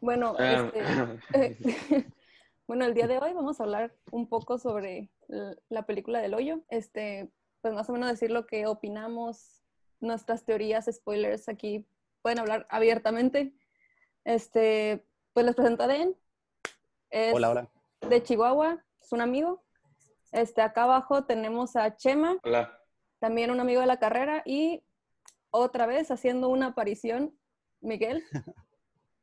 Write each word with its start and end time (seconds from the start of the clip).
Bueno, 0.00 0.34
Ah. 0.38 0.70
este, 0.72 0.78
bueno, 2.66 2.84
el 2.84 2.94
día 2.94 3.06
de 3.06 3.18
hoy 3.18 3.32
vamos 3.32 3.60
a 3.60 3.64
hablar 3.64 3.94
un 4.10 4.28
poco 4.28 4.58
sobre 4.58 5.10
la 5.68 5.84
película 5.86 6.20
del 6.20 6.34
hoyo. 6.34 6.60
Este, 6.70 7.30
pues 7.60 7.74
más 7.74 7.88
o 7.90 7.92
menos 7.92 8.08
decir 8.08 8.30
lo 8.30 8.46
que 8.46 8.66
opinamos, 8.66 9.62
nuestras 10.00 10.44
teorías, 10.44 10.88
spoilers 10.90 11.48
aquí 11.48 11.86
pueden 12.22 12.38
hablar 12.38 12.66
abiertamente. 12.70 13.52
Este, 14.24 15.04
pues 15.32 15.44
les 15.44 15.54
presento 15.54 15.82
a 15.84 15.88
Den. 15.88 16.16
Es 17.10 17.34
Hola, 17.34 17.50
hola. 17.50 17.68
de 18.08 18.22
Chihuahua, 18.22 18.84
es 19.00 19.12
un 19.12 19.20
amigo. 19.20 19.62
Este, 20.32 20.60
acá 20.62 20.84
abajo 20.84 21.24
tenemos 21.24 21.74
a 21.76 21.96
Chema, 21.96 22.36
Hola. 22.42 22.77
También 23.18 23.50
un 23.50 23.60
amigo 23.60 23.80
de 23.80 23.86
la 23.86 23.98
carrera, 23.98 24.42
y 24.44 24.82
otra 25.50 25.86
vez 25.86 26.10
haciendo 26.10 26.48
una 26.48 26.66
aparición, 26.68 27.34
Miguel. 27.80 28.24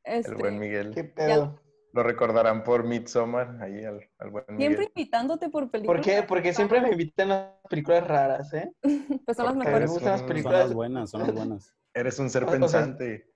Este, 0.04 0.32
El 0.32 0.38
buen 0.38 0.60
Miguel. 0.60 0.94
¿Qué 0.94 1.04
pedo? 1.04 1.60
Lo 1.94 2.04
recordarán 2.04 2.64
por 2.66 2.84
Midsommar, 2.84 3.62
ahí 3.62 3.86
al, 3.86 4.10
al 4.18 4.30
buen 4.30 4.44
Siempre 4.46 4.68
Miguel. 4.68 4.92
invitándote 4.96 5.50
por 5.50 5.72
películas. 5.72 5.98
¿Por 5.98 6.06
qué? 6.06 6.24
Porque 6.24 6.54
siempre 6.54 6.82
me 6.82 6.90
invitan 6.92 7.32
a 7.32 7.56
películas 7.70 8.06
raras, 8.06 8.54
¿eh? 8.54 8.70
Pues 9.26 9.38
son 9.38 9.46
las 9.46 9.56
Porque 9.56 9.60
Me 9.60 9.66
mejores. 9.66 9.78
eres 9.78 9.92
gustan 9.92 10.12
las 10.12 10.22
un- 10.22 10.28
Son 10.28 10.28
películas. 10.28 10.60
las 10.66 10.74
buenas, 10.74 11.10
son 11.10 11.22
las 11.22 11.34
buenas. 11.34 11.74
Eres 11.94 12.20
un 12.20 12.30
ser 12.30 12.44
O 12.44 12.48
sea, 12.48 12.60
pensante. 12.60 13.32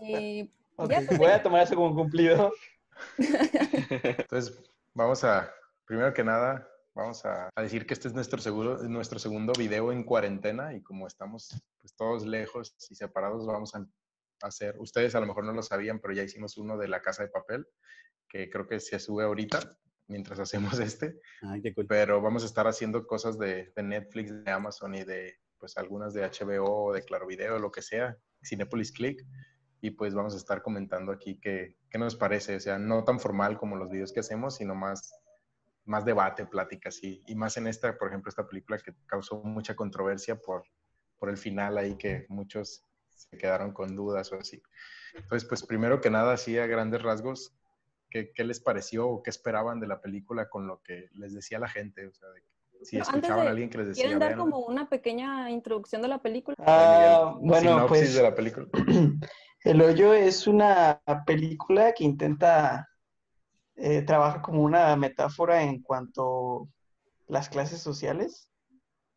Y 0.00 0.52
Voy 0.76 1.30
a 1.30 1.42
tomar 1.42 1.62
eso 1.62 1.74
como 1.74 1.94
cumplido. 1.94 2.52
Entonces, 3.18 4.62
vamos 4.94 5.24
a, 5.24 5.50
primero 5.86 6.12
que 6.12 6.22
nada, 6.24 6.68
vamos 6.94 7.24
a, 7.24 7.48
a 7.54 7.62
decir 7.62 7.86
que 7.86 7.94
este 7.94 8.08
es 8.08 8.14
nuestro, 8.14 8.40
seguro, 8.40 8.82
nuestro 8.84 9.18
segundo 9.18 9.52
video 9.56 9.92
en 9.92 10.04
cuarentena 10.04 10.74
y 10.74 10.82
como 10.82 11.06
estamos 11.06 11.60
pues, 11.80 11.94
todos 11.94 12.26
lejos 12.26 12.74
y 12.90 12.94
separados, 12.94 13.46
vamos 13.46 13.74
a 13.74 13.86
hacer, 14.42 14.76
ustedes 14.78 15.14
a 15.14 15.20
lo 15.20 15.26
mejor 15.26 15.44
no 15.44 15.52
lo 15.52 15.62
sabían, 15.62 16.00
pero 16.00 16.14
ya 16.14 16.22
hicimos 16.22 16.56
uno 16.56 16.76
de 16.76 16.88
la 16.88 17.02
casa 17.02 17.22
de 17.22 17.28
papel, 17.28 17.66
que 18.28 18.48
creo 18.48 18.66
que 18.66 18.80
se 18.80 18.98
sube 18.98 19.24
ahorita 19.24 19.76
mientras 20.06 20.38
hacemos 20.40 20.78
este. 20.78 21.20
Ay, 21.42 21.62
qué 21.62 21.74
cool. 21.74 21.86
pero 21.86 22.20
vamos 22.20 22.42
a 22.42 22.46
estar 22.46 22.66
haciendo 22.66 23.06
cosas 23.06 23.38
de, 23.38 23.72
de 23.74 23.82
Netflix, 23.82 24.44
de 24.44 24.50
Amazon 24.50 24.94
y 24.94 25.04
de 25.04 25.38
pues 25.58 25.76
algunas 25.76 26.14
de 26.14 26.22
HBO 26.22 26.92
de 26.94 27.04
Claro 27.04 27.26
Video, 27.26 27.58
lo 27.58 27.70
que 27.70 27.82
sea, 27.82 28.16
Cinepolis 28.42 28.92
Click, 28.92 29.22
y 29.82 29.90
pues 29.90 30.14
vamos 30.14 30.32
a 30.34 30.38
estar 30.38 30.62
comentando 30.62 31.12
aquí 31.12 31.38
qué, 31.38 31.76
qué 31.90 31.98
nos 31.98 32.16
parece, 32.16 32.56
o 32.56 32.60
sea, 32.60 32.78
no 32.78 33.04
tan 33.04 33.20
formal 33.20 33.58
como 33.58 33.76
los 33.76 33.90
videos 33.90 34.12
que 34.12 34.20
hacemos, 34.20 34.56
sino 34.56 34.74
más, 34.74 35.12
más 35.90 36.04
debate, 36.04 36.46
pláticas 36.46 37.02
y, 37.02 37.22
y 37.26 37.34
más 37.34 37.56
en 37.56 37.66
esta, 37.66 37.98
por 37.98 38.08
ejemplo, 38.08 38.28
esta 38.30 38.46
película 38.46 38.78
que 38.78 38.94
causó 39.06 39.42
mucha 39.42 39.74
controversia 39.74 40.36
por, 40.40 40.62
por 41.18 41.28
el 41.28 41.36
final 41.36 41.76
ahí 41.76 41.96
que 41.96 42.26
muchos 42.28 42.84
se 43.08 43.36
quedaron 43.36 43.72
con 43.72 43.96
dudas 43.96 44.32
o 44.32 44.36
así. 44.36 44.62
Entonces, 45.14 45.48
pues 45.48 45.66
primero 45.66 46.00
que 46.00 46.08
nada, 46.08 46.32
así 46.34 46.56
a 46.58 46.66
grandes 46.66 47.02
rasgos, 47.02 47.52
¿qué, 48.08 48.32
qué 48.32 48.44
les 48.44 48.60
pareció 48.60 49.08
o 49.08 49.22
qué 49.22 49.30
esperaban 49.30 49.80
de 49.80 49.88
la 49.88 50.00
película 50.00 50.48
con 50.48 50.66
lo 50.68 50.80
que 50.80 51.08
les 51.14 51.34
decía 51.34 51.58
la 51.58 51.68
gente? 51.68 52.06
O 52.06 52.14
sea, 52.14 52.28
de 52.28 52.40
si 52.84 52.96
Pero 52.96 53.02
escuchaban 53.02 53.42
de- 53.42 53.48
a 53.48 53.50
alguien 53.50 53.68
que 53.68 53.78
les 53.78 53.88
decía, 53.88 54.04
¿Quieren 54.04 54.20
dar 54.20 54.36
como 54.36 54.60
una 54.60 54.88
pequeña 54.88 55.50
introducción 55.50 56.00
de 56.02 56.08
la 56.08 56.22
película? 56.22 56.56
Ah, 56.60 57.34
Miguel, 57.34 57.48
bueno, 57.48 57.60
sinopsis 57.72 57.88
pues 58.00 58.14
de 58.14 58.22
la 58.22 58.34
película. 58.34 58.66
El 59.64 59.82
Hoyo 59.82 60.14
es 60.14 60.46
una 60.46 61.02
película 61.26 61.92
que 61.92 62.04
intenta 62.04 62.88
eh, 63.82 64.02
trabajar 64.02 64.42
como 64.42 64.62
una 64.62 64.94
metáfora 64.94 65.62
en 65.62 65.80
cuanto 65.80 66.68
las 67.28 67.48
clases 67.48 67.80
sociales 67.80 68.50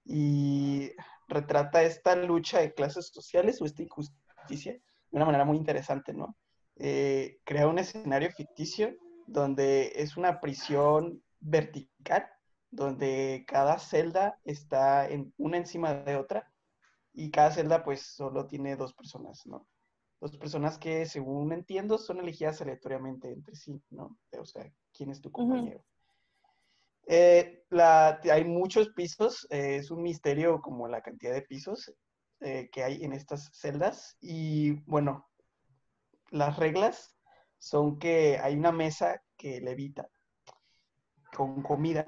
y 0.05 0.92
retrata 1.28 1.83
esta 1.83 2.16
lucha 2.16 2.59
de 2.59 2.73
clases 2.73 3.08
sociales 3.09 3.61
o 3.61 3.66
esta 3.66 3.83
injusticia 3.83 4.72
de 4.72 4.81
una 5.11 5.25
manera 5.25 5.44
muy 5.44 5.58
interesante, 5.58 6.14
¿no? 6.14 6.38
Eh, 6.78 7.39
crea 7.44 7.67
un 7.67 7.78
escenario 7.78 8.31
ficticio 8.31 8.95
donde 9.27 9.92
es 9.95 10.15
una 10.15 10.39
prisión 10.39 11.21
vertical, 11.42 12.26
donde 12.71 13.43
cada 13.45 13.80
celda 13.80 14.39
está 14.45 15.10
en, 15.10 15.33
una 15.37 15.58
encima 15.58 15.93
de 15.93 16.16
otra 16.16 16.49
y 17.11 17.32
cada 17.32 17.52
celda 17.52 17.83
pues 17.83 18.02
solo 18.02 18.48
tiene 18.48 18.77
dos 18.77 18.93
personas, 18.93 19.45
¿no? 19.45 19.67
Dos 20.23 20.38
personas 20.38 20.78
que, 20.78 21.06
según 21.06 21.52
entiendo, 21.52 21.98
son 21.98 22.17
elegidas 22.17 22.61
aleatoriamente 22.61 23.30
entre 23.30 23.58
sí, 23.58 23.84
¿no? 23.89 24.17
O 24.39 24.45
sea, 24.45 24.72
¿quién 24.94 25.10
es 25.10 25.20
tu 25.20 25.30
compañero? 25.30 25.84
Eh, 27.08 27.66
la- 27.70 28.22
hay 28.32 28.45
muchos 28.45 28.88
pisos, 28.94 29.45
eh, 29.50 29.76
es 29.76 29.92
un 29.92 30.02
misterio 30.02 30.61
como 30.61 30.88
la 30.88 31.02
cantidad 31.02 31.34
de 31.34 31.42
pisos 31.42 31.94
eh, 32.39 32.70
que 32.72 32.86
hay 32.86 33.04
en 33.04 33.11
estas 33.11 33.50
celdas 33.52 34.16
y 34.22 34.72
bueno, 34.89 35.28
las 36.32 36.55
reglas 36.55 37.17
son 37.60 38.00
que 38.00 38.40
hay 38.42 38.55
una 38.55 38.72
mesa 38.72 39.22
que 39.36 39.60
levita 39.60 40.08
con 41.36 41.61
comida 41.64 42.05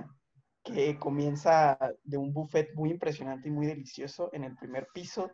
que 0.64 0.97
comienza 0.97 1.78
de 2.02 2.16
un 2.16 2.32
buffet 2.32 2.74
muy 2.76 2.92
impresionante 2.92 3.50
y 3.50 3.52
muy 3.52 3.68
delicioso 3.68 4.30
en 4.32 4.46
el 4.46 4.56
primer 4.56 4.88
piso 4.94 5.30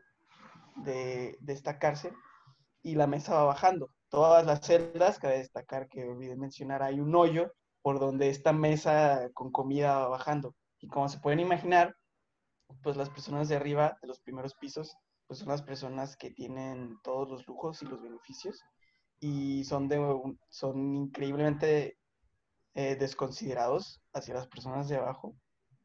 de, 0.78 1.38
de 1.42 1.54
esta 1.54 1.78
cárcel 1.78 2.16
y 2.82 2.96
la 2.96 3.08
mesa 3.08 3.36
va 3.36 3.44
bajando. 3.46 3.90
Todas 4.10 4.46
las 4.46 4.66
celdas, 4.66 5.20
cabe 5.20 5.38
destacar 5.38 5.88
que 5.88 6.06
olvidé 6.06 6.36
mencionar, 6.36 6.84
hay 6.84 7.00
un 7.00 7.16
hoyo 7.16 7.52
por 7.82 8.00
donde 8.00 8.30
esta 8.30 8.54
mesa 8.54 9.30
con 9.34 9.52
comida 9.52 10.00
va 10.00 10.10
bajando. 10.10 10.56
Y 10.80 10.88
como 10.88 11.10
se 11.10 11.20
pueden 11.20 11.40
imaginar, 11.40 11.96
pues 12.84 12.98
las 12.98 13.10
personas 13.10 13.50
de 13.50 13.56
arriba, 13.56 13.98
de 14.02 14.08
los 14.08 14.20
primeros 14.22 14.56
pisos, 14.56 14.96
pues 15.28 15.40
son 15.40 15.50
las 15.50 15.62
personas 15.62 16.18
que 16.18 16.32
tienen 16.32 16.98
todos 17.04 17.30
los 17.30 17.48
lujos 17.48 17.82
y 17.82 17.86
los 17.86 18.02
beneficios 18.02 18.60
y 19.20 19.64
son, 19.64 19.88
de, 19.88 20.00
son 20.50 20.96
increíblemente 20.96 21.98
eh, 22.74 22.96
desconsiderados 22.96 24.02
hacia 24.14 24.34
las 24.34 24.48
personas 24.48 24.90
de 24.90 24.98
abajo, 24.98 25.36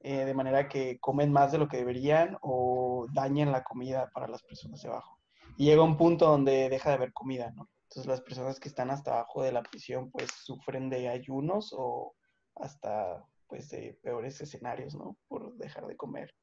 eh, 0.00 0.24
de 0.24 0.34
manera 0.34 0.68
que 0.68 0.98
comen 1.00 1.32
más 1.32 1.52
de 1.52 1.58
lo 1.58 1.68
que 1.68 1.76
deberían 1.76 2.38
o 2.40 3.06
dañan 3.12 3.52
la 3.52 3.62
comida 3.62 4.10
para 4.12 4.26
las 4.26 4.42
personas 4.42 4.82
de 4.82 4.88
abajo. 4.88 5.15
Y 5.56 5.66
llega 5.66 5.82
un 5.82 5.96
punto 5.96 6.26
donde 6.26 6.68
deja 6.68 6.90
de 6.90 6.96
haber 6.96 7.12
comida, 7.12 7.50
¿no? 7.52 7.68
Entonces 7.88 8.06
las 8.06 8.20
personas 8.20 8.60
que 8.60 8.68
están 8.68 8.90
hasta 8.90 9.12
abajo 9.12 9.42
de 9.42 9.52
la 9.52 9.62
prisión 9.62 10.10
pues 10.10 10.28
sufren 10.32 10.90
de 10.90 11.08
ayunos 11.08 11.72
o 11.76 12.14
hasta 12.56 13.24
pues 13.46 13.68
de 13.70 13.98
peores 14.02 14.40
escenarios, 14.40 14.94
¿no? 14.94 15.16
Por 15.28 15.54
dejar 15.56 15.86
de 15.86 15.96
comer. 15.96 16.34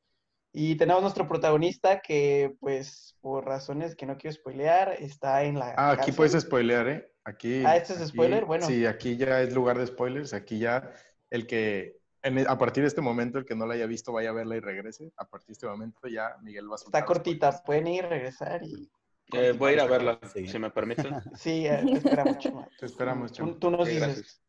Y 0.55 0.75
tenemos 0.75 1.01
nuestro 1.01 1.27
protagonista 1.27 1.99
que 1.99 2.55
pues 2.59 3.17
por 3.21 3.45
razones 3.45 3.95
que 3.95 4.05
no 4.05 4.17
quiero 4.17 4.35
spoilear 4.35 4.93
está 4.99 5.43
en 5.43 5.59
la... 5.59 5.73
Ah, 5.77 5.91
aquí 5.91 6.11
puedes 6.11 6.39
spoilear, 6.41 6.87
¿eh? 6.87 7.11
Aquí, 7.25 7.63
Ah, 7.65 7.75
¿este 7.75 7.93
es 7.93 7.99
aquí- 8.01 8.09
spoiler? 8.09 8.45
Bueno. 8.45 8.65
Sí, 8.67 8.85
aquí 8.85 9.17
ya 9.17 9.41
es 9.41 9.53
lugar 9.53 9.77
de 9.79 9.87
spoilers. 9.87 10.33
Aquí 10.33 10.59
ya 10.59 10.91
el 11.29 11.47
que, 11.47 11.97
en- 12.21 12.37
e, 12.37 12.45
a 12.47 12.57
partir 12.57 12.83
de 12.83 12.87
este 12.87 13.01
momento, 13.01 13.39
el 13.39 13.45
que 13.45 13.55
no 13.55 13.65
la 13.65 13.73
haya 13.73 13.87
visto, 13.87 14.13
vaya 14.13 14.29
a 14.29 14.33
verla 14.33 14.55
y 14.55 14.59
regrese. 14.59 15.11
A 15.17 15.25
partir 15.27 15.47
de 15.47 15.53
este 15.53 15.67
momento 15.67 16.07
ya 16.07 16.35
Miguel 16.43 16.69
va 16.69 16.75
a 16.75 16.77
Está 16.85 17.03
cortita, 17.05 17.63
pueden 17.63 17.87
ir, 17.87 18.05
regresar 18.05 18.63
y... 18.63 18.89
Eh, 19.31 19.53
voy 19.57 19.71
a 19.71 19.73
ir 19.73 19.79
a 19.79 19.85
verla, 19.85 20.19
Sí. 20.33 20.47
si 20.47 20.59
me 20.59 20.69
permite. 20.69 21.03
Sí, 21.39 21.65
eh, 21.65 21.81
te 21.85 21.93
esperamos, 21.97 22.37
Chema. 22.39 22.67
Te 22.79 22.85
esperamos, 22.85 23.31
Tú, 23.31 23.37
chamo. 23.37 23.55
tú 23.55 23.71
nos 23.71 23.87
dices. 23.87 24.01
gracias. 24.01 24.41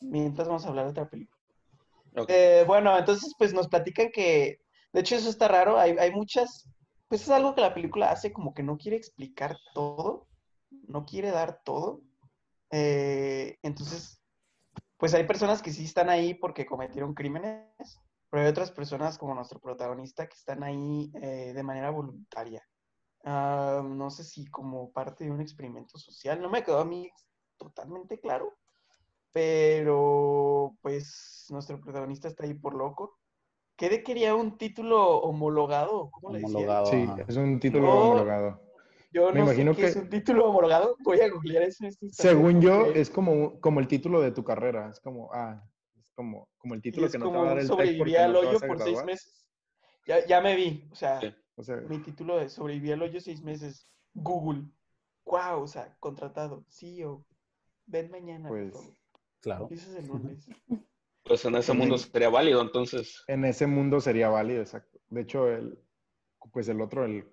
Mientras 0.00 0.48
vamos 0.48 0.64
a 0.64 0.68
hablar 0.68 0.84
de 0.86 0.90
otra 0.92 1.08
película. 1.08 1.38
Eh, 2.28 2.64
bueno, 2.66 2.96
entonces 2.98 3.34
pues 3.38 3.52
nos 3.54 3.68
platican 3.68 4.10
que, 4.12 4.60
de 4.92 5.00
hecho 5.00 5.16
eso 5.16 5.28
está 5.30 5.48
raro, 5.48 5.78
hay, 5.78 5.92
hay 5.98 6.12
muchas, 6.12 6.68
pues 7.08 7.22
es 7.22 7.30
algo 7.30 7.54
que 7.54 7.60
la 7.62 7.72
película 7.74 8.10
hace 8.10 8.32
como 8.32 8.52
que 8.52 8.62
no 8.62 8.76
quiere 8.76 8.96
explicar 8.96 9.56
todo, 9.74 10.28
no 10.70 11.04
quiere 11.06 11.30
dar 11.30 11.60
todo. 11.64 12.02
Eh, 12.70 13.58
entonces, 13.62 14.22
pues 14.98 15.14
hay 15.14 15.24
personas 15.24 15.62
que 15.62 15.72
sí 15.72 15.84
están 15.84 16.08
ahí 16.10 16.34
porque 16.34 16.66
cometieron 16.66 17.14
crímenes, 17.14 18.00
pero 18.30 18.42
hay 18.42 18.48
otras 18.50 18.70
personas 18.70 19.18
como 19.18 19.34
nuestro 19.34 19.60
protagonista 19.60 20.26
que 20.26 20.36
están 20.36 20.62
ahí 20.64 21.10
eh, 21.22 21.52
de 21.54 21.62
manera 21.62 21.90
voluntaria. 21.90 22.62
Ah, 23.24 23.82
no 23.84 24.10
sé 24.10 24.24
si 24.24 24.46
como 24.46 24.90
parte 24.92 25.24
de 25.24 25.30
un 25.30 25.40
experimento 25.40 25.96
social, 25.98 26.40
no 26.42 26.50
me 26.50 26.64
quedó 26.64 26.78
a 26.80 26.84
mí 26.84 27.08
totalmente 27.56 28.18
claro, 28.18 28.52
pero 29.32 30.76
pues 30.82 31.46
nuestro 31.50 31.80
protagonista 31.80 32.28
está 32.28 32.44
ahí 32.44 32.54
por 32.54 32.74
loco. 32.74 33.18
¿Qué 33.76 33.88
de 33.88 34.02
quería 34.02 34.34
un 34.34 34.58
título 34.58 35.18
homologado? 35.20 36.10
¿Cómo 36.10 36.32
le 36.32 36.40
decían? 36.40 36.56
Homologado. 36.56 36.86
Sí, 36.86 37.02
ajá. 37.08 37.24
es 37.26 37.36
un 37.36 37.58
título 37.58 37.86
No. 37.86 38.00
homologado. 38.00 38.60
Yo 39.12 39.30
Me 39.32 39.40
no 39.40 39.44
imagino 39.46 39.74
sé 39.74 39.80
qué 39.80 39.86
es 39.88 39.94
que- 39.94 40.00
un 40.00 40.08
título 40.10 40.48
homologado. 40.48 40.96
Voy 41.00 41.20
a 41.20 41.28
googlear 41.30 41.62
eso. 41.64 41.84
en 41.84 41.88
este 41.90 42.06
instante 42.06 42.28
Según 42.30 42.60
yo, 42.60 42.86
es 42.86 43.10
como, 43.10 43.60
como 43.60 43.80
el 43.80 43.88
título 43.88 44.20
de 44.20 44.30
tu 44.32 44.42
carrera. 44.44 44.88
Es 44.90 45.00
como, 45.00 45.30
ah, 45.32 45.62
es 46.00 46.10
como, 46.14 46.48
como 46.58 46.74
el 46.74 46.82
título 46.82 47.06
es 47.06 47.12
que 47.12 47.18
no 47.18 47.30
te 47.30 47.36
va 47.36 47.42
a 47.42 47.46
dar 47.48 47.58
el 47.58 47.66
sobreviví 47.66 48.16
al 48.16 48.36
hoyo 48.36 48.58
por 48.60 48.78
seis 48.80 49.02
meses. 49.04 49.46
Ya, 50.06 50.24
ya 50.26 50.40
me 50.40 50.56
vi, 50.56 50.88
o 50.90 50.94
sea, 50.94 51.20
Sí. 51.20 51.34
O 51.56 51.62
sea, 51.62 51.76
mi 51.76 51.98
título 51.98 52.38
de 52.38 52.48
sobreviví 52.48 52.92
al 52.92 53.02
hoyo 53.02 53.20
seis 53.20 53.42
meses. 53.42 53.88
Google. 54.14 54.64
Wow, 55.24 55.62
o 55.62 55.66
sea, 55.66 55.96
contratado. 56.00 56.64
CEO. 56.68 57.24
Ven 57.86 58.10
mañana. 58.10 58.48
por 58.48 58.58
Pues, 58.58 58.72
favor. 58.72 58.96
Claro. 59.40 59.68
Ese 59.70 59.90
es 59.90 59.96
el 59.96 60.06
lunes. 60.08 60.46
Pues 61.24 61.44
en 61.44 61.54
ese 61.54 61.72
mundo 61.72 61.96
sería 61.98 62.28
válido, 62.30 62.60
entonces. 62.60 63.22
en 63.28 63.44
ese 63.44 63.68
mundo 63.68 64.00
sería 64.00 64.28
válido, 64.28 64.60
exacto. 64.60 64.98
De 65.08 65.20
hecho, 65.20 65.48
el, 65.48 65.78
pues 66.52 66.68
el 66.68 66.80
otro, 66.80 67.04
el, 67.04 67.24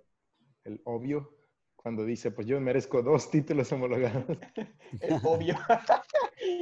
el 0.63 0.80
obvio, 0.86 1.36
cuando 1.75 2.06
dice, 2.06 2.30
pues 2.30 2.45
yo 2.45 2.62
merezco 2.62 3.01
dos 3.01 3.31
títulos 3.31 3.72
homologados. 3.72 4.25
El 5.01 5.13
obvio. 5.24 5.56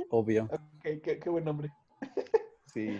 Obvio. 0.09 0.45
Ok, 0.45 1.01
qué, 1.03 1.19
qué 1.21 1.29
buen 1.29 1.43
nombre. 1.43 1.69
Sí. 2.67 2.97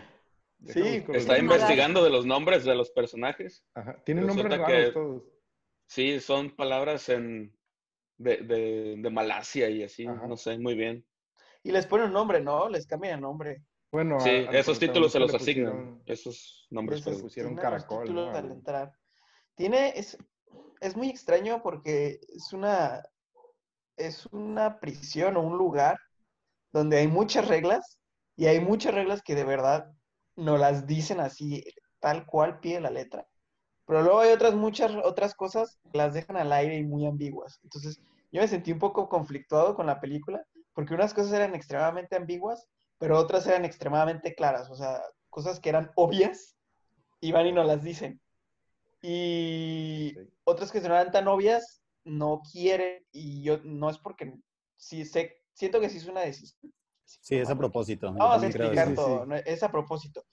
Sí, 0.65 1.03
Está 1.13 1.37
investigando 1.37 2.03
de 2.03 2.09
los 2.09 2.25
nombres 2.25 2.65
de 2.65 2.75
los 2.75 2.89
personajes. 2.91 3.63
Ajá. 3.75 4.01
Tienen 4.03 4.25
nombres 4.25 4.57
raros 4.57 4.67
que- 4.67 4.91
todos. 4.91 5.23
Sí, 5.89 6.19
son 6.19 6.49
palabras 6.55 7.07
en 7.09 7.55
de, 8.17 8.37
de, 8.37 8.95
de 8.97 9.09
Malasia 9.09 9.69
y 9.69 9.83
así, 9.83 10.05
Ajá. 10.07 10.27
no 10.27 10.35
sé, 10.35 10.57
muy 10.57 10.75
bien. 10.75 11.05
Y 11.63 11.71
les 11.71 11.85
ponen 11.85 12.07
un 12.07 12.13
nombre, 12.13 12.41
¿no? 12.41 12.67
Les 12.69 12.87
cambian 12.87 13.15
el 13.15 13.21
nombre. 13.21 13.63
Bueno, 13.91 14.19
Sí, 14.19 14.29
a- 14.31 14.49
al 14.49 14.55
esos 14.55 14.79
títulos 14.79 15.11
se 15.11 15.19
los 15.19 15.33
asignan, 15.33 16.01
esos 16.05 16.67
nombres. 16.71 17.05
Le 17.05 17.15
pusieron 17.17 17.55
caracol, 17.55 18.03
títulos 18.03 18.25
¿no? 18.31 18.31
al 18.37 18.45
Al- 18.45 18.51
entrar. 18.51 18.91
Tiene, 19.55 19.93
es, 19.95 20.17
es 20.81 20.95
muy 20.97 21.09
extraño 21.09 21.61
porque 21.63 22.19
es 22.35 22.51
una, 22.51 23.01
es 23.95 24.25
una 24.27 24.79
prisión 24.79 25.37
o 25.37 25.41
un 25.41 25.57
lugar 25.57 25.97
donde 26.73 26.97
hay 26.97 27.07
muchas 27.07 27.47
reglas 27.47 27.97
y 28.35 28.47
hay 28.47 28.59
muchas 28.59 28.93
reglas 28.93 29.21
que 29.21 29.35
de 29.35 29.45
verdad 29.45 29.93
no 30.37 30.57
las 30.57 30.87
dicen 30.87 31.19
así, 31.19 31.65
tal 31.99 32.25
cual 32.25 32.59
pie 32.61 32.75
de 32.75 32.81
la 32.81 32.91
letra. 32.91 33.27
Pero 33.85 34.03
luego 34.03 34.19
hay 34.21 34.33
otras 34.33 34.55
muchas 34.55 34.91
otras 35.03 35.35
cosas 35.35 35.79
que 35.91 35.97
las 35.97 36.13
dejan 36.13 36.37
al 36.37 36.53
aire 36.53 36.77
y 36.77 36.85
muy 36.85 37.05
ambiguas. 37.07 37.59
Entonces, 37.63 37.99
yo 38.31 38.41
me 38.41 38.47
sentí 38.47 38.71
un 38.71 38.79
poco 38.79 39.09
conflictuado 39.09 39.75
con 39.75 39.87
la 39.87 39.99
película 40.01 40.45
porque 40.73 40.93
unas 40.93 41.13
cosas 41.13 41.33
eran 41.33 41.55
extremadamente 41.55 42.15
ambiguas, 42.15 42.67
pero 42.99 43.17
otras 43.19 43.47
eran 43.47 43.65
extremadamente 43.65 44.35
claras, 44.35 44.69
o 44.69 44.75
sea, 44.75 45.01
cosas 45.29 45.59
que 45.59 45.69
eran 45.69 45.91
obvias 45.95 46.55
y 47.21 47.31
van 47.31 47.47
y 47.47 47.51
no 47.53 47.63
las 47.63 47.83
dicen. 47.83 48.21
Y 49.01 50.13
Sí. 50.15 50.29
otras 50.43 50.71
que 50.71 50.81
no 50.81 50.87
eran 50.87 51.11
tan 51.11 51.27
obvias 51.27 51.81
no 52.03 52.41
quieren 52.51 53.05
y 53.11 53.43
yo 53.43 53.59
no 53.63 53.89
es 53.89 53.97
porque 53.97 54.33
sí 54.77 55.05
sé, 55.05 55.43
siento 55.53 55.79
que 55.79 55.89
sí 55.89 55.97
es 55.97 56.07
una 56.07 56.21
decisión. 56.21 56.73
Sí, 57.07 57.35
es 57.35 57.49
a 57.49 57.57
propósito. 57.57 58.11
Vamos 58.13 58.43
a 58.43 58.47
explicar 58.47 58.89
sí, 58.89 58.95
todo, 58.95 59.23
sí. 59.23 59.29
no, 59.29 59.35
es 59.35 59.63
a 59.63 59.71
propósito. 59.71 60.23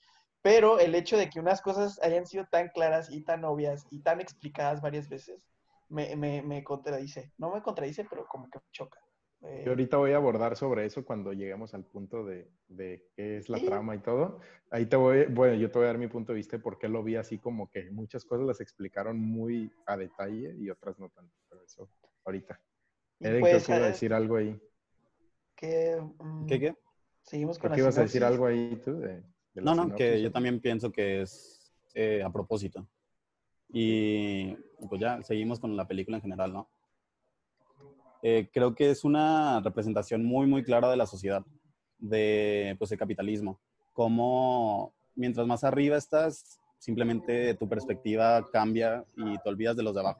Pero 0.41 0.79
el 0.79 0.93
hecho 0.93 1.17
de 1.17 1.29
que 1.29 1.39
unas 1.39 1.61
cosas 1.61 1.99
hayan 2.03 2.27
sido 2.27 2.45
tan 2.51 2.69
claras 2.69 3.09
y 3.11 3.23
tan 3.23 3.43
obvias 3.45 3.87
y 3.89 4.01
tan 4.01 4.21
explicadas 4.21 4.81
varias 4.81 5.09
veces, 5.09 5.47
me, 5.89 6.15
me, 6.15 6.41
me 6.43 6.63
contradice. 6.63 7.31
No 7.37 7.51
me 7.51 7.61
contradice, 7.63 8.05
pero 8.09 8.25
como 8.27 8.49
que 8.49 8.59
me 8.59 8.65
choca. 8.71 8.99
Eh, 9.41 9.63
Yo 9.65 9.71
ahorita 9.71 9.97
voy 9.97 10.11
a 10.11 10.17
abordar 10.17 10.55
sobre 10.55 10.85
eso 10.85 11.03
cuando 11.05 11.33
lleguemos 11.33 11.73
al 11.73 11.83
punto 11.85 12.23
de, 12.25 12.51
de 12.67 13.07
qué 13.15 13.37
es 13.37 13.49
la 13.49 13.57
Sí. 13.57 13.65
trama 13.65 13.95
y 13.95 13.99
todo. 13.99 14.39
Ahí 14.71 14.85
te 14.85 14.95
voy, 14.95 15.25
bueno, 15.25 15.55
yo 15.55 15.71
te 15.71 15.79
voy 15.79 15.85
a 15.85 15.87
dar 15.87 15.97
mi 15.97 16.07
punto 16.07 16.31
de 16.33 16.37
vista 16.37 16.57
porque 16.59 16.87
lo 16.89 17.03
vi 17.03 17.15
así 17.15 17.39
como 17.39 17.69
que 17.69 17.89
muchas 17.91 18.25
cosas 18.25 18.45
las 18.45 18.61
explicaron 18.61 19.19
muy 19.19 19.71
a 19.85 19.97
detalle 19.97 20.55
y 20.59 20.69
otras 20.69 20.99
no 20.99 21.09
tanto. 21.09 21.33
Pero 21.49 21.63
eso 21.63 21.89
ahorita. 22.23 22.59
Eden, 23.19 23.39
pues, 23.39 23.51
creo 23.51 23.65
que 23.65 23.71
iba 23.73 23.85
a 23.85 23.87
eh, 23.87 23.91
decir 23.91 24.13
algo 24.13 24.35
ahí. 24.35 24.59
Que, 25.55 26.01
mm, 26.19 26.45
¿Qué, 26.47 26.59
qué? 26.59 26.75
Seguimos 27.21 27.57
con 27.57 27.71
que 27.71 27.79
ibas 27.79 27.97
a 27.97 28.01
decir 28.01 28.23
algo 28.23 28.45
ahí 28.45 28.79
tú 28.83 28.99
de, 28.99 29.23
de 29.53 29.61
No, 29.61 29.73
no, 29.73 29.95
que 29.95 30.21
yo 30.21 30.31
también 30.31 30.59
pienso 30.59 30.91
que 30.91 31.21
es 31.21 31.73
eh, 31.93 32.21
a 32.23 32.31
propósito. 32.31 32.87
Y 33.69 34.53
pues 34.87 35.01
ya, 35.01 35.23
seguimos 35.23 35.59
con 35.59 35.75
la 35.75 35.87
película 35.87 36.17
en 36.17 36.21
general, 36.21 36.53
¿no? 36.53 36.69
Eh, 38.21 38.49
creo 38.51 38.73
que 38.75 38.89
es 38.89 39.03
una 39.03 39.61
representación 39.61 40.25
muy, 40.25 40.47
muy 40.47 40.63
clara 40.63 40.89
de 40.89 40.97
la 40.97 41.05
sociedad, 41.05 41.43
de 41.97 42.75
pues 42.77 42.91
el 42.91 42.97
capitalismo. 42.97 43.59
Como 43.93 44.93
mientras 45.15 45.47
más 45.47 45.63
arriba 45.63 45.97
estás, 45.97 46.59
simplemente 46.79 47.53
tu 47.55 47.67
perspectiva 47.69 48.45
cambia 48.51 49.05
y 49.15 49.37
te 49.37 49.49
olvidas 49.49 49.75
de 49.75 49.83
los 49.83 49.93
de 49.93 50.01
abajo. 50.01 50.19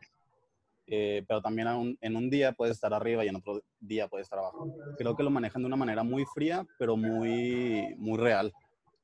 Eh, 0.87 1.23
pero 1.27 1.41
también 1.41 1.67
un- 1.69 1.97
en 2.01 2.15
un 2.15 2.29
día 2.29 2.51
puedes 2.51 2.75
estar 2.75 2.93
arriba 2.93 3.25
y 3.25 3.27
en 3.27 3.35
otro 3.37 3.61
día 3.79 4.07
puedes 4.07 4.25
estar 4.25 4.39
abajo. 4.39 4.71
Creo 4.97 5.15
que 5.15 5.23
lo 5.23 5.29
manejan 5.31 5.61
de 5.63 5.65
una 5.67 5.75
manera 5.75 6.03
muy 6.03 6.25
fría, 6.33 6.65
pero 6.77 6.95
muy, 6.95 7.95
muy 7.97 8.17
real 8.19 8.53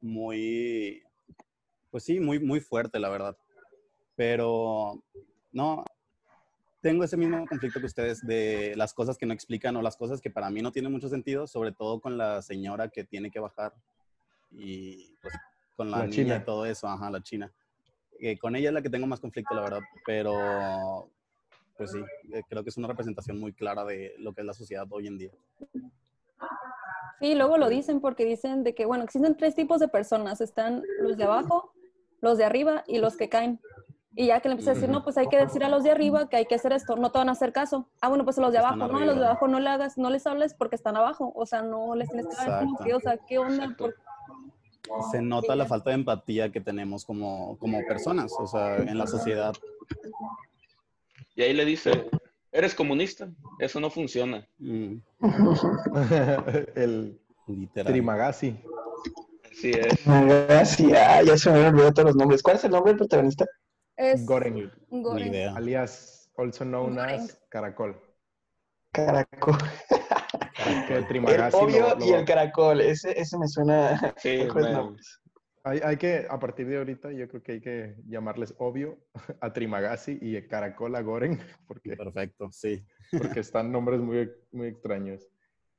muy, 0.02 1.04
pues 1.92 2.04
sí, 2.04 2.20
muy, 2.20 2.40
muy 2.40 2.60
fuerte, 2.60 3.00
la 3.00 3.10
verdad. 3.10 3.38
Pero 4.16 5.02
no, 5.52 5.86
tengo 6.82 7.04
ese 7.04 7.18
mismo 7.18 7.46
conflicto 7.48 7.80
que 7.80 7.86
ustedes 7.86 8.26
de 8.26 8.74
las 8.76 8.94
cosas 8.94 9.18
que 9.18 9.26
no 9.26 9.34
explican 9.34 9.76
o 9.76 9.82
las 9.82 9.96
cosas 9.96 10.20
que 10.20 10.32
para 10.32 10.50
mí 10.50 10.62
no 10.62 10.72
tienen 10.72 10.92
mucho 10.92 11.08
sentido, 11.08 11.48
sobre 11.48 11.72
todo 11.72 12.02
con 12.02 12.18
la 12.18 12.42
señora 12.42 12.90
que 12.90 13.04
tiene 13.04 13.30
que 13.30 13.40
bajar 13.40 13.74
y 14.52 15.16
pues 15.22 15.34
con 15.76 15.92
la, 15.92 16.00
La 16.00 16.04
niña 16.06 16.16
china. 16.16 16.36
y 16.42 16.46
todo 16.46 16.66
eso, 16.66 16.88
ajá, 16.88 17.10
la 17.12 17.22
china. 17.22 17.52
Eh, 18.20 18.38
con 18.38 18.56
ella 18.56 18.70
es 18.70 18.74
la 18.74 18.82
que 18.82 18.90
tengo 18.90 19.08
más 19.08 19.20
conflicto, 19.20 19.54
la 19.54 19.62
verdad, 19.62 19.82
pero 20.06 21.10
pues 21.82 21.94
sí, 21.94 22.00
eh, 22.32 22.44
creo 22.48 22.64
que 22.64 22.70
es 22.70 22.78
una 22.78 22.88
representación 22.88 23.40
muy 23.40 23.54
clara 23.54 23.84
de 23.86 24.14
lo 24.20 24.34
que 24.34 24.42
es 24.42 24.46
la 24.46 24.54
sociedad 24.54 24.86
hoy 24.92 25.08
en 25.08 25.18
día. 25.18 25.32
Sí, 27.20 27.34
luego 27.34 27.58
lo 27.58 27.70
dicen 27.70 28.00
porque 28.02 28.24
dicen 28.24 28.64
de 28.64 28.76
que, 28.76 28.86
bueno, 28.86 29.04
existen 29.04 29.36
tres 29.36 29.56
tipos 29.56 29.80
de 29.80 29.88
personas. 29.88 30.42
Están 30.42 30.84
los 31.00 31.18
de 31.18 31.24
abajo, 31.24 31.74
los 32.20 32.38
de 32.38 32.46
arriba 32.46 32.84
y 32.86 33.00
los 33.00 33.18
que 33.18 33.30
caen. 33.30 33.60
Y 34.16 34.28
ya 34.28 34.42
que 34.42 34.50
le 34.50 34.54
empieza 34.54 34.72
a 34.72 34.74
decir, 34.76 34.90
no, 34.90 35.04
pues 35.04 35.18
hay 35.18 35.26
que 35.28 35.38
decir 35.38 35.64
a 35.64 35.70
los 35.70 35.84
de 35.84 35.90
arriba 35.90 36.30
que 36.30 36.36
hay 36.36 36.46
que 36.46 36.54
hacer 36.54 36.72
esto, 36.72 36.96
no 36.98 37.12
te 37.12 37.18
van 37.18 37.30
a 37.30 37.32
hacer 37.32 37.52
caso. 37.52 37.88
Ah, 38.00 38.10
bueno, 38.10 38.26
pues 38.26 38.38
a 38.38 38.42
los 38.42 38.52
de 38.52 38.60
abajo, 38.60 38.76
no, 38.76 38.98
a 38.98 39.06
los 39.06 39.18
de 39.18 39.26
abajo 39.26 39.48
no 39.48 39.60
le 39.60 39.70
hagas, 39.72 39.98
no 39.98 40.12
les 40.12 40.28
hables 40.28 40.54
porque 40.54 40.76
están 40.76 40.98
abajo. 40.98 41.32
O 41.36 41.48
sea, 41.48 41.64
no 41.64 41.96
les 41.96 42.10
tienes 42.10 42.28
que 42.28 42.36
dar 42.36 42.64
o 42.94 43.00
sea, 43.00 43.18
¿qué 43.28 43.40
onda? 43.40 43.74
¿Por- 43.76 43.96
Se 45.12 45.20
nota 45.22 45.56
la 45.56 45.66
falta 45.66 45.90
de 45.90 45.96
empatía 45.96 46.52
que 46.52 46.62
tenemos 46.62 47.06
como, 47.06 47.58
como 47.58 47.80
personas, 47.88 48.34
o 48.38 48.46
sea, 48.46 48.78
en 48.78 48.98
la 49.00 49.08
sociedad. 49.08 49.54
Y 51.36 51.42
ahí 51.44 51.54
le 51.54 51.66
dice, 51.66 52.10
eres 52.52 52.76
comunista, 52.76 53.30
eso 53.60 53.80
no 53.80 53.90
funciona. 53.90 54.48
Mm, 54.60 54.96
el 56.76 57.20
literal. 57.48 57.92
Trimagasi. 57.94 58.60
Así 59.52 59.72
es. 59.72 60.06
Magasi, 60.08 60.94
ah, 60.94 61.22
ya 61.24 61.38
se 61.38 61.50
me 61.50 61.58
habían 61.58 61.74
olvidado 61.74 61.94
todos 61.94 62.06
los 62.08 62.16
nombres. 62.16 62.42
¿Cuál 62.42 62.56
es 62.58 62.64
el 62.64 62.72
nombre 62.72 62.92
del 62.92 63.00
protagonista? 63.00 63.46
Es 63.98 64.26
Goren, 64.26 64.56
Ni 64.90 65.02
Goren. 65.04 65.28
idea. 65.28 65.54
alias 65.56 66.32
also 66.38 66.64
known 66.64 66.96
Goren. 66.96 67.20
as 67.20 67.38
Caracol. 67.50 67.96
Caracol. 68.94 69.58
El 70.90 71.08
Trimagasi 71.08 71.58
obvio 71.58 71.80
lo- 71.90 71.96
lo- 71.96 72.06
y 72.06 72.10
el 72.12 72.24
caracol. 72.26 72.82
Ese, 72.82 73.20
ese 73.20 73.36
me 73.38 73.48
suena. 73.48 74.14
Sí, 74.18 74.44
nombres. 74.46 75.21
Hay, 75.64 75.80
hay 75.84 75.98
que, 75.98 76.26
a 76.30 76.40
partir 76.40 76.68
de 76.68 76.78
ahorita, 76.78 77.12
yo 77.12 77.28
creo 77.28 77.44
que 77.44 77.52
hay 77.54 77.62
que 77.62 77.96
llamarles 78.08 78.56
obvio 78.58 78.98
a 79.42 79.54
Trimagasi 79.54 80.18
y 80.22 80.42
Caracol 80.48 80.96
a 80.96 81.02
Goren, 81.02 81.38
porque, 81.68 81.96
Perfecto, 81.96 82.52
sí. 82.52 82.84
porque 83.18 83.40
están 83.42 83.72
nombres 83.72 84.00
muy, 84.02 84.32
muy 84.52 84.68
extraños. 84.68 85.28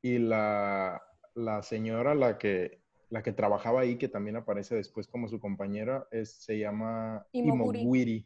Y 0.00 0.18
la, 0.18 1.02
la 1.34 1.62
señora, 1.62 2.14
la 2.14 2.38
que, 2.38 2.80
la 3.08 3.22
que 3.22 3.32
trabajaba 3.32 3.80
ahí, 3.80 3.98
que 3.98 4.08
también 4.08 4.36
aparece 4.36 4.74
después 4.76 5.08
como 5.08 5.28
su 5.28 5.40
compañera, 5.40 6.06
es, 6.10 6.32
se 6.44 6.58
llama 6.58 7.26
Imoguri. 7.32 7.80
Imoguri. 7.80 8.24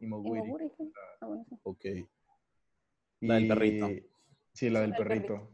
Imoguri. 0.00 0.70
Ah. 1.20 1.28
Ok. 1.62 1.84
La 3.20 3.34
del 3.34 3.44
Y- 3.44 3.48
perrito. 3.48 3.88
Sí, 4.52 4.70
la 4.70 4.80
del 4.82 4.94
perrito. 4.94 5.50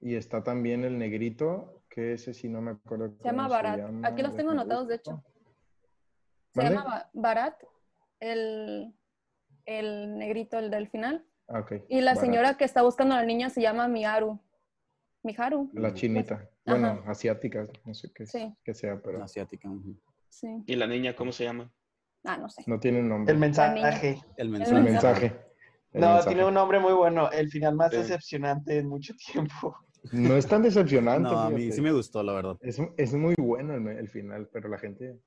Y 0.00 0.14
está 0.14 0.42
también 0.42 0.84
el 0.84 0.98
negrito, 0.98 1.81
que 1.94 2.14
ese 2.14 2.32
sí 2.32 2.48
no 2.48 2.62
me 2.62 2.70
acuerdo. 2.72 3.12
Se 3.18 3.24
llama 3.24 3.48
Barat. 3.48 3.78
llama, 3.78 4.08
Aquí 4.08 4.22
los 4.22 4.34
tengo 4.34 4.52
anotados, 4.52 4.88
de 4.88 4.94
hecho. 4.96 5.22
Se 6.54 6.62
llama 6.62 6.84
Ba- 6.84 7.10
Barat, 7.12 7.62
el, 8.20 8.94
el 9.66 10.18
negrito, 10.18 10.58
el 10.58 10.70
del 10.70 10.88
final. 10.88 11.24
Ah. 11.48 11.64
Y 11.88 12.00
la 12.00 12.12
Barat. 12.14 12.24
señora 12.24 12.56
que 12.56 12.64
está 12.64 12.82
buscando 12.82 13.14
a 13.14 13.18
la 13.18 13.24
niña 13.26 13.50
se 13.50 13.60
llama 13.60 13.88
Miharu. 13.88 14.40
Miharu. 15.22 15.70
La 15.74 15.92
chinita. 15.92 16.48
Bueno, 16.64 17.02
asiática, 17.06 17.66
no 17.84 17.92
sé 17.94 18.10
qué, 18.14 18.24
Sí. 18.26 18.54
qué 18.64 18.72
sea, 18.74 19.00
pero 19.02 19.22
Asiática. 19.22 19.68
Sí. 20.28 20.62
¿Y 20.66 20.76
la 20.76 20.86
niña 20.86 21.14
cómo 21.14 21.30
se 21.32 21.44
llama? 21.44 21.70
Ah, 22.24 22.38
no 22.38 22.48
sé. 22.48 22.62
no 22.66 22.78
tiene 22.80 23.00
un 23.00 23.08
nombre. 23.08 23.32
El 23.34 23.38
mensaje. 23.38 24.12
El 24.36 24.46
El 24.46 24.48
mensaje. 24.48 24.80
mensaje. 24.82 25.26
El 25.92 26.00
No, 26.00 26.06
mensaje. 26.14 26.28
tiene 26.28 26.44
un 26.46 26.54
nombre 26.54 26.78
muy 26.78 26.92
bueno. 26.94 27.30
El 27.30 27.50
final 27.50 27.74
más 27.74 27.90
Sí. 27.90 27.96
decepcionante 27.98 28.78
en 28.78 28.88
mucho 28.88 29.12
tiempo. 29.32 29.76
No 30.10 30.36
es 30.36 30.46
tan 30.46 30.62
decepcionante. 30.62 31.30
No, 31.30 31.38
a 31.38 31.50
mí 31.50 31.56
fíjate. 31.56 31.72
sí 31.76 31.80
me 31.82 31.92
gustó, 31.92 32.22
la 32.22 32.32
verdad. 32.32 32.56
es, 32.60 32.78
es 32.96 33.14
muy 33.14 33.34
bueno 33.38 33.74
el, 33.74 33.86
el 33.98 34.08
final, 34.08 34.48
pero 34.52 34.68
la 34.68 34.78
gente, 34.78 35.20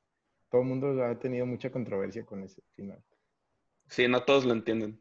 todo 0.49 0.61
el 0.61 0.67
mundo 0.67 1.03
ha 1.03 1.17
tenido 1.17 1.45
mucha 1.45 1.71
controversia 1.71 2.25
con 2.25 2.43
ese 2.43 2.61
final. 2.75 3.01
Sí, 3.87 4.07
no 4.07 4.23
todos 4.23 4.45
lo 4.45 4.53
entienden. 4.53 4.99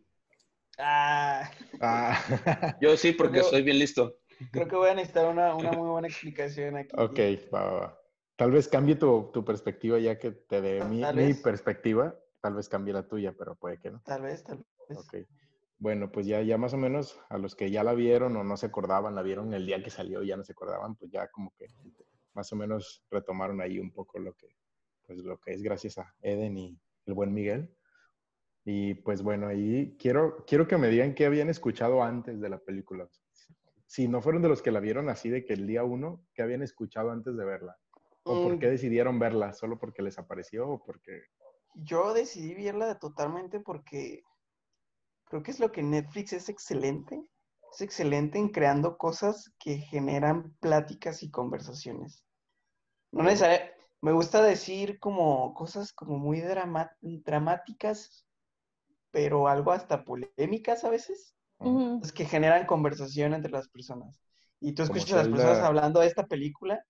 Ah, 0.79 1.51
Ah, 1.81 2.19
Yo 2.81 2.97
sí, 2.97 3.13
porque 3.13 3.39
Yo- 3.39 3.45
soy 3.45 3.63
bien 3.63 3.79
listo. 3.79 4.19
creo 4.53 4.69
que 4.69 4.77
voy 4.77 4.91
a 4.91 4.95
necesitar 4.95 5.27
una, 5.29 5.55
una 5.55 5.73
muy 5.73 5.89
buena 5.89 6.09
explicación 6.09 6.77
aquí. 6.77 6.95
ok, 6.97 7.19
va, 7.53 7.65
va, 7.65 7.73
va. 7.81 8.01
Tal 8.37 8.51
vez 8.51 8.67
cambie 8.69 8.97
tu, 8.97 9.31
tu 9.33 9.45
perspectiva 9.45 9.99
ya 10.01 10.19
que 10.19 10.33
te 10.33 10.61
dé 10.61 10.85
mi, 10.85 11.03
mi 11.15 11.35
perspectiva. 11.35 12.17
Tal 12.41 12.55
vez 12.55 12.69
cambie 12.69 12.93
la 12.93 13.07
tuya, 13.07 13.33
pero 13.39 13.55
puede 13.55 13.79
que 13.79 13.91
no. 13.91 14.03
Tal 14.05 14.23
vez, 14.23 14.43
tal 14.45 14.65
vez. 14.89 14.99
Ok. 14.99 15.15
Bueno, 15.85 16.11
pues 16.11 16.25
ya, 16.25 16.41
ya 16.41 16.57
más 16.57 16.73
o 16.73 16.79
menos 16.79 17.21
a 17.29 17.37
los 17.37 17.55
que 17.55 17.71
ya 17.71 17.85
la 17.85 17.93
vieron 17.93 18.35
o 18.39 18.43
no 18.43 18.57
se 18.57 18.65
acordaban, 18.65 19.15
la 19.15 19.21
vieron 19.21 19.53
el 19.53 19.67
día 19.67 19.83
que 19.83 19.91
salió 19.91 20.23
y 20.23 20.29
ya 20.29 20.37
no 20.39 20.43
se 20.43 20.53
acordaban, 20.53 20.97
pues 20.97 21.11
ya 21.11 21.29
como 21.29 21.53
que 21.59 21.67
más 22.33 22.51
o 22.55 22.57
menos 22.57 23.05
retomaron 23.11 23.61
ahí 23.61 23.79
un 23.79 23.93
poco 23.93 24.19
lo 24.19 24.33
que, 24.33 24.49
pues 25.07 25.19
lo 25.19 25.39
que 25.39 25.53
es 25.53 25.63
gracias 25.63 25.99
a 25.99 26.15
Eden 26.23 26.57
y 26.57 26.81
el 27.05 27.13
buen 27.13 27.35
Miguel. 27.35 27.77
Y 28.65 28.95
pues 28.95 29.21
bueno, 29.21 29.47
ahí 29.49 29.95
quiero, 29.99 30.47
quiero 30.47 30.67
que 30.67 30.79
me 30.79 30.89
digan 30.89 31.15
qué 31.15 31.27
habían 31.27 31.51
escuchado 31.51 32.03
antes 32.03 32.41
de 32.41 32.49
la 32.49 32.57
película. 32.61 33.07
Si 33.85 34.09
no 34.09 34.23
fueron 34.23 34.41
de 34.41 34.49
los 34.49 34.63
que 34.63 34.71
la 34.71 34.81
vieron 34.81 35.11
así 35.11 35.29
de 35.29 35.45
que 35.45 35.53
el 35.53 35.67
día 35.67 35.85
uno, 35.85 36.25
¿qué 36.33 36.41
habían 36.41 36.63
escuchado 36.63 37.11
antes 37.11 37.37
de 37.37 37.45
verla? 37.45 37.77
¿O 38.23 38.41
por 38.41 38.57
Mm. 38.57 38.59
qué 38.59 38.71
decidieron 38.71 39.19
verla? 39.19 39.53
¿Solo 39.53 39.79
porque 39.79 40.01
les 40.01 40.19
apareció 40.19 40.67
o 40.67 40.83
porque...? 40.83 41.25
Yo 41.75 42.15
decidí 42.15 42.55
verla 42.55 42.99
totalmente 42.99 43.61
porque 43.61 44.23
creo 45.35 45.43
que 45.43 45.51
es 45.51 45.59
lo 45.59 45.73
que 45.73 45.83
Netflix 45.83 46.33
es 46.33 46.49
excelente. 46.49 47.21
Es 47.73 47.81
excelente 47.81 48.39
en 48.39 48.51
creando 48.51 48.97
cosas 48.97 49.53
que 49.59 49.79
generan 49.79 50.55
pláticas 50.61 51.25
y 51.25 51.31
conversaciones. 51.33 52.23
No 53.11 53.25
necesariamente, 53.25 53.75
me 54.01 54.13
gusta 54.13 54.41
decir 54.45 55.01
como 55.01 55.53
cosas 55.55 55.93
como 55.93 56.19
muy 56.19 56.41
drama- 56.41 56.97
dramáticas, 57.01 58.25
pero 59.11 59.49
algo 59.49 59.73
hasta 59.73 60.05
polémicas 60.05 60.85
a 60.85 60.91
veces, 60.91 61.35
pues, 61.59 62.13
que 62.13 62.27
generan 62.27 62.65
conversación 62.65 63.35
entre 63.35 63.51
las 63.51 63.69
personas. 63.69 64.21
Y 64.61 64.75
tú 64.75 64.85
escuchas 64.85 65.15
a 65.15 65.17
las 65.17 65.29
personas 65.29 65.59
hablando 65.59 65.99
de 65.99 66.07
esta 66.07 66.29
película 66.29 66.81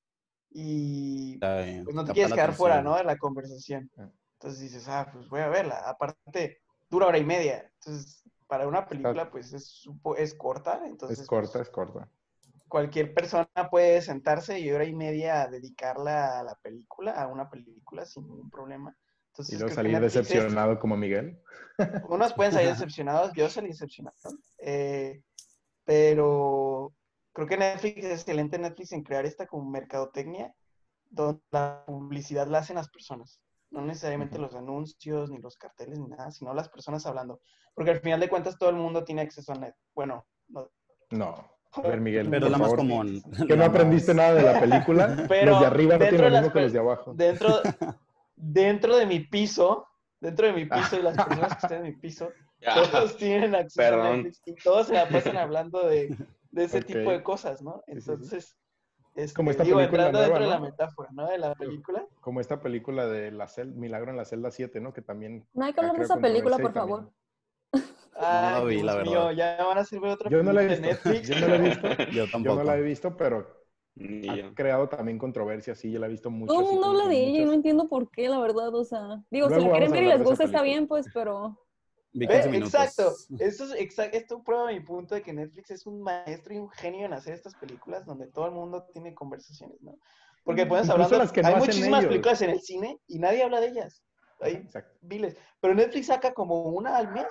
y 0.50 1.38
pues 1.82 1.96
no 1.96 2.04
te 2.04 2.12
quieres 2.12 2.34
quedar 2.34 2.52
fuera. 2.52 2.82
¿no? 2.82 2.94
De 2.94 3.04
la 3.04 3.16
conversación. 3.16 3.90
Ah. 3.96 4.10
Entonces 4.34 4.60
dices, 4.60 4.86
ah, 4.86 5.08
pues 5.10 5.30
voy 5.30 5.40
a 5.40 5.48
verla. 5.48 5.88
Aparte, 5.88 6.58
dura 6.90 7.06
hora 7.06 7.18
y 7.18 7.24
media. 7.24 7.70
Entonces, 7.80 8.22
para 8.46 8.66
una 8.68 8.86
película, 8.86 9.30
pues 9.30 9.52
es, 9.52 9.84
es 10.18 10.34
corta. 10.34 10.80
Entonces, 10.86 11.20
Es 11.20 11.26
corta, 11.26 11.52
pues, 11.52 11.68
es 11.68 11.70
corta. 11.70 12.08
cualquier 12.68 13.14
persona 13.14 13.48
puede 13.70 14.02
sentarse 14.02 14.58
y 14.60 14.70
hora 14.70 14.84
y 14.84 14.94
media 14.94 15.42
a 15.42 15.48
dedicarla 15.48 16.38
a 16.40 16.42
la 16.44 16.54
película, 16.56 17.12
a 17.12 17.26
una 17.28 17.48
película, 17.50 18.04
sin 18.04 18.26
ningún 18.26 18.50
problema. 18.50 18.96
Entonces, 19.28 19.54
Y 19.54 19.58
luego 19.58 19.74
salir 19.74 19.94
es- 19.96 20.00
decepcionado 20.14 20.78
como 20.78 20.96
Miguel. 20.96 21.40
unos 22.08 22.32
pueden 22.34 22.52
salir 22.52 22.68
decepcionados, 22.78 23.32
yo 23.34 23.48
salí 23.48 23.68
decepcionado. 23.68 24.16
eh, 24.58 25.22
pero 25.84 26.94
creo 27.32 27.46
que 27.46 27.56
Netflix 27.56 28.04
es 28.04 28.12
excelente 28.12 28.58
Netflix 28.58 28.92
en 28.92 29.02
crear 29.02 29.26
esta 29.26 29.46
como 29.46 29.68
mercadotecnia 29.70 30.54
donde 31.10 31.42
la 31.50 31.84
publicidad 31.86 32.46
la 32.48 32.58
hacen 32.58 32.76
las 32.76 32.88
personas. 32.88 33.40
No 33.74 33.82
necesariamente 33.82 34.38
los 34.38 34.54
anuncios, 34.54 35.30
ni 35.30 35.38
los 35.38 35.56
carteles, 35.56 35.98
ni 35.98 36.06
nada, 36.08 36.30
sino 36.30 36.54
las 36.54 36.68
personas 36.68 37.04
hablando. 37.06 37.40
Porque 37.74 37.90
al 37.90 38.00
final 38.00 38.20
de 38.20 38.28
cuentas 38.28 38.56
todo 38.56 38.70
el 38.70 38.76
mundo 38.76 39.02
tiene 39.04 39.22
acceso 39.22 39.52
a 39.52 39.56
net. 39.56 39.74
Bueno, 39.94 40.24
no. 40.48 40.70
No. 41.10 41.50
A 41.72 41.80
ver, 41.82 42.00
Miguel, 42.00 42.30
Pero 42.30 42.42
por 42.46 42.50
la 42.52 42.58
más 42.58 42.70
favor, 42.70 42.78
común. 42.78 43.22
Que 43.48 43.56
no 43.56 43.64
aprendiste 43.64 44.14
nada 44.14 44.34
de 44.34 44.42
la 44.42 44.60
película. 44.60 45.24
Pero 45.28 45.50
los 45.52 45.60
de 45.60 45.66
arriba 45.66 45.98
no 45.98 46.06
tienen 46.08 46.32
lo 46.32 46.38
mismo 46.38 46.52
que 46.52 46.60
los 46.60 46.72
de 46.72 46.78
abajo. 46.78 47.14
Dentro, 47.14 47.60
dentro 48.36 48.96
de 48.96 49.06
mi 49.06 49.20
piso, 49.20 49.86
dentro 50.20 50.46
de 50.46 50.52
mi 50.52 50.66
piso 50.66 50.96
y 50.98 51.02
las 51.02 51.18
Ah. 51.18 51.24
personas 51.26 51.48
que 51.56 51.66
están 51.66 51.78
en 51.78 51.82
mi 51.84 51.92
piso, 51.96 52.30
Ya. 52.60 52.74
todos 52.90 53.16
tienen 53.16 53.54
acceso 53.56 54.02
a. 54.02 54.10
Netflix 54.16 54.40
y 54.46 54.54
todos 54.54 54.86
se 54.86 54.94
la 54.94 55.08
pasan 55.08 55.36
hablando 55.36 55.86
de, 55.86 56.16
de 56.52 56.64
ese 56.64 56.80
tipo 56.80 57.10
de 57.10 57.22
cosas, 57.24 57.60
¿no? 57.60 57.82
sí, 57.86 57.92
sí. 57.92 57.98
Entonces, 57.98 58.56
este, 59.14 59.34
Como 59.36 59.50
esta 59.50 59.62
digo, 59.64 59.76
película 59.78 60.10
nueva, 60.10 60.26
dentro 60.26 60.40
de 60.44 60.46
¿no? 60.46 60.50
la 60.54 60.60
metáfora, 60.60 61.08
¿no? 61.12 61.26
De 61.28 61.38
la 61.38 61.54
película. 61.54 62.06
Como 62.20 62.40
esta 62.40 62.60
película 62.60 63.06
de 63.06 63.30
la 63.30 63.48
cel 63.48 63.72
Milagro 63.74 64.10
en 64.10 64.16
la 64.16 64.24
celda 64.24 64.50
7, 64.50 64.80
¿no? 64.80 64.92
Que 64.92 65.02
también... 65.02 65.46
No 65.52 65.64
hay 65.64 65.72
que 65.72 65.80
hablar 65.80 65.96
de 65.96 66.04
esa 66.04 66.16
película, 66.18 66.58
por 66.58 66.72
favor. 66.72 67.12
Ay, 68.16 68.54
la 68.54 68.64
vi, 68.64 68.74
Dios 68.76 68.84
la 68.86 69.02
mío, 69.02 69.12
verdad. 69.26 69.30
ya 69.58 69.64
van 69.64 69.78
a 69.78 69.80
hacer 69.80 70.00
ver 70.00 70.10
otra 70.12 70.30
Yo 70.30 70.42
no 70.42 70.52
la 70.52 70.62
he 70.62 70.66
visto. 70.68 70.82
Netflix. 70.86 71.28
Yo 71.28 71.40
no 71.40 71.48
la 71.48 71.56
he 71.56 71.60
visto. 71.60 71.88
Yo 72.12 72.24
Yo 72.24 72.30
tampoco. 72.30 72.56
no 72.56 72.64
la 72.64 72.76
he 72.76 72.82
visto, 72.82 73.16
pero 73.16 73.46
Ni 73.96 74.28
ha 74.28 74.36
yo. 74.36 74.54
creado 74.54 74.88
también 74.88 75.18
controversia, 75.18 75.74
sí, 75.74 75.90
yo 75.92 75.98
la 76.00 76.06
he 76.06 76.10
visto 76.10 76.30
mucho. 76.30 76.52
Todo 76.52 76.62
el 76.64 76.72
mundo 76.72 76.86
habla 76.88 77.08
de 77.08 77.16
ella 77.26 77.40
y 77.40 77.44
no 77.44 77.52
entiendo 77.52 77.88
por 77.88 78.10
qué, 78.10 78.28
la 78.28 78.38
verdad. 78.40 78.74
O 78.74 78.84
sea, 78.84 79.22
digo, 79.30 79.48
si 79.48 79.60
la 79.60 79.70
quieren 79.70 79.90
ver 79.92 80.02
y 80.04 80.06
les 80.06 80.22
gusta, 80.22 80.44
está 80.44 80.62
bien, 80.62 80.86
pues, 80.88 81.06
pero 81.12 81.58
Vi 82.14 82.26
Ve, 82.26 82.34
15 82.34 82.48
minutos. 82.48 82.74
exacto. 82.74 83.12
Esto, 83.40 83.64
es 83.64 83.72
exa- 83.72 84.10
esto 84.12 84.42
prueba 84.42 84.68
mi 84.68 84.80
punto 84.80 85.16
de 85.16 85.22
que 85.22 85.32
Netflix 85.32 85.72
es 85.72 85.86
un 85.86 86.00
maestro 86.00 86.54
y 86.54 86.58
un 86.58 86.70
genio 86.70 87.06
en 87.06 87.12
hacer 87.12 87.34
estas 87.34 87.54
películas 87.56 88.06
donde 88.06 88.28
todo 88.28 88.46
el 88.46 88.52
mundo 88.52 88.86
tiene 88.92 89.14
conversaciones, 89.14 89.82
¿no? 89.82 89.98
Porque 90.44 90.64
puedes 90.66 90.88
hablar 90.88 91.10
no 91.10 91.48
hay 91.48 91.56
muchísimas 91.56 92.00
ellos. 92.00 92.08
películas 92.10 92.42
en 92.42 92.50
el 92.50 92.60
cine 92.60 93.00
y 93.08 93.18
nadie 93.18 93.42
habla 93.42 93.60
de 93.60 93.68
ellas. 93.68 94.04
Hay 94.40 94.54
Exacto. 94.54 94.96
miles. 95.02 95.36
Pero 95.60 95.74
Netflix 95.74 96.06
saca 96.06 96.32
como 96.34 96.64
una 96.64 96.96
al 96.96 97.10
mes 97.12 97.26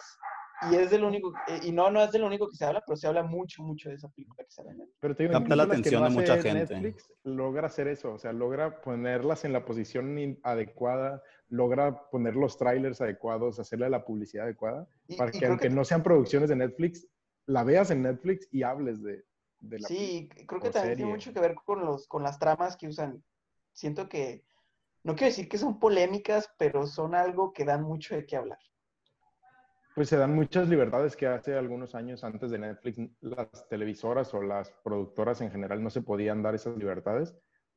y 0.70 0.76
es 0.76 0.90
del 0.92 1.04
único, 1.04 1.34
eh, 1.48 1.60
y 1.64 1.72
no, 1.72 1.90
no 1.92 2.02
es 2.02 2.12
del 2.12 2.24
único 2.24 2.50
que 2.50 2.56
se 2.56 2.66
habla, 2.66 2.82
pero 2.86 2.96
se 2.96 3.08
habla 3.08 3.24
mucho, 3.24 3.64
mucho 3.64 3.90
de 3.90 3.96
esa 3.96 4.10
película 4.10 4.44
que 4.44 4.52
sale 4.52 4.72
en. 4.72 4.90
Pero 5.00 5.16
te 5.16 5.24
digo, 5.24 5.34
Capta 5.34 5.56
la 5.56 5.64
atención 5.64 6.02
no 6.04 6.10
de 6.10 6.16
mucha 6.16 6.38
gente. 6.42 6.54
Netflix 6.80 7.12
logra 7.24 7.68
hacer 7.68 7.88
eso, 7.88 8.14
o 8.14 8.18
sea, 8.20 8.34
logra 8.34 8.82
ponerlas 8.82 9.46
en 9.46 9.54
la 9.54 9.66
posición 9.66 10.18
in- 10.18 10.40
adecuada, 10.44 11.22
logra 11.50 12.10
poner 12.10 12.36
los 12.36 12.58
trailers 12.58 13.02
adecuados, 13.02 13.60
hacerle 13.60 13.90
la 13.90 14.06
publicidad 14.06 14.46
adecuada, 14.46 14.88
Y- 15.08 15.16
para 15.18 15.32
y 15.36 15.40
que 15.40 15.46
aunque 15.48 15.70
que- 15.70 15.76
no 15.76 15.84
sean 15.86 16.04
producciones 16.04 16.50
de 16.50 16.56
Netflix, 16.56 17.08
la 17.46 17.64
veas 17.64 17.92
en 17.92 18.02
Netflix 18.04 18.48
y 18.52 18.64
hables 18.64 19.02
de, 19.04 19.24
de 19.60 19.80
la 19.80 19.88
Sí, 19.88 20.30
creo 20.48 20.62
que 20.62 20.70
también 20.70 20.96
tiene 20.96 21.12
mucho 21.12 21.34
que 21.34 21.40
ver 21.40 21.56
con 21.66 21.84
los, 21.86 22.08
con 22.08 22.24
las 22.24 22.40
tramas 22.40 22.78
que 22.78 22.88
usan. 22.88 23.24
Siento 23.74 24.08
que, 24.08 24.44
no 25.04 25.16
quiero 25.16 25.28
decir 25.32 25.50
que 25.50 25.58
son 25.58 25.80
polémicas, 25.80 26.50
pero 26.58 26.88
son 26.88 27.16
algo 27.16 27.52
que 27.52 27.66
dan 27.66 27.84
mucho 27.84 28.16
de 28.16 28.26
qué 28.26 28.38
hablar. 28.38 28.60
Pues 29.96 30.10
se 30.10 30.18
dan 30.18 30.34
muchas 30.34 30.68
libertades 30.70 31.16
que 31.16 31.28
hace 31.28 31.56
algunos 31.56 31.94
años 31.94 32.24
antes 32.24 32.50
de 32.50 32.58
Netflix 32.58 33.00
las 33.22 33.68
televisoras 33.70 34.34
o 34.34 34.42
las 34.42 34.72
productoras 34.84 35.40
en 35.42 35.52
general 35.52 35.84
no 35.84 35.92
se 35.92 36.02
podían 36.02 36.42
dar 36.42 36.56
esas 36.56 36.76
libertades 36.78 37.36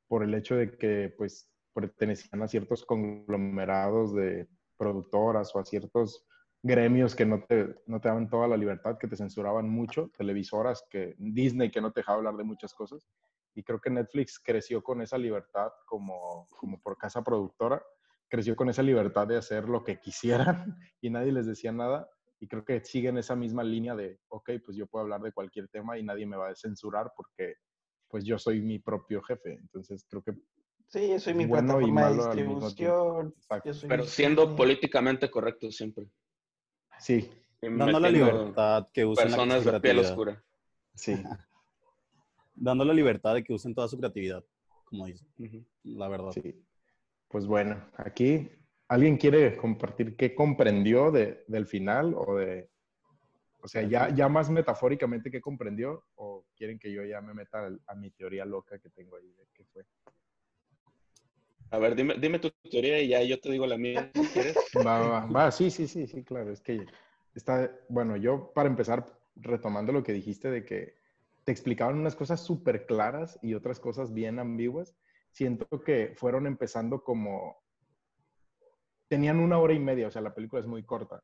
por 0.08 0.22
el 0.22 0.32
hecho 0.34 0.56
de 0.56 0.78
que 0.78 1.12
pues 1.18 1.50
pertenecían 1.74 2.42
a 2.42 2.48
ciertos 2.48 2.86
conglomerados 2.86 4.14
de 4.14 4.48
productoras 4.78 5.54
o 5.54 5.58
a 5.58 5.64
ciertos 5.66 6.26
gremios 6.62 7.14
que 7.14 7.26
no 7.26 7.44
te, 7.44 7.74
no 7.86 8.00
te 8.00 8.08
daban 8.08 8.30
toda 8.30 8.48
la 8.48 8.56
libertad, 8.56 8.96
que 8.98 9.08
te 9.08 9.16
censuraban 9.16 9.68
mucho, 9.68 10.10
televisoras, 10.16 10.86
que 10.88 11.14
Disney 11.18 11.70
que 11.70 11.82
no 11.82 11.92
te 11.92 12.00
dejaba 12.00 12.18
hablar 12.18 12.36
de 12.36 12.44
muchas 12.44 12.72
cosas. 12.72 13.06
Y 13.54 13.62
creo 13.62 13.78
que 13.78 13.90
Netflix 13.90 14.38
creció 14.38 14.82
con 14.82 15.02
esa 15.02 15.18
libertad 15.18 15.70
como, 15.86 16.48
como 16.48 16.80
por 16.80 16.96
casa 16.96 17.22
productora 17.22 17.82
creció 18.28 18.56
con 18.56 18.68
esa 18.68 18.82
libertad 18.82 19.26
de 19.26 19.36
hacer 19.36 19.68
lo 19.68 19.84
que 19.84 20.00
quisieran 20.00 20.76
y 21.00 21.10
nadie 21.10 21.32
les 21.32 21.46
decía 21.46 21.72
nada. 21.72 22.08
Y 22.38 22.48
creo 22.48 22.64
que 22.64 22.84
siguen 22.84 23.16
esa 23.16 23.34
misma 23.34 23.64
línea 23.64 23.94
de, 23.96 24.20
ok, 24.28 24.50
pues 24.64 24.76
yo 24.76 24.86
puedo 24.86 25.04
hablar 25.04 25.22
de 25.22 25.32
cualquier 25.32 25.68
tema 25.68 25.98
y 25.98 26.02
nadie 26.02 26.26
me 26.26 26.36
va 26.36 26.50
a 26.50 26.54
censurar 26.54 27.10
porque 27.16 27.54
pues 28.08 28.24
yo 28.24 28.38
soy 28.38 28.60
mi 28.60 28.78
propio 28.78 29.22
jefe. 29.22 29.52
Entonces 29.54 30.04
creo 30.08 30.22
que 30.22 30.32
Sí, 30.88 31.08
yo 31.08 31.18
soy 31.18 31.34
mi 31.34 31.46
bueno 31.46 31.80
y 31.80 31.90
plataforma 31.90 32.10
de 32.10 32.14
distribución. 32.14 33.34
Pero 33.88 34.02
mi- 34.04 34.08
siendo 34.08 34.54
políticamente 34.54 35.30
correcto 35.30 35.70
siempre. 35.72 36.06
sí, 36.98 37.28
Dando 37.60 37.98
la 37.98 38.08
libertad 38.10 38.86
que 38.92 39.04
usen 39.04 39.30
la 39.30 39.36
Personas 39.38 39.64
su 39.64 39.70
de 39.72 39.80
piel 39.80 39.96
creatividad. 39.96 40.10
oscura. 40.10 40.44
sí. 40.94 41.12
Dando 42.58 42.84
la 42.84 42.94
libertad 42.94 43.34
de 43.34 43.44
que 43.44 43.52
usen 43.52 43.74
toda 43.74 43.86
su 43.88 43.98
creatividad, 43.98 44.42
como 44.84 45.04
dice, 45.06 45.26
Ujú. 45.38 45.64
la 45.84 46.08
verdad. 46.08 46.30
Sí. 46.32 46.64
Pues 47.28 47.46
bueno, 47.46 47.90
aquí 47.96 48.50
alguien 48.88 49.16
quiere 49.16 49.56
compartir 49.56 50.16
qué 50.16 50.34
comprendió 50.34 51.10
de, 51.10 51.44
del 51.48 51.66
final 51.66 52.14
o 52.16 52.36
de, 52.36 52.70
o 53.60 53.68
sea, 53.68 53.82
ya, 53.82 54.14
ya 54.14 54.28
más 54.28 54.48
metafóricamente 54.48 55.30
qué 55.30 55.40
comprendió 55.40 56.04
o 56.14 56.46
quieren 56.56 56.78
que 56.78 56.92
yo 56.92 57.04
ya 57.04 57.20
me 57.20 57.34
meta 57.34 57.68
a 57.86 57.94
mi 57.94 58.10
teoría 58.10 58.44
loca 58.44 58.78
que 58.78 58.90
tengo 58.90 59.16
ahí 59.16 59.32
de 59.32 59.48
qué 59.52 59.64
fue. 59.64 59.84
A 61.70 61.78
ver, 61.78 61.96
dime, 61.96 62.14
dime 62.20 62.38
tu 62.38 62.50
teoría 62.70 63.00
y 63.02 63.08
ya 63.08 63.22
yo 63.22 63.40
te 63.40 63.50
digo 63.50 63.66
la 63.66 63.76
mía, 63.76 64.10
si 64.14 64.26
quieres. 64.28 64.56
Va, 64.86 65.00
va, 65.00 65.26
va, 65.26 65.50
sí, 65.50 65.70
sí, 65.70 65.88
sí, 65.88 66.06
sí, 66.06 66.22
claro. 66.22 66.52
Es 66.52 66.60
que 66.60 66.86
está, 67.34 67.72
bueno, 67.88 68.16
yo 68.16 68.52
para 68.54 68.68
empezar, 68.68 69.04
retomando 69.34 69.92
lo 69.92 70.02
que 70.02 70.12
dijiste 70.12 70.48
de 70.48 70.64
que 70.64 70.94
te 71.44 71.52
explicaban 71.52 71.98
unas 71.98 72.14
cosas 72.14 72.40
súper 72.40 72.86
claras 72.86 73.38
y 73.42 73.54
otras 73.54 73.80
cosas 73.80 74.14
bien 74.14 74.38
ambiguas, 74.38 74.94
siento 75.36 75.66
que 75.84 76.14
fueron 76.16 76.46
empezando 76.46 77.04
como, 77.04 77.56
tenían 79.08 79.38
una 79.38 79.58
hora 79.58 79.74
y 79.74 79.78
media, 79.78 80.08
o 80.08 80.10
sea, 80.10 80.22
la 80.22 80.34
película 80.34 80.60
es 80.60 80.66
muy 80.66 80.82
corta. 80.82 81.22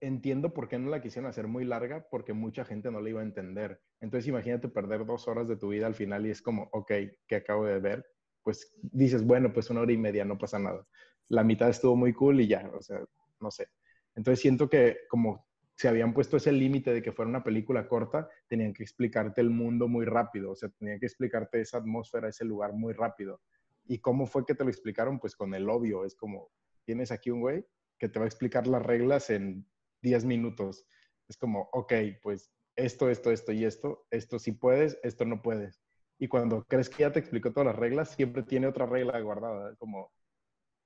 Entiendo 0.00 0.52
por 0.52 0.68
qué 0.68 0.78
no 0.78 0.90
la 0.90 1.00
quisieron 1.00 1.28
hacer 1.28 1.46
muy 1.46 1.64
larga, 1.64 2.06
porque 2.10 2.32
mucha 2.32 2.64
gente 2.64 2.90
no 2.90 3.00
la 3.00 3.10
iba 3.10 3.20
a 3.20 3.24
entender. 3.24 3.80
Entonces 4.00 4.28
imagínate 4.28 4.68
perder 4.68 5.06
dos 5.06 5.26
horas 5.28 5.48
de 5.48 5.56
tu 5.56 5.68
vida 5.68 5.86
al 5.86 5.94
final 5.94 6.26
y 6.26 6.30
es 6.30 6.42
como, 6.42 6.68
ok, 6.72 6.92
¿qué 7.26 7.36
acabo 7.36 7.64
de 7.64 7.80
ver? 7.80 8.06
Pues 8.42 8.76
dices, 8.82 9.24
bueno, 9.24 9.52
pues 9.52 9.70
una 9.70 9.80
hora 9.80 9.92
y 9.92 9.98
media, 9.98 10.24
no 10.24 10.36
pasa 10.36 10.58
nada 10.58 10.86
la 11.28 11.44
mitad 11.44 11.68
estuvo 11.68 11.94
muy 11.94 12.12
cool 12.12 12.40
y 12.40 12.48
ya, 12.48 12.70
o 12.74 12.82
sea, 12.82 13.04
no 13.40 13.50
sé. 13.50 13.68
Entonces 14.14 14.40
siento 14.40 14.68
que 14.68 14.98
como 15.08 15.46
se 15.78 15.86
habían 15.86 16.12
puesto 16.12 16.38
ese 16.38 16.50
límite 16.50 16.92
de 16.92 17.00
que 17.00 17.12
fuera 17.12 17.28
una 17.28 17.44
película 17.44 17.86
corta, 17.86 18.28
tenían 18.48 18.72
que 18.74 18.82
explicarte 18.82 19.40
el 19.40 19.50
mundo 19.50 19.86
muy 19.86 20.04
rápido, 20.04 20.50
o 20.50 20.56
sea, 20.56 20.70
tenían 20.70 20.98
que 20.98 21.06
explicarte 21.06 21.60
esa 21.60 21.78
atmósfera, 21.78 22.28
ese 22.28 22.44
lugar 22.44 22.72
muy 22.72 22.92
rápido. 22.94 23.40
¿Y 23.84 24.00
cómo 24.00 24.26
fue 24.26 24.44
que 24.44 24.56
te 24.56 24.64
lo 24.64 24.70
explicaron? 24.70 25.20
Pues 25.20 25.36
con 25.36 25.54
el 25.54 25.70
obvio, 25.70 26.04
es 26.04 26.16
como, 26.16 26.50
tienes 26.84 27.12
aquí 27.12 27.30
un 27.30 27.42
güey 27.42 27.64
que 27.96 28.08
te 28.08 28.18
va 28.18 28.24
a 28.24 28.26
explicar 28.26 28.66
las 28.66 28.82
reglas 28.82 29.30
en 29.30 29.70
10 30.02 30.24
minutos. 30.24 30.84
Es 31.28 31.36
como, 31.36 31.68
ok, 31.72 31.92
pues 32.22 32.52
esto, 32.74 33.08
esto, 33.08 33.30
esto 33.30 33.52
y 33.52 33.64
esto, 33.64 34.04
esto 34.10 34.40
sí 34.40 34.50
puedes, 34.50 34.98
esto 35.04 35.24
no 35.26 35.42
puedes. 35.42 35.80
Y 36.18 36.26
cuando 36.26 36.64
crees 36.64 36.90
que 36.90 37.04
ya 37.04 37.12
te 37.12 37.20
explicó 37.20 37.52
todas 37.52 37.68
las 37.68 37.76
reglas, 37.76 38.16
siempre 38.16 38.42
tiene 38.42 38.66
otra 38.66 38.86
regla 38.86 39.20
guardada, 39.20 39.76
como, 39.76 40.10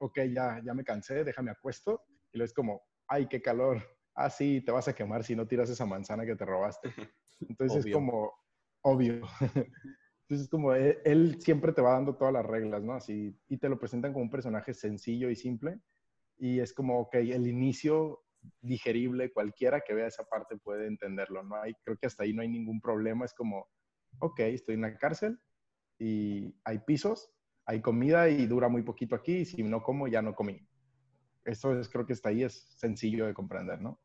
ok, 0.00 0.18
ya, 0.34 0.60
ya 0.62 0.74
me 0.74 0.84
cansé, 0.84 1.24
déjame 1.24 1.50
acuesto. 1.50 2.04
Y 2.30 2.36
luego 2.36 2.44
es 2.44 2.52
como, 2.52 2.82
ay, 3.08 3.26
qué 3.26 3.40
calor. 3.40 3.82
Ah, 4.14 4.30
sí, 4.30 4.60
te 4.60 4.72
vas 4.72 4.88
a 4.88 4.94
quemar 4.94 5.24
si 5.24 5.34
no 5.34 5.46
tiras 5.46 5.70
esa 5.70 5.86
manzana 5.86 6.26
que 6.26 6.36
te 6.36 6.44
robaste. 6.44 6.88
Entonces 7.48 7.86
es 7.86 7.92
como 7.92 8.32
obvio. 8.82 9.26
Entonces 9.40 10.46
es 10.46 10.48
como 10.48 10.72
él, 10.72 10.98
él 11.04 11.40
siempre 11.40 11.72
te 11.72 11.82
va 11.82 11.92
dando 11.92 12.16
todas 12.16 12.32
las 12.32 12.46
reglas, 12.46 12.82
¿no? 12.82 12.94
Así, 12.94 13.36
y 13.48 13.58
te 13.58 13.68
lo 13.68 13.78
presentan 13.78 14.12
como 14.12 14.24
un 14.24 14.30
personaje 14.30 14.74
sencillo 14.74 15.28
y 15.30 15.36
simple. 15.36 15.80
Y 16.38 16.60
es 16.60 16.72
como, 16.72 17.00
ok, 17.00 17.14
el 17.14 17.46
inicio 17.46 18.22
digerible, 18.60 19.32
cualquiera 19.32 19.80
que 19.80 19.94
vea 19.94 20.06
esa 20.06 20.24
parte 20.24 20.56
puede 20.56 20.86
entenderlo, 20.86 21.42
¿no? 21.42 21.56
Hay, 21.56 21.74
creo 21.84 21.96
que 21.96 22.06
hasta 22.06 22.24
ahí 22.24 22.32
no 22.32 22.42
hay 22.42 22.48
ningún 22.48 22.80
problema, 22.80 23.24
es 23.24 23.34
como, 23.34 23.68
ok, 24.20 24.40
estoy 24.40 24.74
en 24.74 24.80
la 24.82 24.96
cárcel 24.96 25.38
y 25.98 26.54
hay 26.64 26.80
pisos, 26.80 27.30
hay 27.66 27.80
comida 27.80 28.28
y 28.28 28.46
dura 28.46 28.68
muy 28.68 28.82
poquito 28.82 29.14
aquí, 29.14 29.38
y 29.38 29.44
si 29.44 29.62
no 29.62 29.82
como, 29.82 30.08
ya 30.08 30.22
no 30.22 30.34
comí. 30.34 30.66
Eso 31.44 31.78
es, 31.78 31.88
creo 31.88 32.06
que 32.06 32.12
hasta 32.12 32.28
ahí 32.28 32.42
es 32.44 32.54
sencillo 32.76 33.26
de 33.26 33.34
comprender, 33.34 33.80
¿no? 33.80 33.98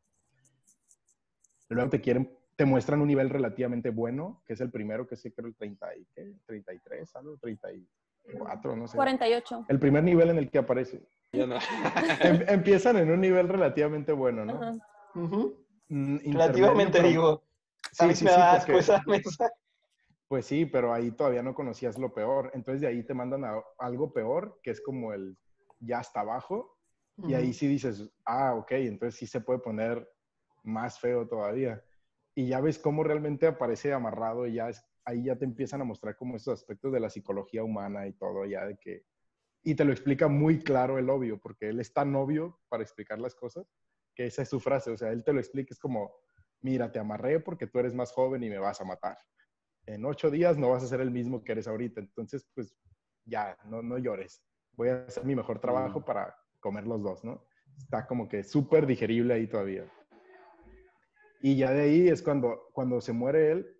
Luego 1.68 1.90
te 1.90 2.00
quieren, 2.00 2.36
te 2.56 2.64
muestran 2.64 3.00
un 3.00 3.08
nivel 3.08 3.28
relativamente 3.30 3.90
bueno, 3.90 4.42
que 4.46 4.54
es 4.54 4.60
el 4.60 4.70
primero, 4.70 5.06
que 5.06 5.14
es 5.14 5.22
creo 5.34 5.46
el 5.48 5.54
30 5.54 5.96
y, 5.96 6.04
¿qué? 6.14 6.32
33, 6.46 7.14
algo, 7.16 7.36
34, 7.38 8.76
no 8.76 8.88
sé. 8.88 8.96
48. 8.96 9.66
El 9.68 9.78
primer 9.78 10.02
nivel 10.02 10.30
en 10.30 10.38
el 10.38 10.50
que 10.50 10.58
aparece. 10.58 11.06
Ya 11.32 11.46
no. 11.46 11.56
Em- 12.22 12.44
empiezan 12.48 12.96
en 12.96 13.10
un 13.10 13.20
nivel 13.20 13.48
relativamente 13.48 14.12
bueno, 14.12 14.44
¿no? 14.44 14.54
Ajá. 14.54 14.76
Mm, 15.90 16.18
Relativamente 16.32 16.98
pero- 16.98 17.08
digo. 17.08 17.42
Sí, 17.92 18.14
sí, 18.14 18.24
me 18.24 18.30
sí, 18.30 18.36
da 18.36 18.56
porque- 18.58 18.72
asco 18.72 18.92
esa 18.94 19.02
mesa. 19.06 19.50
Pues 20.26 20.44
sí, 20.44 20.66
pero 20.66 20.92
ahí 20.92 21.10
todavía 21.12 21.42
no 21.42 21.54
conocías 21.54 21.96
lo 21.98 22.12
peor. 22.12 22.50
Entonces 22.54 22.80
de 22.82 22.86
ahí 22.88 23.02
te 23.02 23.14
mandan 23.14 23.44
a 23.44 23.54
algo 23.78 24.12
peor, 24.12 24.58
que 24.62 24.70
es 24.70 24.80
como 24.82 25.12
el 25.14 25.38
ya 25.80 26.00
hasta 26.00 26.20
abajo. 26.20 26.77
Y 27.26 27.34
ahí 27.34 27.52
sí 27.52 27.66
dices, 27.66 28.08
ah, 28.24 28.54
ok, 28.54 28.72
entonces 28.72 29.18
sí 29.18 29.26
se 29.26 29.40
puede 29.40 29.58
poner 29.58 30.08
más 30.62 31.00
feo 31.00 31.26
todavía. 31.26 31.82
Y 32.34 32.48
ya 32.48 32.60
ves 32.60 32.78
cómo 32.78 33.02
realmente 33.02 33.46
aparece 33.46 33.92
amarrado 33.92 34.46
y 34.46 34.54
ya 34.54 34.68
es, 34.68 34.84
ahí 35.04 35.24
ya 35.24 35.36
te 35.36 35.44
empiezan 35.44 35.80
a 35.80 35.84
mostrar 35.84 36.16
como 36.16 36.36
esos 36.36 36.54
aspectos 36.60 36.92
de 36.92 37.00
la 37.00 37.10
psicología 37.10 37.64
humana 37.64 38.06
y 38.06 38.12
todo, 38.12 38.44
ya 38.44 38.66
de 38.66 38.76
que... 38.78 39.04
Y 39.64 39.74
te 39.74 39.84
lo 39.84 39.92
explica 39.92 40.28
muy 40.28 40.60
claro 40.60 40.98
el 40.98 41.10
obvio, 41.10 41.40
porque 41.40 41.68
él 41.70 41.80
es 41.80 41.92
tan 41.92 42.14
obvio 42.14 42.60
para 42.68 42.84
explicar 42.84 43.18
las 43.18 43.34
cosas, 43.34 43.66
que 44.14 44.26
esa 44.26 44.42
es 44.42 44.48
su 44.48 44.60
frase. 44.60 44.92
O 44.92 44.96
sea, 44.96 45.10
él 45.10 45.24
te 45.24 45.32
lo 45.32 45.40
explica, 45.40 45.74
es 45.74 45.80
como, 45.80 46.12
mira, 46.60 46.92
te 46.92 47.00
amarré 47.00 47.40
porque 47.40 47.66
tú 47.66 47.80
eres 47.80 47.94
más 47.94 48.12
joven 48.12 48.44
y 48.44 48.48
me 48.48 48.58
vas 48.58 48.80
a 48.80 48.84
matar. 48.84 49.18
En 49.86 50.04
ocho 50.04 50.30
días 50.30 50.56
no 50.56 50.70
vas 50.70 50.84
a 50.84 50.86
ser 50.86 51.00
el 51.00 51.10
mismo 51.10 51.42
que 51.42 51.52
eres 51.52 51.66
ahorita. 51.66 52.00
Entonces, 52.00 52.48
pues 52.54 52.76
ya, 53.24 53.58
no, 53.64 53.82
no 53.82 53.98
llores. 53.98 54.44
Voy 54.72 54.90
a 54.90 55.04
hacer 55.06 55.24
mi 55.24 55.34
mejor 55.34 55.58
trabajo 55.58 56.00
Mm. 56.00 56.04
para 56.04 56.36
comer 56.60 56.86
los 56.86 57.02
dos, 57.02 57.24
¿no? 57.24 57.44
Está 57.78 58.06
como 58.06 58.28
que 58.28 58.42
súper 58.42 58.86
digerible 58.86 59.34
ahí 59.34 59.46
todavía. 59.46 59.84
Y 61.40 61.56
ya 61.56 61.70
de 61.70 61.82
ahí 61.82 62.08
es 62.08 62.22
cuando, 62.22 62.68
cuando 62.72 63.00
se 63.00 63.12
muere 63.12 63.52
él, 63.52 63.76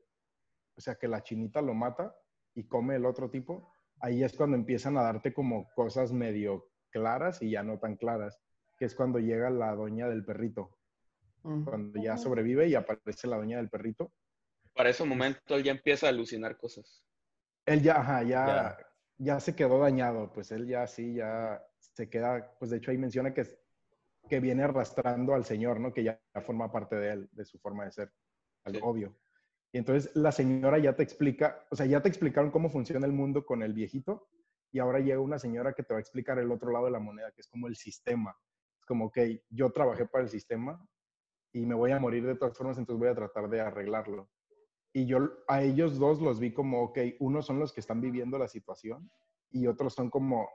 o 0.77 0.81
sea, 0.81 0.95
que 0.95 1.09
la 1.09 1.23
chinita 1.23 1.61
lo 1.61 1.75
mata 1.75 2.15
y 2.55 2.67
come 2.69 2.95
el 2.97 3.05
otro 3.05 3.31
tipo, 3.31 3.73
ahí 4.01 4.23
es 4.23 4.35
cuando 4.37 4.57
empiezan 4.57 4.97
a 4.97 5.03
darte 5.03 5.33
como 5.33 5.69
cosas 5.75 6.13
medio 6.13 6.71
claras 6.91 7.43
y 7.43 7.51
ya 7.51 7.63
no 7.65 7.79
tan 7.79 7.97
claras, 7.97 8.41
que 8.79 8.85
es 8.85 8.95
cuando 8.95 9.19
llega 9.19 9.51
la 9.51 9.75
doña 9.75 10.09
del 10.09 10.25
perrito, 10.25 10.79
cuando 11.43 12.01
ya 12.01 12.17
sobrevive 12.17 12.69
y 12.69 12.75
aparece 12.77 13.27
la 13.27 13.37
doña 13.39 13.57
del 13.57 13.69
perrito. 13.69 14.13
Para 14.75 14.91
ese 14.91 15.05
momento 15.05 15.57
él 15.57 15.65
ya 15.65 15.73
empieza 15.73 16.07
a 16.07 16.11
alucinar 16.11 16.57
cosas. 16.57 17.05
Él 17.67 17.83
ya, 17.83 18.01
ajá, 18.01 18.23
ya, 18.23 18.47
Ya. 18.47 18.79
ya 19.19 19.41
se 19.41 19.57
quedó 19.57 19.81
dañado, 19.81 20.33
pues 20.33 20.53
él 20.53 20.69
ya 20.69 20.87
sí, 20.87 21.15
ya 21.15 21.61
se 21.79 22.09
queda, 22.09 22.55
pues 22.59 22.71
de 22.71 22.79
hecho 22.79 22.91
ahí 22.91 22.99
menciona 22.99 23.33
que, 23.35 23.47
que 24.29 24.41
viene 24.41 24.63
arrastrando 24.63 25.35
al 25.35 25.45
señor, 25.45 25.81
¿no? 25.81 25.93
Que 25.93 26.05
ya 26.05 26.21
forma 26.45 26.71
parte 26.71 26.97
de 26.97 27.13
él, 27.13 27.29
de 27.33 27.45
su 27.45 27.59
forma 27.59 27.85
de 27.85 27.93
ser, 27.93 28.13
algo 28.65 28.79
Sí. 28.79 28.85
obvio. 28.85 29.17
Y 29.73 29.79
entonces 29.79 30.15
la 30.17 30.33
señora 30.33 30.79
ya 30.79 30.95
te 30.97 31.03
explica, 31.03 31.67
o 31.71 31.77
sea, 31.77 31.87
ya 31.87 32.01
te 32.01 32.09
explicaron 32.09 32.51
cómo 32.51 32.71
funciona 32.71 33.07
el 33.07 33.13
mundo 33.13 33.45
con 33.45 33.63
el 33.63 33.75
viejito 33.75 34.29
y 34.71 34.79
ahora 34.79 35.01
llega 35.01 35.21
una 35.21 35.39
señora 35.39 35.73
que 35.75 35.83
te 35.83 35.93
va 35.95 35.99
a 35.99 36.01
explicar 36.01 36.39
el 36.39 36.51
otro 36.51 36.71
lado 36.71 36.87
de 36.87 36.91
la 36.91 36.99
moneda, 37.01 37.33
que 37.33 37.41
es 37.41 37.49
como 37.49 37.69
el 37.69 37.77
sistema. 37.77 38.37
Es 38.79 38.87
como, 38.87 39.07
ok, 39.07 39.19
yo 39.51 39.71
trabajé 39.71 40.07
para 40.07 40.25
el 40.25 40.31
sistema 40.31 40.87
y 41.53 41.67
me 41.67 41.75
voy 41.75 41.93
a 41.93 41.99
morir 41.99 42.27
de 42.27 42.35
todas 42.37 42.57
formas, 42.57 42.79
entonces 42.79 42.99
voy 42.99 43.09
a 43.09 43.15
tratar 43.15 43.49
de 43.49 43.61
arreglarlo. 43.61 44.31
Y 44.93 45.07
yo 45.07 45.19
a 45.47 45.63
ellos 45.63 45.99
dos 45.99 46.21
los 46.21 46.41
vi 46.41 46.53
como, 46.53 46.83
ok, 46.83 46.99
unos 47.21 47.47
son 47.47 47.59
los 47.59 47.73
que 47.73 47.81
están 47.81 48.01
viviendo 48.01 48.39
la 48.39 48.49
situación 48.49 49.11
y 49.51 49.67
otros 49.67 49.95
son 49.95 50.11
como 50.11 50.49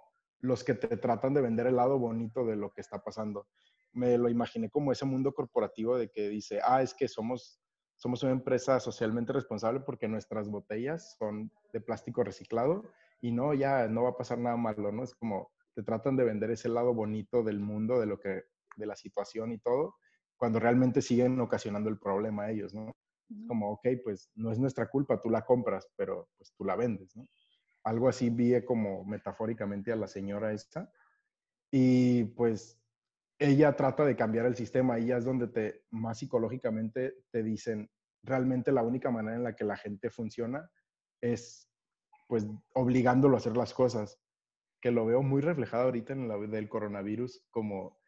los 0.43 0.65
que 0.65 0.73
te 0.73 0.97
tratan 0.97 1.33
de 1.33 1.41
vender 1.41 1.67
el 1.67 1.77
lado 1.77 1.97
bonito 1.97 2.45
de 2.45 2.57
lo 2.57 2.69
que 2.73 2.81
está 2.81 3.01
pasando. 3.01 3.47
Me 3.93 4.17
lo 4.17 4.29
imaginé 4.29 4.69
como 4.69 4.91
ese 4.91 5.05
mundo 5.05 5.33
corporativo 5.33 5.97
de 5.97 6.11
que 6.11 6.27
dice, 6.27 6.59
ah, 6.65 6.81
es 6.81 6.93
que 6.93 7.07
somos, 7.07 7.61
somos 7.95 8.23
una 8.23 8.33
empresa 8.33 8.81
socialmente 8.81 9.31
responsable 9.31 9.79
porque 9.79 10.09
nuestras 10.09 10.49
botellas 10.49 11.15
son 11.17 11.49
de 11.71 11.79
plástico 11.79 12.25
reciclado 12.25 12.83
y 13.21 13.31
no, 13.31 13.53
ya 13.53 13.87
no 13.87 14.03
va 14.03 14.09
a 14.09 14.17
pasar 14.17 14.37
nada 14.37 14.57
malo, 14.57 14.91
¿no? 14.91 15.03
Es 15.03 15.15
como 15.15 15.49
te 15.75 15.81
tratan 15.81 16.17
de 16.17 16.25
vender 16.25 16.51
ese 16.51 16.67
lado 16.67 16.93
bonito 16.93 17.41
del 17.41 17.61
mundo, 17.61 18.01
de 18.01 18.05
lo 18.05 18.19
que, 18.19 18.43
de 18.75 18.85
la 18.85 18.97
situación 18.97 19.53
y 19.53 19.59
todo, 19.59 19.95
cuando 20.35 20.59
realmente 20.59 21.01
siguen 21.01 21.39
ocasionando 21.39 21.89
el 21.89 21.99
problema 21.99 22.43
a 22.43 22.51
ellos, 22.51 22.73
¿no? 22.73 22.91
Es 23.29 23.47
como, 23.47 23.71
ok, 23.71 23.87
pues 24.03 24.29
no 24.35 24.51
es 24.51 24.59
nuestra 24.59 24.89
culpa, 24.89 25.21
tú 25.21 25.29
la 25.29 25.45
compras, 25.45 25.87
pero 25.95 26.27
pues 26.37 26.53
tú 26.57 26.65
la 26.65 26.75
vendes, 26.75 27.15
¿no? 27.15 27.25
Algo 27.83 28.09
así 28.09 28.29
vi 28.29 28.63
como 28.63 29.03
metafóricamente 29.05 29.91
a 29.91 29.95
la 29.95 30.07
señora 30.07 30.53
esta. 30.53 30.91
Y 31.71 32.25
pues 32.25 32.79
ella 33.39 33.75
trata 33.75 34.05
de 34.05 34.15
cambiar 34.15 34.45
el 34.45 34.55
sistema 34.55 34.99
y 34.99 35.07
ya 35.07 35.17
es 35.17 35.25
donde 35.25 35.47
te, 35.47 35.83
más 35.91 36.19
psicológicamente 36.19 37.23
te 37.31 37.43
dicen, 37.43 37.89
realmente 38.21 38.71
la 38.71 38.83
única 38.83 39.11
manera 39.11 39.35
en 39.35 39.43
la 39.43 39.55
que 39.55 39.65
la 39.65 39.75
gente 39.75 40.09
funciona 40.09 40.69
es 41.19 41.69
pues 42.27 42.47
obligándolo 42.73 43.35
a 43.35 43.39
hacer 43.39 43.55
las 43.57 43.73
cosas, 43.73 44.19
que 44.81 44.91
lo 44.91 45.05
veo 45.05 45.21
muy 45.21 45.41
reflejado 45.41 45.83
ahorita 45.83 46.13
en 46.13 46.27
la 46.27 46.37
del 46.37 46.69
coronavirus, 46.69 47.45
como, 47.51 47.99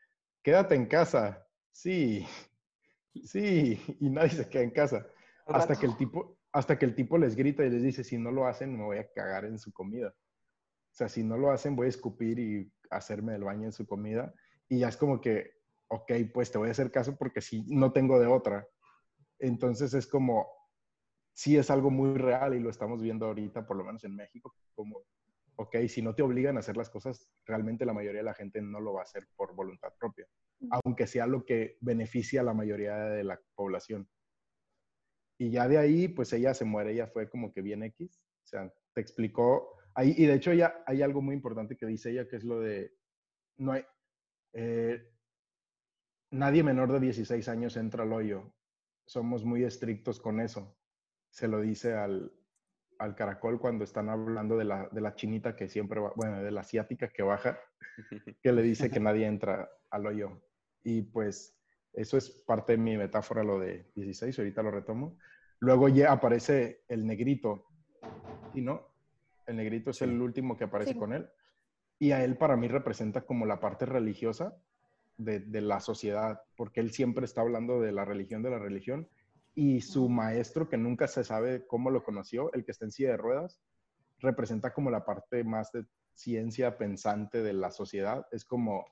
quédate 0.42 0.76
en 0.76 0.88
casa, 0.88 1.48
sí, 1.72 2.26
sí, 3.24 3.80
y 4.00 4.10
nadie 4.10 4.32
se 4.32 4.50
queda 4.50 4.64
en 4.64 4.72
casa. 4.72 5.06
Hasta 5.46 5.76
que, 5.76 5.86
el 5.86 5.96
tipo, 5.96 6.40
hasta 6.56 6.80
que 6.80 6.86
el 6.86 6.96
tipo 6.96 7.18
les 7.18 7.36
grita 7.36 7.66
y 7.66 7.70
les 7.70 7.84
dice, 7.84 8.06
si 8.06 8.18
no 8.18 8.32
lo 8.32 8.48
hacen, 8.48 8.78
me 8.78 8.86
voy 8.86 8.98
a 8.98 9.12
cagar 9.12 9.44
en 9.44 9.60
su 9.60 9.74
comida. 9.74 10.08
O 10.08 10.96
sea, 10.96 11.10
si 11.10 11.22
no 11.22 11.36
lo 11.36 11.52
hacen, 11.52 11.76
voy 11.76 11.88
a 11.88 11.90
escupir 11.90 12.40
y 12.40 12.72
hacerme 12.90 13.36
el 13.36 13.44
baño 13.44 13.66
en 13.66 13.74
su 13.74 13.86
comida. 13.86 14.34
Y 14.70 14.80
ya 14.80 14.88
es 14.88 14.96
como 14.96 15.20
que, 15.20 15.52
ok, 15.90 16.14
pues 16.34 16.54
te 16.54 16.58
voy 16.58 16.70
a 16.70 16.72
hacer 16.72 16.92
caso 16.92 17.18
porque 17.18 17.42
si 17.42 17.66
no 17.68 17.92
tengo 17.92 18.22
de 18.22 18.28
otra. 18.28 18.66
Entonces 19.38 19.94
es 19.94 20.08
como, 20.08 20.48
sí 21.34 21.58
es 21.58 21.70
algo 21.70 21.92
muy 21.92 22.18
real 22.18 22.56
y 22.56 22.62
lo 22.62 22.70
estamos 22.70 23.02
viendo 23.02 23.26
ahorita, 23.26 23.68
por 23.68 23.76
lo 23.76 23.84
menos 23.84 24.06
en 24.06 24.16
México, 24.16 24.56
como, 24.76 25.04
ok, 25.58 25.76
si 25.90 26.02
no 26.02 26.16
te 26.16 26.24
obligan 26.24 26.56
a 26.56 26.62
hacer 26.62 26.78
las 26.78 26.90
cosas, 26.90 27.30
realmente 27.46 27.86
la 27.86 27.92
mayoría 27.92 28.22
de 28.22 28.26
la 28.28 28.34
gente 28.34 28.62
no 28.62 28.80
lo 28.80 28.94
va 28.94 29.02
a 29.02 29.04
hacer 29.04 29.28
por 29.36 29.54
voluntad 29.54 29.92
propia, 30.00 30.26
aunque 30.70 31.06
sea 31.06 31.28
lo 31.28 31.44
que 31.44 31.78
beneficia 31.82 32.40
a 32.40 32.46
la 32.46 32.54
mayoría 32.54 32.96
de 32.96 33.26
la 33.26 33.42
población. 33.56 34.08
Y 35.38 35.50
ya 35.52 35.68
de 35.68 35.78
ahí, 35.78 36.08
pues 36.08 36.32
ella 36.34 36.54
se 36.54 36.66
muere, 36.66 36.94
ella 36.94 37.08
fue 37.08 37.30
como 37.30 37.52
que 37.52 37.62
bien 37.62 37.84
X, 37.84 38.22
o 38.44 38.48
sea, 38.48 38.74
te 38.94 39.02
explicó, 39.02 39.78
ahí, 39.94 40.14
y 40.18 40.26
de 40.26 40.36
hecho 40.36 40.54
ya 40.54 40.84
hay 40.86 41.02
algo 41.02 41.22
muy 41.22 41.36
importante 41.36 41.76
que 41.76 41.86
dice 41.86 42.12
ella, 42.12 42.28
que 42.28 42.38
es 42.38 42.44
lo 42.44 42.60
de, 42.60 42.96
no 43.58 43.74
hay, 43.74 43.84
eh, 44.54 45.12
nadie 46.32 46.64
menor 46.64 46.92
de 46.94 47.00
16 47.00 47.48
años 47.50 47.76
entra 47.76 48.04
al 48.04 48.14
hoyo, 48.14 48.54
somos 49.06 49.44
muy 49.44 49.64
estrictos 49.64 50.20
con 50.20 50.40
eso, 50.40 50.78
se 51.30 51.48
lo 51.48 51.60
dice 51.60 51.94
al, 51.94 52.32
al 53.00 53.16
caracol 53.16 53.60
cuando 53.60 53.84
están 53.84 54.10
hablando 54.10 54.58
de 54.58 54.66
la, 54.66 54.90
de 54.90 55.02
la 55.02 55.16
chinita 55.16 55.56
que 55.56 55.68
siempre 55.68 56.00
va, 56.00 56.14
bueno, 56.16 56.42
de 56.42 56.52
la 56.52 56.62
asiática 56.62 57.10
que 57.10 57.24
baja, 57.24 57.60
que 58.42 58.52
le 58.52 58.62
dice 58.62 58.90
que 58.90 59.00
nadie 59.00 59.26
entra 59.26 59.70
al 59.90 60.06
hoyo. 60.06 60.42
Y 60.84 61.02
pues 61.02 61.55
eso 61.96 62.18
es 62.18 62.30
parte 62.30 62.74
de 62.74 62.78
mi 62.78 62.98
metáfora, 62.98 63.44
lo 63.44 63.60
de 63.60 63.86
16, 63.96 64.38
ahorita 64.38 64.64
lo 64.64 64.72
retomo. 64.72 65.18
Luego 65.60 65.88
ya 65.90 66.12
aparece 66.12 66.84
el 66.88 67.06
negrito, 67.06 67.66
¿y 68.54 68.62
no? 68.62 68.90
El 69.46 69.58
negrito 69.58 69.92
es 69.92 70.02
el 70.02 70.22
último 70.22 70.58
que 70.58 70.66
aparece 70.66 70.94
Sí. 70.94 71.00
con 71.00 71.14
él. 71.14 71.30
Y 72.00 72.12
a 72.12 72.24
él 72.24 72.38
para 72.38 72.58
mí 72.58 72.68
representa 72.68 73.22
como 73.22 73.46
la 73.46 73.60
parte 73.60 73.86
religiosa 73.86 74.58
de, 75.18 75.40
de 75.40 75.62
la 75.62 75.80
sociedad, 75.80 76.42
porque 76.58 76.82
él 76.82 76.92
siempre 76.92 77.24
está 77.26 77.42
hablando 77.42 77.80
de 77.80 77.92
la 77.92 78.04
religión, 78.04 78.44
de 78.44 78.50
la 78.50 78.60
religión, 78.60 79.08
y 79.54 79.80
su 79.80 80.10
maestro, 80.10 80.68
que 80.68 80.78
nunca 80.78 81.08
se 81.08 81.24
sabe 81.24 81.66
cómo 81.66 81.90
lo 81.90 82.04
conoció, 82.04 82.52
el 82.54 82.66
que 82.66 82.72
está 82.72 82.84
en 82.84 82.92
silla 82.92 83.12
de 83.12 83.18
ruedas, 83.18 83.62
representa 84.20 84.74
como 84.74 84.92
la 84.92 85.06
parte 85.06 85.44
más 85.46 85.72
de 85.72 85.86
ciencia 86.14 86.78
pensante 86.78 87.42
de 87.42 87.54
la 87.54 87.72
sociedad. 87.72 88.26
Es 88.32 88.44
como, 88.44 88.86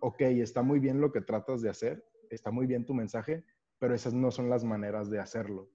ok, 0.00 0.20
está 0.20 0.62
muy 0.62 0.78
bien 0.80 1.00
lo 1.00 1.12
que 1.12 1.22
tratas 1.22 1.62
de 1.62 1.70
hacer, 1.70 2.04
está 2.34 2.50
muy 2.50 2.66
bien 2.66 2.86
tu 2.86 2.94
mensaje, 2.94 3.44
pero 3.78 3.94
esas 3.94 4.12
no 4.14 4.30
son 4.30 4.48
las 4.50 4.64
maneras 4.64 5.10
de 5.10 5.18
hacerlo. 5.18 5.70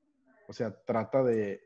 O 0.48 0.54
sea, 0.54 0.84
trata 0.86 1.24
de, 1.24 1.62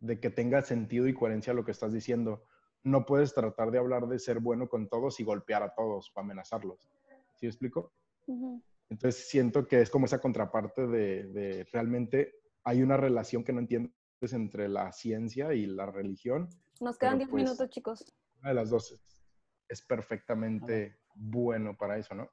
de 0.00 0.20
que 0.20 0.30
tenga 0.30 0.62
sentido 0.62 1.06
y 1.06 1.14
coherencia 1.14 1.54
lo 1.54 1.64
que 1.64 1.70
estás 1.70 1.92
diciendo. 1.92 2.44
No 2.82 3.06
puedes 3.06 3.32
tratar 3.32 3.70
de 3.70 3.78
hablar 3.78 4.06
de 4.08 4.18
ser 4.18 4.40
bueno 4.40 4.68
con 4.68 4.88
todos 4.88 5.20
y 5.20 5.24
golpear 5.24 5.62
a 5.62 5.74
todos 5.74 6.12
o 6.14 6.20
amenazarlos. 6.20 6.90
¿Sí 7.34 7.46
me 7.46 7.50
explico? 7.50 7.92
Ujú. 8.26 8.62
Entonces 8.90 9.28
siento 9.28 9.66
que 9.66 9.80
es 9.80 9.90
como 9.90 10.06
esa 10.06 10.20
contraparte 10.20 10.86
de, 10.86 11.24
de 11.28 11.66
realmente 11.72 12.34
hay 12.64 12.82
una 12.82 12.96
relación 12.96 13.44
que 13.44 13.52
no 13.52 13.60
entiendes 13.60 13.92
entre 14.32 14.68
la 14.68 14.92
ciencia 14.92 15.54
y 15.54 15.66
la 15.66 15.86
religión. 15.86 16.48
Nos 16.80 16.98
quedan 16.98 17.18
Pero, 17.18 17.18
10 17.18 17.30
pues, 17.30 17.44
minutos, 17.44 17.70
chicos. 17.70 18.14
Una 18.40 18.50
de 18.50 18.54
las 18.54 18.70
dos 18.70 18.92
es, 18.92 19.22
es 19.68 19.82
perfectamente 19.82 20.98
bueno 21.14 21.76
para 21.76 21.98
eso, 21.98 22.14
¿no? 22.14 22.30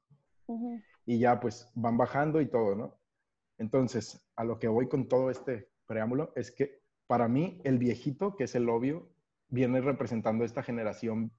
Ujú. 0.47 0.81
Y 1.05 1.19
ya 1.19 1.39
pues 1.39 1.71
van 1.75 1.97
bajando 1.97 2.41
y 2.41 2.47
todo, 2.47 2.75
¿no? 2.75 2.97
Entonces, 3.57 4.27
a 4.35 4.43
lo 4.43 4.59
que 4.59 4.67
voy 4.67 4.87
con 4.87 5.07
todo 5.07 5.29
este 5.29 5.69
preámbulo 5.85 6.33
es 6.35 6.51
que 6.51 6.81
para 7.07 7.27
mí 7.27 7.61
el 7.63 7.77
viejito, 7.77 8.35
que 8.35 8.45
es 8.45 8.55
el 8.55 8.69
obvio, 8.69 9.09
viene 9.49 9.81
representando 9.81 10.45
esta 10.45 10.63
generación, 10.63 11.31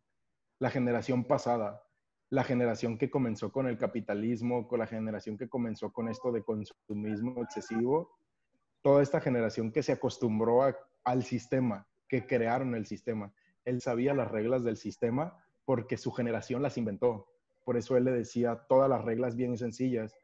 la 0.58 0.70
generación 0.70 1.24
pasada, 1.24 1.82
la 2.28 2.44
generación 2.44 2.98
que 2.98 3.10
comenzó 3.10 3.50
con 3.52 3.66
el 3.66 3.78
capitalismo, 3.78 4.68
con 4.68 4.78
la 4.78 4.86
generación 4.86 5.36
que 5.36 5.48
comenzó 5.48 5.92
con 5.92 6.08
esto 6.08 6.30
de 6.32 6.42
consumismo 6.42 7.42
excesivo, 7.42 8.16
toda 8.82 9.02
esta 9.02 9.20
generación 9.20 9.72
que 9.72 9.82
se 9.82 9.92
acostumbró 9.92 10.62
al 11.04 11.22
sistema, 11.24 11.86
que 12.08 12.26
crearon 12.26 12.74
el 12.74 12.86
sistema. 12.86 13.32
Él 13.64 13.80
sabía 13.80 14.14
las 14.14 14.30
reglas 14.30 14.64
del 14.64 14.76
sistema 14.76 15.42
porque 15.64 15.96
su 15.96 16.10
generación 16.12 16.62
las 16.62 16.76
inventó. 16.76 17.31
Por 17.64 17.76
eso 17.76 17.96
él 17.96 18.04
le 18.04 18.12
decía 18.12 18.64
todas 18.68 18.88
las 18.88 19.04
reglas 19.04 19.36
bien 19.36 19.56
sencillas. 19.56 20.16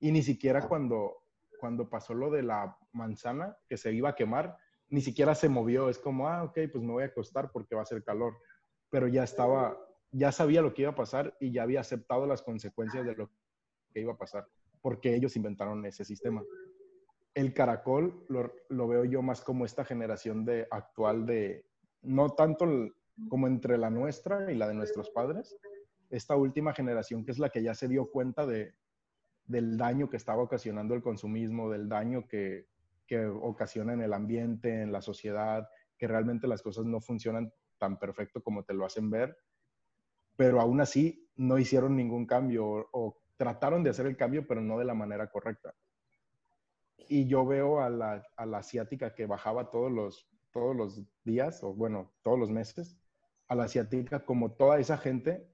Y 0.00 0.12
ni 0.12 0.22
siquiera 0.22 0.68
cuando, 0.68 1.16
cuando 1.60 1.88
pasó 1.88 2.14
lo 2.14 2.30
de 2.30 2.42
la 2.42 2.76
manzana 2.92 3.56
que 3.68 3.76
se 3.76 3.92
iba 3.92 4.10
a 4.10 4.14
quemar, 4.14 4.56
ni 4.88 5.00
siquiera 5.00 5.34
se 5.34 5.48
movió. 5.48 5.88
Es 5.88 5.98
como, 5.98 6.28
ah, 6.28 6.44
ok, 6.44 6.58
pues 6.72 6.84
me 6.84 6.92
voy 6.92 7.02
a 7.02 7.06
acostar 7.06 7.50
porque 7.50 7.74
va 7.74 7.82
a 7.82 7.84
hacer 7.84 8.02
calor. 8.04 8.34
Pero 8.90 9.08
ya 9.08 9.24
estaba, 9.24 9.76
ya 10.12 10.30
sabía 10.30 10.62
lo 10.62 10.74
que 10.74 10.82
iba 10.82 10.92
a 10.92 10.96
pasar 10.96 11.36
y 11.40 11.52
ya 11.52 11.62
había 11.62 11.80
aceptado 11.80 12.26
las 12.26 12.42
consecuencias 12.42 13.04
de 13.04 13.14
lo 13.14 13.30
que 13.92 14.00
iba 14.00 14.12
a 14.12 14.18
pasar, 14.18 14.46
porque 14.82 15.14
ellos 15.14 15.36
inventaron 15.36 15.84
ese 15.86 16.04
sistema. 16.04 16.42
El 17.34 17.52
caracol 17.52 18.24
lo, 18.28 18.52
lo 18.68 18.86
veo 18.86 19.04
yo 19.04 19.22
más 19.22 19.40
como 19.40 19.64
esta 19.64 19.84
generación 19.84 20.44
de 20.44 20.68
actual 20.70 21.26
de, 21.26 21.64
no 22.02 22.30
tanto 22.30 22.66
como 23.28 23.46
entre 23.46 23.78
la 23.78 23.90
nuestra 23.90 24.50
y 24.52 24.56
la 24.56 24.68
de 24.68 24.74
nuestros 24.74 25.10
padres, 25.10 25.56
esta 26.16 26.36
última 26.36 26.72
generación 26.72 27.24
que 27.24 27.32
es 27.32 27.38
la 27.38 27.50
que 27.50 27.62
ya 27.62 27.74
se 27.74 27.88
dio 27.88 28.10
cuenta 28.10 28.46
de, 28.46 28.74
del 29.46 29.76
daño 29.76 30.08
que 30.08 30.16
estaba 30.16 30.42
ocasionando 30.42 30.94
el 30.94 31.02
consumismo, 31.02 31.70
del 31.70 31.88
daño 31.88 32.26
que, 32.28 32.68
que 33.06 33.26
ocasiona 33.26 33.92
en 33.94 34.02
el 34.02 34.12
ambiente, 34.12 34.82
en 34.82 34.92
la 34.92 35.02
sociedad, 35.02 35.68
que 35.98 36.06
realmente 36.06 36.46
las 36.46 36.62
cosas 36.62 36.84
no 36.84 37.00
funcionan 37.00 37.52
tan 37.78 37.98
perfecto 37.98 38.42
como 38.42 38.64
te 38.64 38.74
lo 38.74 38.86
hacen 38.86 39.10
ver, 39.10 39.36
pero 40.36 40.60
aún 40.60 40.80
así 40.80 41.28
no 41.36 41.58
hicieron 41.58 41.96
ningún 41.96 42.26
cambio 42.26 42.88
o, 42.92 43.20
trataron 43.36 43.82
de 43.82 43.90
hacer 43.90 44.06
el 44.06 44.16
cambio, 44.16 44.46
pero 44.46 44.60
no 44.60 44.78
de 44.78 44.84
la 44.84 44.94
manera 44.94 45.28
correcta. 45.28 45.74
Y 47.08 47.26
yo 47.26 47.44
veo 47.44 47.80
a 47.80 47.90
la, 47.90 48.24
a 48.36 48.46
la 48.46 48.58
asiática 48.58 49.12
que 49.12 49.26
bajaba 49.26 49.70
todos 49.70 49.90
los, 49.90 50.28
todos 50.52 50.76
los 50.76 51.02
días, 51.24 51.64
o 51.64 51.74
bueno, 51.74 52.12
todos 52.22 52.38
los 52.38 52.50
meses, 52.50 52.96
a 53.48 53.56
la 53.56 53.64
asiática 53.64 54.24
como 54.24 54.52
toda 54.52 54.78
esa 54.78 54.96
gente 54.96 55.52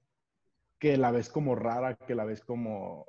que 0.81 0.97
la 0.97 1.11
ves 1.11 1.29
como 1.29 1.53
rara, 1.53 1.95
que 1.95 2.15
la 2.15 2.25
ves 2.25 2.41
como, 2.41 3.05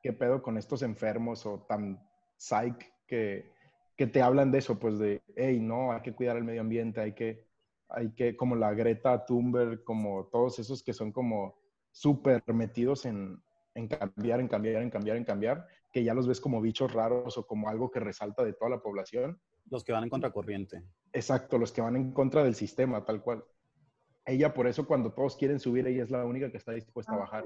¿qué 0.00 0.12
pedo 0.12 0.40
con 0.42 0.56
estos 0.56 0.82
enfermos 0.82 1.44
o 1.44 1.66
tan 1.68 2.00
psych 2.36 2.86
que, 3.08 3.50
que 3.96 4.06
te 4.06 4.22
hablan 4.22 4.52
de 4.52 4.58
eso? 4.58 4.78
Pues 4.78 4.96
de, 5.00 5.20
hey, 5.34 5.58
no, 5.60 5.90
hay 5.90 6.02
que 6.02 6.14
cuidar 6.14 6.36
el 6.36 6.44
medio 6.44 6.60
ambiente, 6.60 7.00
hay 7.00 7.14
que, 7.14 7.48
hay 7.88 8.14
que, 8.14 8.36
como 8.36 8.54
la 8.54 8.72
Greta 8.74 9.24
Thunberg, 9.26 9.82
como 9.82 10.26
todos 10.26 10.60
esos 10.60 10.84
que 10.84 10.92
son 10.92 11.10
como 11.10 11.58
súper 11.90 12.44
metidos 12.54 13.06
en, 13.06 13.42
en 13.74 13.88
cambiar, 13.88 14.38
en 14.38 14.46
cambiar, 14.46 14.82
en 14.82 14.90
cambiar, 14.90 15.16
en 15.16 15.24
cambiar, 15.24 15.66
que 15.92 16.04
ya 16.04 16.14
los 16.14 16.28
ves 16.28 16.40
como 16.40 16.60
bichos 16.60 16.92
raros 16.92 17.36
o 17.38 17.44
como 17.44 17.68
algo 17.68 17.90
que 17.90 17.98
resalta 17.98 18.44
de 18.44 18.52
toda 18.52 18.70
la 18.70 18.80
población. 18.80 19.40
Los 19.68 19.82
que 19.82 19.92
van 19.92 20.04
en 20.04 20.10
contracorriente. 20.10 20.84
Exacto, 21.12 21.58
los 21.58 21.72
que 21.72 21.80
van 21.80 21.96
en 21.96 22.12
contra 22.12 22.44
del 22.44 22.54
sistema, 22.54 23.04
tal 23.04 23.20
cual. 23.20 23.44
Ella, 24.24 24.54
por 24.54 24.66
eso, 24.66 24.86
cuando 24.86 25.12
todos 25.12 25.36
quieren 25.36 25.58
subir, 25.58 25.86
ella 25.86 26.04
es 26.04 26.10
la 26.10 26.24
única 26.24 26.50
que 26.50 26.56
está 26.56 26.72
dispuesta 26.72 27.12
a 27.12 27.18
bajar 27.18 27.44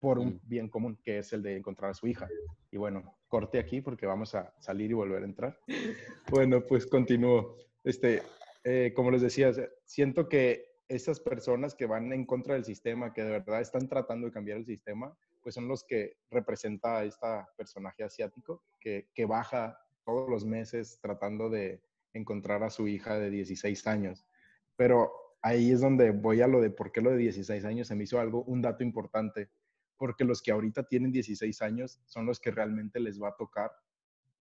por 0.00 0.18
un 0.18 0.34
Mm. 0.34 0.40
bien 0.42 0.68
común, 0.68 0.98
que 1.02 1.18
es 1.18 1.32
el 1.32 1.42
de 1.42 1.56
encontrar 1.56 1.92
a 1.92 1.94
su 1.94 2.06
hija. 2.06 2.28
Y 2.70 2.76
bueno, 2.76 3.16
corte 3.28 3.58
aquí 3.58 3.80
porque 3.80 4.06
vamos 4.06 4.34
a 4.34 4.52
salir 4.60 4.90
y 4.90 4.94
volver 4.94 5.22
a 5.22 5.26
entrar. 5.26 5.58
Bueno, 6.46 6.62
pues 6.66 6.86
continúo. 6.86 7.56
Este, 7.84 8.22
eh, 8.64 8.92
como 8.94 9.10
les 9.10 9.22
decía, 9.22 9.52
siento 9.84 10.28
que 10.28 10.74
esas 10.88 11.20
personas 11.20 11.74
que 11.74 11.86
van 11.86 12.12
en 12.12 12.26
contra 12.26 12.54
del 12.54 12.64
sistema, 12.64 13.12
que 13.12 13.22
de 13.22 13.30
verdad 13.30 13.60
están 13.60 13.88
tratando 13.88 14.26
de 14.26 14.32
cambiar 14.32 14.58
el 14.58 14.66
sistema, 14.66 15.16
pues 15.42 15.54
son 15.54 15.68
los 15.68 15.84
que 15.84 16.16
representa 16.30 16.98
a 16.98 17.04
esta 17.04 17.48
personaje 17.56 18.04
asiático 18.04 18.62
que, 18.80 19.08
que 19.14 19.24
baja 19.26 19.78
todos 20.04 20.28
los 20.28 20.44
meses 20.44 20.98
tratando 21.00 21.48
de 21.48 21.80
encontrar 22.12 22.62
a 22.62 22.70
su 22.70 22.88
hija 22.88 23.18
de 23.18 23.30
16 23.30 23.86
años. 23.86 24.26
Pero 24.76 25.12
ahí 25.42 25.70
es 25.70 25.80
donde 25.80 26.10
voy 26.10 26.40
a 26.40 26.46
lo 26.46 26.60
de 26.60 26.70
por 26.70 26.90
qué 26.92 27.00
lo 27.00 27.10
de 27.10 27.18
16 27.18 27.64
años 27.64 27.88
se 27.88 27.94
me 27.94 28.04
hizo 28.04 28.18
algo, 28.18 28.42
un 28.44 28.62
dato 28.62 28.82
importante, 28.82 29.50
porque 29.96 30.24
los 30.24 30.42
que 30.42 30.52
ahorita 30.52 30.84
tienen 30.84 31.12
16 31.12 31.62
años 31.62 32.00
son 32.06 32.26
los 32.26 32.40
que 32.40 32.50
realmente 32.50 32.98
les 33.00 33.20
va 33.22 33.28
a 33.28 33.36
tocar 33.36 33.70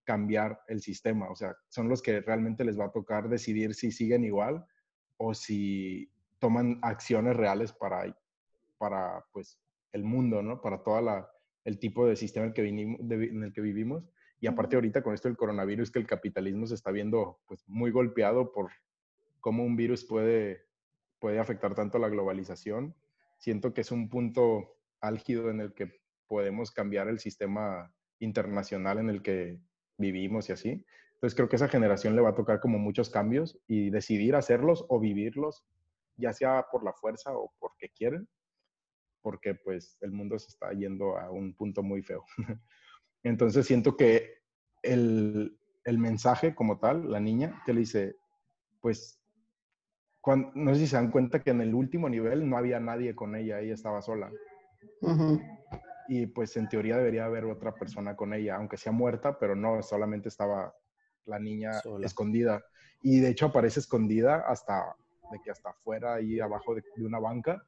cambiar 0.04 0.60
el 0.68 0.82
sistema, 0.82 1.30
o 1.30 1.36
sea, 1.36 1.56
son 1.70 1.88
los 1.88 2.02
que 2.02 2.20
realmente 2.22 2.66
les 2.66 2.78
va 2.78 2.86
a 2.86 2.92
tocar 2.92 3.30
decidir 3.30 3.74
si 3.74 3.92
siguen 3.92 4.24
igual 4.26 4.66
o 5.18 5.34
si 5.34 6.12
toman 6.40 6.80
acciones 6.82 7.38
reales 7.38 7.72
para, 7.72 8.14
para 8.78 9.24
pues, 9.32 9.60
el 9.94 10.04
mundo, 10.04 10.42
¿no? 10.42 10.62
Para 10.62 10.84
toda 10.84 11.02
la, 11.02 11.30
el 11.64 11.80
tipo 11.80 12.06
de 12.06 12.18
sistema 12.18 12.46
en 12.46 12.50
el 12.50 12.54
que, 12.54 12.62
vinimos, 12.64 13.00
de- 13.08 13.26
en 13.28 13.44
el 13.44 13.54
que 13.54 13.62
vivimos. 13.62 14.04
Y 14.42 14.48
aparte 14.48 14.76
ahorita 14.76 15.02
con 15.04 15.14
esto 15.14 15.30
del 15.30 15.38
coronavirus, 15.38 15.90
que 15.90 16.00
el 16.00 16.08
capitalismo 16.08 16.68
se 16.68 16.76
está 16.76 16.92
viendo 16.92 17.40
pues, 17.48 17.64
muy 17.68 17.92
golpeado 17.92 18.52
por 18.52 18.72
cómo 19.44 19.66
un 19.66 19.76
virus 19.76 20.06
puede, 20.06 20.66
puede 21.20 21.38
afectar 21.38 21.76
tanto 21.76 21.98
a 21.98 22.02
la 22.02 22.08
globalización. 22.08 22.96
Siento 23.38 23.74
que 23.74 23.82
es 23.82 23.92
un 23.92 24.10
punto 24.10 24.78
álgido 25.02 25.50
en 25.50 25.60
el 25.60 25.74
que 25.74 26.00
podemos 26.28 26.72
cambiar 26.72 27.10
el 27.10 27.20
sistema 27.20 27.94
internacional 28.20 29.00
en 29.00 29.10
el 29.10 29.22
que 29.22 29.60
vivimos 29.98 30.48
y 30.48 30.54
así. 30.54 30.86
Entonces 31.16 31.36
creo 31.36 31.50
que 31.50 31.58
esa 31.58 31.68
generación 31.68 32.16
le 32.16 32.22
va 32.22 32.30
a 32.30 32.36
tocar 32.36 32.62
como 32.62 32.80
muchos 32.80 33.10
cambios 33.10 33.60
y 33.68 33.90
decidir 33.90 34.36
hacerlos 34.36 34.86
o 34.88 34.98
vivirlos, 34.98 35.66
ya 36.16 36.32
sea 36.32 36.66
por 36.72 36.86
la 36.86 36.94
fuerza 36.94 37.36
o 37.36 37.54
porque 37.60 37.90
quieren, 37.90 38.30
porque 39.22 39.56
pues 39.56 39.98
el 40.00 40.14
mundo 40.14 40.40
se 40.40 40.48
está 40.48 40.72
yendo 40.72 41.18
a 41.18 41.30
un 41.30 41.54
punto 41.54 41.84
muy 41.84 42.02
feo. 42.02 42.24
Entonces 43.24 43.68
siento 43.68 43.98
que 43.98 44.38
el, 44.82 45.60
el 45.84 45.98
mensaje 45.98 46.56
como 46.56 46.80
tal, 46.80 47.12
la 47.12 47.20
niña, 47.20 47.62
que 47.66 47.74
le 47.74 47.82
dice, 47.82 48.16
pues, 48.80 49.23
no 50.26 50.74
sé 50.74 50.82
si 50.82 50.88
se 50.88 50.96
dan 50.96 51.12
cuenta 51.12 51.44
que 51.44 51.52
en 51.52 51.62
el 51.62 51.74
último 51.74 52.10
nivel 52.10 52.50
no 52.50 52.58
había 52.58 52.80
nadie 52.80 53.16
con 53.16 53.36
ella, 53.36 53.60
ella 53.60 53.74
estaba 53.74 54.02
sola. 54.02 54.32
Y 56.08 56.28
pues 56.28 56.56
en 56.58 56.68
teoría 56.68 56.98
debería 56.98 57.26
haber 57.26 57.46
otra 57.46 57.74
persona 57.74 58.16
con 58.16 58.34
ella, 58.34 58.56
aunque 58.56 58.78
sea 58.78 58.92
muerta, 58.92 59.38
pero 59.40 59.56
no, 59.56 59.82
solamente 59.82 60.30
estaba 60.30 60.74
la 61.26 61.40
niña 61.40 61.74
Sola. 61.74 62.06
escondida. 62.06 62.64
Y 63.02 63.20
de 63.20 63.30
hecho 63.30 63.48
aparece 63.48 63.80
escondida 63.80 64.44
hasta 64.48 64.96
de 65.32 65.40
que 65.44 65.52
hasta 65.52 65.70
afuera, 65.70 66.16
ahí 66.16 66.40
abajo 66.40 66.76
de, 66.76 66.84
de 66.96 67.06
una 67.06 67.20
banca. 67.20 67.66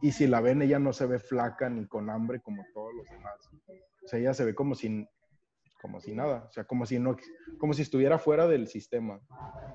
Y 0.00 0.12
si 0.12 0.26
la 0.26 0.40
ven, 0.40 0.62
ella 0.62 0.78
no 0.78 0.92
se 0.92 1.06
ve 1.06 1.18
flaca 1.18 1.68
ni 1.68 1.86
con 1.86 2.10
hambre 2.10 2.40
como 2.40 2.64
todos 2.74 2.94
los 2.94 3.06
demás. 3.08 3.50
O 4.04 4.08
sea, 4.08 4.18
ella 4.18 4.34
se 4.34 4.44
ve 4.44 4.54
como 4.54 4.74
sin, 4.74 5.08
como 5.86 6.00
si 6.00 6.12
nada. 6.12 6.46
O 6.48 6.52
sea, 6.52 6.64
como 6.64 6.84
si 6.84 6.98
no, 6.98 7.16
como 7.58 7.72
si 7.72 7.82
estuviera 7.82 8.18
fuera 8.18 8.48
del 8.48 8.66
sistema. 8.66 9.20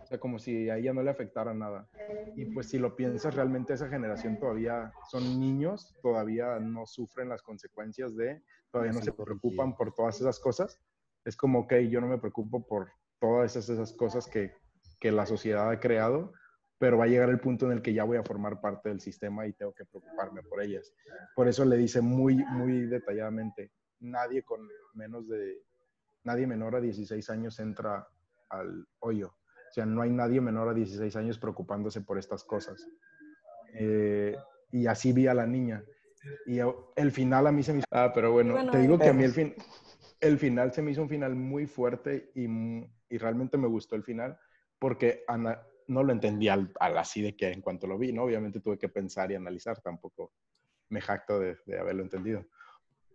O 0.03 0.05
sea, 0.05 0.19
como 0.19 0.39
si 0.39 0.69
a 0.69 0.75
ella 0.75 0.91
no 0.93 1.01
le 1.03 1.09
afectara 1.09 1.53
nada. 1.53 1.87
Y 2.35 2.53
pues 2.53 2.67
si 2.67 2.77
lo 2.79 2.97
piensas, 2.97 3.33
realmente 3.33 3.73
esa 3.73 3.87
generación 3.87 4.37
todavía 4.37 4.91
son 5.09 5.39
niños, 5.39 5.95
todavía 6.01 6.59
no 6.59 6.85
sufren 6.85 7.29
las 7.29 7.41
consecuencias 7.41 8.13
de, 8.17 8.43
todavía 8.71 8.91
no 8.91 9.01
se 9.01 9.13
preocupan 9.13 9.73
por 9.77 9.93
todas 9.93 10.19
esas 10.19 10.37
cosas. 10.37 10.81
Es 11.23 11.37
como, 11.37 11.59
ok, 11.59 11.75
yo 11.89 12.01
no 12.01 12.07
me 12.07 12.17
preocupo 12.17 12.67
por 12.67 12.91
todas 13.21 13.55
esas, 13.55 13.69
esas 13.69 13.93
cosas 13.93 14.27
que, 14.27 14.51
que 14.99 15.13
la 15.13 15.25
sociedad 15.25 15.69
ha 15.69 15.79
creado, 15.79 16.33
pero 16.77 16.97
va 16.97 17.05
a 17.05 17.07
llegar 17.07 17.29
el 17.29 17.39
punto 17.39 17.67
en 17.67 17.71
el 17.71 17.81
que 17.81 17.93
ya 17.93 18.03
voy 18.03 18.17
a 18.17 18.23
formar 18.23 18.59
parte 18.59 18.89
del 18.89 18.99
sistema 18.99 19.47
y 19.47 19.53
tengo 19.53 19.71
que 19.71 19.85
preocuparme 19.85 20.43
por 20.43 20.61
ellas. 20.61 20.93
Por 21.37 21.47
eso 21.47 21.63
le 21.63 21.77
dice 21.77 22.01
muy, 22.01 22.35
muy 22.35 22.87
detalladamente, 22.87 23.71
nadie 24.01 24.43
con 24.43 24.67
menos 24.93 25.29
de, 25.29 25.63
nadie 26.23 26.47
menor 26.47 26.75
a 26.75 26.81
16 26.81 27.29
años 27.29 27.59
entra 27.59 28.07
al 28.49 28.87
hoyo. 28.99 29.33
O 29.69 29.73
sea, 29.73 29.85
no 29.85 30.01
hay 30.01 30.11
nadie 30.11 30.41
menor 30.41 30.67
a 30.69 30.73
16 30.73 31.15
años 31.15 31.39
preocupándose 31.39 32.01
por 32.01 32.17
estas 32.17 32.43
cosas. 32.43 32.85
Eh, 33.73 34.35
y 34.71 34.85
así 34.87 35.13
vi 35.13 35.27
a 35.27 35.33
la 35.33 35.47
niña. 35.47 35.83
Y 36.45 36.59
el 36.95 37.11
final 37.11 37.47
a 37.47 37.51
mí 37.51 37.63
se 37.63 37.73
me 37.73 37.79
hizo... 37.79 37.87
Ah, 37.91 38.11
pero 38.13 38.31
bueno, 38.31 38.53
Bueno, 38.53 38.71
te 38.71 38.79
digo 38.79 38.99
que 38.99 39.09
a 39.09 39.13
mí 39.13 39.23
el, 39.23 39.31
fin, 39.31 39.55
el 40.19 40.37
final 40.37 40.73
se 40.73 40.81
me 40.81 40.91
hizo 40.91 41.01
un 41.01 41.09
final 41.09 41.35
muy 41.35 41.67
fuerte 41.67 42.31
y, 42.35 42.47
realmente 43.17 43.57
me 43.57 43.67
gustó 43.67 43.95
el 43.95 44.03
final 44.03 44.37
porque 44.79 45.23
ana- 45.27 45.61
no 45.87 46.03
lo 46.03 46.11
entendí 46.11 46.47
al, 46.47 46.71
al 46.79 46.97
así 46.97 47.21
de 47.21 47.35
que 47.35 47.51
en 47.51 47.61
cuanto 47.61 47.87
lo 47.87 47.97
vi, 47.97 48.11
¿no? 48.13 48.23
Obviamente 48.23 48.59
tuve 48.61 48.77
que 48.77 48.89
pensar 48.89 49.31
y 49.31 49.35
analizar, 49.35 49.81
tampoco 49.81 50.33
me 50.89 51.01
jacto 51.01 51.39
de, 51.39 51.57
de 51.65 51.79
haberlo 51.79 52.03
entendido. 52.03 52.45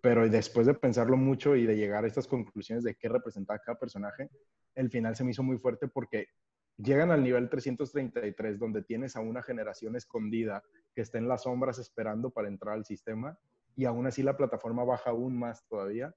Pero 0.00 0.28
después 0.28 0.66
de 0.66 0.74
pensarlo 0.74 1.16
mucho 1.16 1.56
y 1.56 1.66
de 1.66 1.76
llegar 1.76 2.04
a 2.04 2.06
estas 2.06 2.26
conclusiones 2.26 2.84
de 2.84 2.94
qué 2.94 3.08
representaba 3.08 3.58
cada 3.58 3.78
personaje, 3.78 4.30
el 4.74 4.90
final 4.90 5.16
se 5.16 5.24
me 5.24 5.30
hizo 5.30 5.42
muy 5.42 5.58
fuerte 5.58 5.88
porque 5.88 6.28
llegan 6.76 7.10
al 7.10 7.22
nivel 7.22 7.48
333, 7.48 8.58
donde 8.58 8.82
tienes 8.82 9.16
a 9.16 9.20
una 9.20 9.42
generación 9.42 9.96
escondida 9.96 10.62
que 10.94 11.02
está 11.02 11.18
en 11.18 11.28
las 11.28 11.44
sombras 11.44 11.78
esperando 11.78 12.30
para 12.30 12.48
entrar 12.48 12.74
al 12.74 12.84
sistema, 12.84 13.38
y 13.74 13.84
aún 13.84 14.06
así 14.06 14.22
la 14.22 14.36
plataforma 14.36 14.84
baja 14.84 15.10
aún 15.10 15.38
más 15.38 15.66
todavía, 15.66 16.14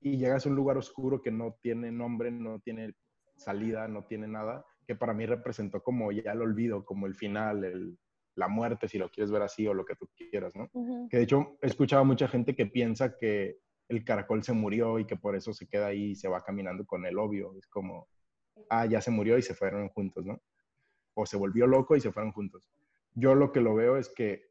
y 0.00 0.16
llegas 0.16 0.46
a 0.46 0.48
un 0.48 0.56
lugar 0.56 0.78
oscuro 0.78 1.22
que 1.22 1.30
no 1.30 1.56
tiene 1.62 1.92
nombre, 1.92 2.30
no 2.30 2.60
tiene 2.60 2.94
salida, 3.36 3.88
no 3.88 4.04
tiene 4.04 4.28
nada, 4.28 4.64
que 4.86 4.94
para 4.94 5.14
mí 5.14 5.26
representó 5.26 5.82
como 5.82 6.10
ya 6.12 6.32
el 6.32 6.42
olvido, 6.42 6.84
como 6.84 7.06
el 7.06 7.14
final, 7.14 7.64
el, 7.64 7.98
la 8.34 8.48
muerte, 8.48 8.88
si 8.88 8.98
lo 8.98 9.10
quieres 9.10 9.30
ver 9.30 9.42
así 9.42 9.66
o 9.66 9.74
lo 9.74 9.84
que 9.84 9.96
tú 9.96 10.08
quieras, 10.16 10.54
¿no? 10.56 10.70
Que 11.10 11.18
de 11.18 11.22
hecho 11.24 11.58
he 11.60 11.66
escuchado 11.66 12.02
a 12.02 12.06
mucha 12.06 12.28
gente 12.28 12.54
que 12.54 12.66
piensa 12.66 13.16
que 13.16 13.58
el 13.88 14.04
caracol 14.04 14.42
se 14.42 14.52
murió 14.52 14.98
y 14.98 15.06
que 15.06 15.16
por 15.16 15.36
eso 15.36 15.52
se 15.52 15.66
queda 15.66 15.88
ahí 15.88 16.10
y 16.10 16.14
se 16.14 16.28
va 16.28 16.42
caminando 16.42 16.86
con 16.86 17.04
el 17.04 17.18
obvio. 17.18 17.54
Es 17.58 17.66
como, 17.66 18.08
ah, 18.70 18.86
ya 18.86 19.00
se 19.00 19.10
murió 19.10 19.36
y 19.36 19.42
se 19.42 19.54
fueron 19.54 19.88
juntos, 19.90 20.24
¿no? 20.24 20.40
O 21.14 21.26
se 21.26 21.36
volvió 21.36 21.66
loco 21.66 21.94
y 21.94 22.00
se 22.00 22.12
fueron 22.12 22.32
juntos. 22.32 22.66
Yo 23.14 23.34
lo 23.34 23.52
que 23.52 23.60
lo 23.60 23.74
veo 23.74 23.98
es 23.98 24.08
que, 24.08 24.50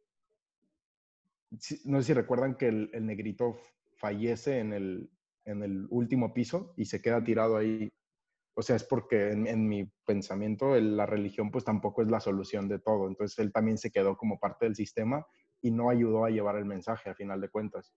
no 1.85 1.99
sé 1.99 2.07
si 2.07 2.13
recuerdan 2.13 2.55
que 2.55 2.67
el, 2.67 3.05
negrito 3.05 3.59
fallece 3.95 4.59
en 4.59 4.73
el, 4.73 5.09
en 5.45 5.63
el 5.63 5.87
último 5.89 6.33
piso 6.33 6.73
y 6.77 6.85
se 6.85 7.01
queda 7.01 7.23
tirado 7.23 7.57
ahí 7.57 7.91
o 8.53 8.61
sea, 8.61 8.75
es 8.75 8.83
porque 8.83 9.31
en, 9.31 9.67
mi 9.67 9.85
pensamiento 10.05 10.75
la 10.75 11.05
religión 11.05 11.51
pues 11.51 11.63
tampoco 11.63 12.01
es 12.01 12.09
la 12.09 12.19
solución 12.19 12.67
de 12.67 12.79
todo. 12.79 13.07
Entonces 13.07 13.39
él 13.39 13.51
también 13.51 13.77
se 13.77 13.91
quedó 13.91 14.17
como 14.17 14.39
parte 14.39 14.65
del 14.65 14.75
sistema 14.75 15.25
y 15.61 15.71
no 15.71 15.89
ayudó 15.89 16.25
a 16.25 16.29
llevar 16.29 16.57
el 16.57 16.65
mensaje 16.65 17.09
a 17.09 17.15
final 17.15 17.39
de 17.39 17.49
cuentas. 17.49 17.93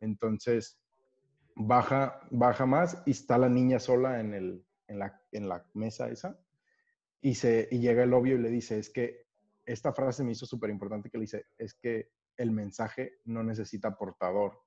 Entonces 0.00 0.80
baja, 1.54 2.20
baja 2.30 2.66
más 2.66 3.02
y 3.06 3.12
está 3.12 3.38
la 3.38 3.48
niña 3.48 3.78
sola 3.78 4.20
en, 4.20 4.34
el, 4.34 4.64
en, 4.88 4.98
la, 4.98 5.22
en 5.32 5.48
la 5.48 5.64
mesa 5.74 6.08
esa 6.08 6.38
y, 7.20 7.34
se, 7.34 7.68
y 7.70 7.78
llega 7.78 8.02
el 8.02 8.12
obvio 8.12 8.36
y 8.36 8.42
le 8.42 8.50
dice, 8.50 8.78
es 8.78 8.90
que 8.90 9.26
esta 9.64 9.92
frase 9.92 10.22
me 10.22 10.32
hizo 10.32 10.46
súper 10.46 10.70
importante 10.70 11.10
que 11.10 11.18
le 11.18 11.22
dice, 11.22 11.46
es 11.58 11.74
que 11.74 12.10
el 12.36 12.50
mensaje 12.50 13.18
no 13.24 13.42
necesita 13.42 13.96
portador, 13.96 14.60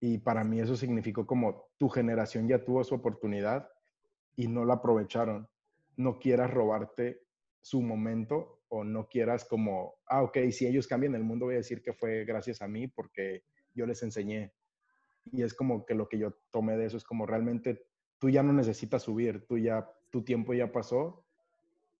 y 0.00 0.18
para 0.18 0.42
mí 0.44 0.60
eso 0.60 0.76
significó 0.76 1.26
como 1.26 1.68
tu 1.76 1.88
generación 1.90 2.48
ya 2.48 2.64
tuvo 2.64 2.82
su 2.82 2.94
oportunidad 2.94 3.68
y 4.34 4.48
no 4.48 4.64
la 4.64 4.74
aprovecharon. 4.74 5.46
No 5.96 6.18
quieras 6.18 6.50
robarte 6.50 7.20
su 7.60 7.82
momento 7.82 8.62
o 8.68 8.82
no 8.82 9.06
quieras 9.08 9.44
como, 9.44 9.96
ah, 10.06 10.22
ok, 10.22 10.38
si 10.52 10.66
ellos 10.66 10.86
cambian 10.86 11.14
el 11.14 11.24
mundo 11.24 11.46
voy 11.46 11.54
a 11.54 11.58
decir 11.58 11.82
que 11.82 11.92
fue 11.92 12.24
gracias 12.24 12.62
a 12.62 12.68
mí 12.68 12.88
porque 12.88 13.44
yo 13.74 13.84
les 13.86 14.02
enseñé. 14.02 14.54
Y 15.32 15.42
es 15.42 15.52
como 15.52 15.84
que 15.84 15.94
lo 15.94 16.08
que 16.08 16.18
yo 16.18 16.34
tomé 16.50 16.78
de 16.78 16.86
eso 16.86 16.96
es 16.96 17.04
como 17.04 17.26
realmente 17.26 17.84
tú 18.18 18.30
ya 18.30 18.42
no 18.42 18.54
necesitas 18.54 19.02
subir, 19.02 19.46
tú 19.46 19.58
ya, 19.58 19.86
tu 20.08 20.24
tiempo 20.24 20.54
ya 20.54 20.72
pasó, 20.72 21.26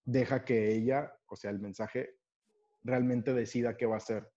deja 0.07 0.45
que 0.45 0.73
ella, 0.73 1.15
o 1.27 1.37
sea, 1.37 1.51
el 1.51 1.59
mensaje, 1.59 2.17
realmente 2.83 3.35
decida 3.35 3.77
qué 3.77 3.85
va 3.85 3.97
a 3.97 3.99
hacer 3.99 4.33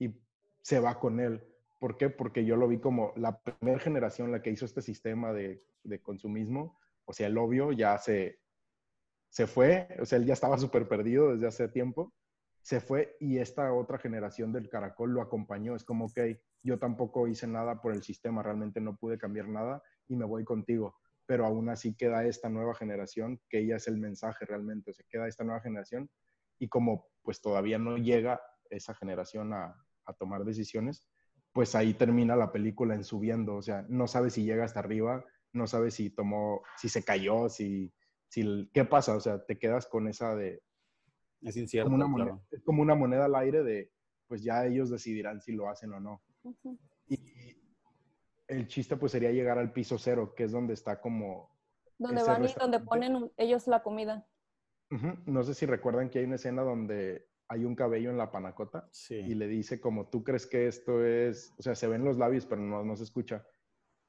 y 0.00 0.20
se 0.60 0.80
va 0.80 0.98
con 0.98 1.20
él 1.20 1.44
¿Por 1.78 1.98
qué? 1.98 2.08
Porque 2.08 2.44
yo 2.44 2.56
lo 2.56 2.68
vi 2.68 2.78
como 2.78 3.12
la 3.16 3.40
primera 3.42 3.78
generación 3.78 4.32
la 4.32 4.42
que 4.42 4.50
hizo 4.50 4.64
este 4.64 4.82
sistema 4.82 5.32
de, 5.32 5.62
consumismo. 6.02 6.78
O 7.04 7.12
sea, 7.12 7.28
el 7.28 7.38
obvio 7.38 7.72
ya 7.72 7.96
se, 7.98 8.40
se 9.28 9.46
fue, 9.46 9.88
o 10.00 10.04
sea, 10.04 10.18
él 10.18 10.24
ya 10.24 10.32
estaba 10.32 10.58
súper 10.58 10.88
perdido 10.88 11.32
desde 11.32 11.46
hace 11.46 11.68
tiempo. 11.68 12.12
Se 12.62 12.80
fue 12.80 13.16
y 13.20 13.38
esta 13.38 13.72
otra 13.72 13.98
generación 13.98 14.52
del 14.52 14.68
caracol 14.68 15.12
lo 15.12 15.20
acompañó. 15.22 15.76
Es 15.76 15.84
como, 15.84 16.06
ok, 16.06 16.18
yo 16.62 16.78
tampoco 16.78 17.28
hice 17.28 17.46
nada 17.46 17.80
por 17.80 17.92
el 17.92 18.02
sistema, 18.02 18.42
realmente 18.42 18.80
no 18.80 18.96
pude 18.96 19.18
cambiar 19.18 19.48
nada 19.48 19.82
y 20.08 20.16
me 20.16 20.24
voy 20.24 20.44
contigo. 20.44 20.96
Pero 21.26 21.44
aún 21.44 21.68
así 21.68 21.94
queda 21.94 22.24
esta 22.24 22.48
nueva 22.48 22.74
generación, 22.74 23.40
que 23.48 23.60
ella 23.60 23.76
es 23.76 23.86
el 23.86 23.98
mensaje 23.98 24.44
realmente. 24.46 24.90
O 24.90 24.94
sea, 24.94 25.04
queda 25.08 25.28
esta 25.28 25.44
nueva 25.44 25.60
generación 25.60 26.10
y 26.58 26.68
como 26.68 27.06
pues 27.22 27.40
todavía 27.40 27.78
no 27.78 27.98
llega 27.98 28.40
esa 28.70 28.94
generación 28.94 29.52
a, 29.52 29.76
a 30.06 30.12
tomar 30.14 30.44
decisiones, 30.44 31.06
pues 31.56 31.74
ahí 31.74 31.94
termina 31.94 32.36
la 32.36 32.52
película 32.52 32.94
en 32.94 33.02
subiendo, 33.02 33.56
o 33.56 33.62
sea, 33.62 33.86
no 33.88 34.06
sabes 34.06 34.34
si 34.34 34.44
llega 34.44 34.66
hasta 34.66 34.80
arriba, 34.80 35.24
no 35.54 35.66
sabes 35.66 35.94
si 35.94 36.10
tomó, 36.10 36.60
si 36.76 36.90
se 36.90 37.02
cayó, 37.02 37.48
si, 37.48 37.90
si, 38.28 38.68
¿qué 38.74 38.84
pasa? 38.84 39.16
O 39.16 39.20
sea, 39.20 39.42
te 39.42 39.58
quedas 39.58 39.86
con 39.86 40.06
esa 40.06 40.36
de... 40.36 40.62
Es 41.40 41.56
incierto, 41.56 41.90
como 41.90 41.96
una, 41.96 42.08
moneda, 42.08 42.38
es 42.50 42.62
como 42.62 42.82
una 42.82 42.94
moneda 42.94 43.24
al 43.24 43.36
aire 43.36 43.62
de, 43.62 43.90
pues 44.26 44.42
ya 44.42 44.66
ellos 44.66 44.90
decidirán 44.90 45.40
si 45.40 45.52
lo 45.52 45.70
hacen 45.70 45.94
o 45.94 45.98
no. 45.98 46.22
Y 47.08 47.56
el 48.48 48.68
chiste 48.68 48.98
pues 48.98 49.12
sería 49.12 49.32
llegar 49.32 49.58
al 49.58 49.72
piso 49.72 49.96
cero, 49.96 50.34
que 50.36 50.44
es 50.44 50.52
donde 50.52 50.74
está 50.74 51.00
como... 51.00 51.56
Donde 51.96 52.22
van 52.22 52.44
y 52.44 52.52
donde 52.52 52.80
ponen 52.80 53.32
ellos 53.38 53.66
la 53.66 53.82
comida. 53.82 54.28
No 55.24 55.42
sé 55.42 55.54
si 55.54 55.64
recuerdan 55.64 56.10
que 56.10 56.18
hay 56.18 56.26
una 56.26 56.36
escena 56.36 56.60
donde 56.60 57.26
hay 57.48 57.64
un 57.64 57.74
cabello 57.74 58.10
en 58.10 58.18
la 58.18 58.30
panacota 58.30 58.88
y 59.08 59.34
le 59.34 59.46
dice 59.46 59.80
como, 59.80 60.08
tú 60.08 60.24
crees 60.24 60.46
que 60.46 60.66
esto 60.66 61.04
es, 61.04 61.54
o 61.58 61.62
sea, 61.62 61.74
se 61.74 61.86
ven 61.86 62.04
los 62.04 62.18
labios, 62.18 62.46
pero 62.46 62.60
no, 62.60 62.84
no 62.84 62.96
se 62.96 63.04
escucha, 63.04 63.46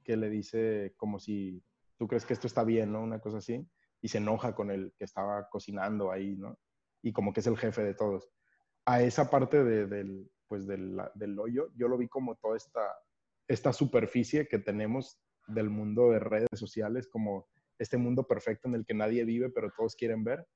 que 0.04 0.17
le 0.17 0.30
dice 0.30 0.93
como 0.97 1.19
si, 1.19 1.63
tú 1.97 2.08
crees 2.08 2.26
que 2.26 2.34
esto 2.34 2.47
está 2.47 2.63
bien, 2.63 2.91
¿no? 2.91 3.02
Una 3.04 3.19
cosa 3.19 3.38
así, 3.38 3.67
y 4.02 4.08
se 4.08 4.17
enoja 4.17 4.56
con 4.56 4.71
el 4.71 4.93
que 4.97 5.06
estaba 5.06 5.47
cocinando 5.50 6.12
ahí, 6.12 6.36
¿no? 6.36 6.58
Y 7.04 7.13
como 7.13 7.34
que 7.34 7.41
es 7.41 7.47
el 7.47 7.58
jefe 7.58 7.84
de 7.84 7.93
todos. 7.93 8.30
A 8.86 9.02
esa 9.02 9.30
parte 9.30 9.63
del, 9.63 10.32
pues 10.47 10.65
del, 10.65 10.97
del 11.15 11.39
hoyo, 11.39 11.69
yo 11.76 11.88
lo 11.88 11.97
vi 11.97 12.08
como 12.08 12.36
toda 12.36 12.58
esta, 12.58 12.82
esta 13.47 13.73
superficie 13.73 14.47
que 14.47 14.60
tenemos 14.60 15.19
del 15.47 15.69
mundo 15.69 16.12
de 16.12 16.19
redes 16.19 16.47
sociales, 16.54 17.08
como 17.08 17.47
este 17.78 17.97
mundo 17.97 18.28
perfecto 18.28 18.67
en 18.67 18.76
el 18.76 18.86
que 18.86 18.93
nadie 18.93 19.23
vive, 19.26 19.50
pero 19.50 19.71
todos 19.76 19.95
quieren 19.95 20.23
ver 20.23 20.47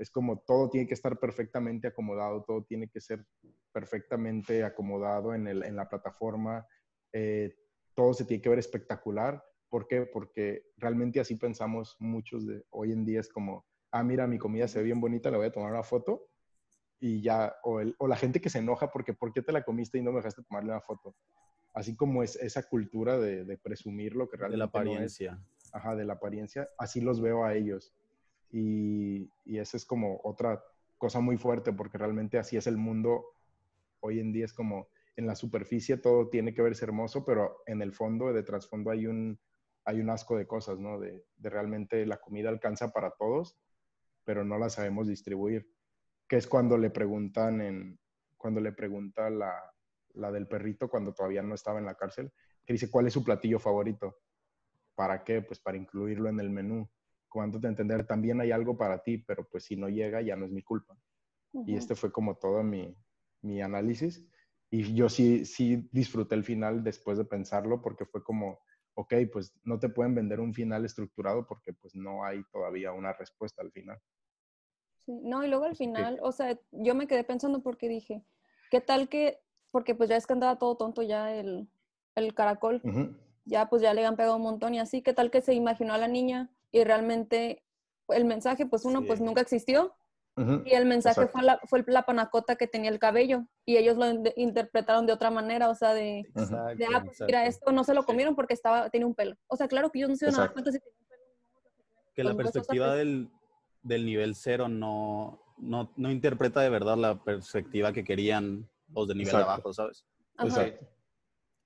es 0.00 0.10
como 0.10 0.38
todo 0.40 0.70
tiene 0.70 0.86
que 0.86 0.94
estar 0.94 1.18
perfectamente 1.18 1.88
acomodado, 1.88 2.42
todo 2.42 2.64
tiene 2.64 2.88
que 2.88 3.00
ser 3.00 3.26
perfectamente 3.70 4.64
acomodado 4.64 5.34
en, 5.34 5.46
el, 5.46 5.62
en 5.62 5.76
la 5.76 5.88
plataforma, 5.88 6.66
eh, 7.12 7.54
todo 7.94 8.14
se 8.14 8.24
tiene 8.24 8.42
que 8.42 8.48
ver 8.48 8.58
espectacular. 8.58 9.44
¿Por 9.68 9.86
qué? 9.86 10.06
Porque 10.06 10.64
realmente 10.78 11.20
así 11.20 11.36
pensamos 11.36 11.96
muchos 12.00 12.46
de 12.46 12.64
hoy 12.70 12.92
en 12.92 13.04
día, 13.04 13.20
es 13.20 13.28
como, 13.28 13.66
ah, 13.92 14.02
mira, 14.02 14.26
mi 14.26 14.38
comida 14.38 14.66
se 14.68 14.78
ve 14.78 14.86
bien 14.86 15.00
bonita, 15.00 15.30
le 15.30 15.36
voy 15.36 15.46
a 15.46 15.52
tomar 15.52 15.70
una 15.70 15.82
foto 15.82 16.28
y 16.98 17.20
ya, 17.20 17.54
o, 17.62 17.80
el, 17.80 17.94
o 17.98 18.08
la 18.08 18.16
gente 18.16 18.40
que 18.40 18.48
se 18.48 18.58
enoja 18.58 18.90
porque, 18.90 19.12
¿por 19.12 19.34
qué 19.34 19.42
te 19.42 19.52
la 19.52 19.64
comiste 19.64 19.98
y 19.98 20.02
no 20.02 20.12
me 20.12 20.18
dejaste 20.18 20.42
tomarle 20.42 20.70
una 20.70 20.80
foto? 20.80 21.14
Así 21.74 21.94
como 21.94 22.22
es 22.22 22.36
esa 22.36 22.62
cultura 22.62 23.18
de, 23.18 23.44
de 23.44 23.58
presumir 23.58 24.16
lo 24.16 24.28
que 24.30 24.38
realmente... 24.38 24.56
De 24.56 24.58
la 24.58 24.64
apariencia. 24.64 25.38
ajá, 25.72 25.94
de 25.94 26.04
la 26.06 26.14
apariencia, 26.14 26.70
así 26.78 27.02
los 27.02 27.20
veo 27.20 27.44
a 27.44 27.54
ellos. 27.54 27.94
Y, 28.50 29.30
y 29.44 29.58
esa 29.58 29.76
es 29.76 29.84
como 29.84 30.20
otra 30.24 30.62
cosa 30.98 31.20
muy 31.20 31.38
fuerte, 31.38 31.72
porque 31.72 31.98
realmente 31.98 32.38
así 32.38 32.56
es 32.56 32.66
el 32.66 32.76
mundo. 32.76 33.24
Hoy 34.00 34.20
en 34.20 34.32
día 34.32 34.44
es 34.44 34.52
como 34.52 34.88
en 35.16 35.26
la 35.26 35.34
superficie 35.34 35.96
todo 35.96 36.28
tiene 36.28 36.54
que 36.54 36.62
verse 36.62 36.84
hermoso, 36.84 37.24
pero 37.24 37.62
en 37.66 37.82
el 37.82 37.92
fondo, 37.92 38.32
de 38.32 38.42
trasfondo, 38.42 38.90
hay 38.90 39.06
un, 39.06 39.38
hay 39.84 40.00
un 40.00 40.10
asco 40.10 40.36
de 40.36 40.46
cosas, 40.46 40.78
¿no? 40.78 40.98
De, 40.98 41.24
de, 41.36 41.50
realmente 41.50 42.06
la 42.06 42.18
comida 42.18 42.48
alcanza 42.48 42.90
para 42.90 43.10
todos, 43.12 43.58
pero 44.24 44.44
no 44.44 44.58
la 44.58 44.70
sabemos 44.70 45.08
distribuir. 45.08 45.70
Que 46.28 46.36
es 46.36 46.46
cuando 46.46 46.78
le 46.78 46.90
preguntan 46.90 47.60
en, 47.60 47.98
cuando 48.36 48.60
le 48.60 48.72
pregunta 48.72 49.28
la, 49.30 49.52
la 50.14 50.30
del 50.30 50.48
perrito 50.48 50.88
cuando 50.88 51.12
todavía 51.12 51.42
no 51.42 51.54
estaba 51.54 51.78
en 51.78 51.86
la 51.86 51.96
cárcel, 51.96 52.32
que 52.64 52.74
dice, 52.74 52.90
¿cuál 52.90 53.06
es 53.06 53.12
su 53.12 53.24
platillo 53.24 53.58
favorito? 53.58 54.16
¿Para 54.94 55.24
qué? 55.24 55.42
Pues 55.42 55.60
para 55.60 55.76
incluirlo 55.76 56.28
en 56.28 56.40
el 56.40 56.50
menú 56.50 56.88
cuánto 57.30 57.58
te 57.60 57.68
entender, 57.68 58.06
también 58.06 58.40
hay 58.40 58.50
algo 58.50 58.76
para 58.76 59.02
ti, 59.02 59.18
pero 59.18 59.48
pues 59.48 59.64
si 59.64 59.76
no 59.76 59.88
llega 59.88 60.20
ya 60.20 60.36
no 60.36 60.44
es 60.44 60.50
mi 60.50 60.62
culpa. 60.62 60.98
Y 61.66 61.74
este 61.74 61.94
fue 61.94 62.12
como 62.12 62.36
todo 62.36 62.62
mi, 62.62 62.94
mi, 63.42 63.60
análisis. 63.60 64.24
Y 64.70 64.94
yo 64.94 65.08
sí, 65.08 65.44
sí 65.44 65.88
disfruté 65.90 66.34
el 66.36 66.44
final 66.44 66.84
después 66.84 67.18
de 67.18 67.24
pensarlo 67.24 67.82
porque 67.82 68.04
fue 68.04 68.22
como, 68.22 68.60
ok, 68.94 69.14
pues 69.32 69.58
no 69.64 69.80
te 69.80 69.88
pueden 69.88 70.14
vender 70.14 70.38
un 70.38 70.54
final 70.54 70.84
estructurado 70.84 71.46
porque 71.46 71.72
pues 71.72 71.94
no 71.96 72.24
hay 72.24 72.44
todavía 72.52 72.92
una 72.92 73.12
respuesta 73.12 73.62
al 73.62 73.72
final. 73.72 73.98
Sí, 74.98 75.18
no, 75.24 75.44
y 75.44 75.48
luego 75.48 75.64
al 75.64 75.76
final, 75.76 76.20
o 76.22 76.30
sea, 76.30 76.56
yo 76.70 76.94
me 76.94 77.08
quedé 77.08 77.24
pensando 77.24 77.62
porque 77.62 77.88
dije, 77.88 78.22
¿qué 78.70 78.80
tal 78.80 79.08
que, 79.08 79.40
porque 79.72 79.94
pues 79.94 80.08
ya 80.08 80.16
es 80.16 80.26
que 80.26 80.34
andaba 80.34 80.58
todo 80.58 80.76
tonto 80.76 81.02
ya 81.02 81.34
el, 81.34 81.68
el 82.14 82.34
caracol, 82.34 82.80
ya 83.44 83.68
pues 83.68 83.82
ya 83.82 83.92
le 83.92 84.06
han 84.06 84.16
pegado 84.16 84.36
un 84.36 84.42
montón 84.42 84.74
y 84.74 84.78
así, 84.78 85.02
¿qué 85.02 85.14
tal 85.14 85.32
que 85.32 85.40
se 85.40 85.54
imaginó 85.54 85.94
a 85.94 85.98
la 85.98 86.06
niña 86.06 86.50
y 86.72 86.84
realmente 86.84 87.62
el 88.08 88.24
mensaje, 88.24 88.66
pues 88.66 88.84
uno, 88.84 89.04
pues 89.06 89.20
nunca 89.20 89.40
existió. 89.40 89.94
Y 90.64 90.70
el 90.72 90.86
mensaje 90.86 91.26
fue 91.26 91.42
la, 91.42 91.60
fue 91.66 91.84
la 91.86 92.06
panacota 92.06 92.56
que 92.56 92.66
tenía 92.66 92.88
el 92.88 92.98
cabello 92.98 93.44
y 93.66 93.76
ellos 93.76 93.98
lo 93.98 94.06
interpretaron 94.36 95.04
de 95.04 95.12
otra 95.12 95.30
manera, 95.30 95.68
o 95.68 95.74
sea, 95.74 95.92
de, 95.92 96.24
de 96.32 96.86
ah, 96.94 97.02
pues 97.04 97.20
mira, 97.20 97.44
esto 97.44 97.72
no 97.72 97.84
se 97.84 97.92
lo 97.92 98.04
comieron 98.04 98.34
porque 98.34 98.54
estaba, 98.54 98.88
tenía 98.88 99.06
un 99.06 99.14
pelo. 99.14 99.36
O 99.48 99.56
sea, 99.56 99.68
claro 99.68 99.90
que 99.90 99.98
yo 99.98 100.08
no 100.08 100.16
se 100.16 100.30
nada 100.30 100.50
cuenta 100.50 100.72
si 100.72 100.78
tenía 100.78 100.96
un 100.98 101.06
pelo. 101.08 101.22
Que 102.14 102.24
la 102.24 102.34
perspectiva 102.34 102.94
del, 102.94 103.28
del, 103.82 104.06
nivel 104.06 104.34
cero 104.34 104.66
no, 104.68 105.42
no, 105.58 105.92
no, 105.96 106.10
interpreta 106.10 106.60
de 106.60 106.70
verdad 106.70 106.96
la 106.96 107.22
perspectiva 107.22 107.92
que 107.92 108.02
querían 108.04 108.66
los 108.94 109.08
de 109.08 109.16
nivel 109.16 109.36
abajo, 109.36 109.74
¿sabes? 109.74 110.06
Exacto. 110.38 110.86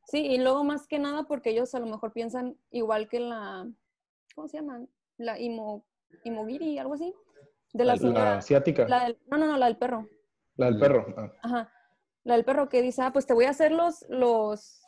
Sí, 0.06 0.26
y 0.26 0.38
luego 0.38 0.64
más 0.64 0.88
que 0.88 0.98
nada 0.98 1.24
porque 1.24 1.50
ellos 1.50 1.74
a 1.76 1.78
lo 1.78 1.86
mejor 1.86 2.12
piensan 2.12 2.58
igual 2.70 3.08
que 3.08 3.20
la, 3.20 3.68
¿cómo 4.34 4.48
se 4.48 4.58
llama? 4.58 4.80
La 5.18 5.38
imo, 5.38 5.84
imogiri, 6.24 6.78
algo 6.78 6.94
así. 6.94 7.14
De 7.72 7.84
la 7.84 7.96
La 7.96 8.38
asiática. 8.38 8.86
La 8.88 9.04
del- 9.04 9.18
no, 9.28 9.38
no, 9.38 9.46
no, 9.46 9.56
la 9.58 9.66
del 9.66 9.76
perro. 9.76 10.08
La 10.56 10.66
del 10.66 10.78
perro. 10.78 11.06
ah. 11.16 11.32
Ajá. 11.42 11.72
La 12.24 12.34
del 12.36 12.44
perro 12.44 12.68
que 12.68 12.82
dice, 12.82 13.02
ah, 13.02 13.12
pues 13.12 13.26
te 13.26 13.34
voy 13.34 13.44
a 13.44 13.50
hacer 13.50 13.72
los, 13.72 14.04
los, 14.08 14.80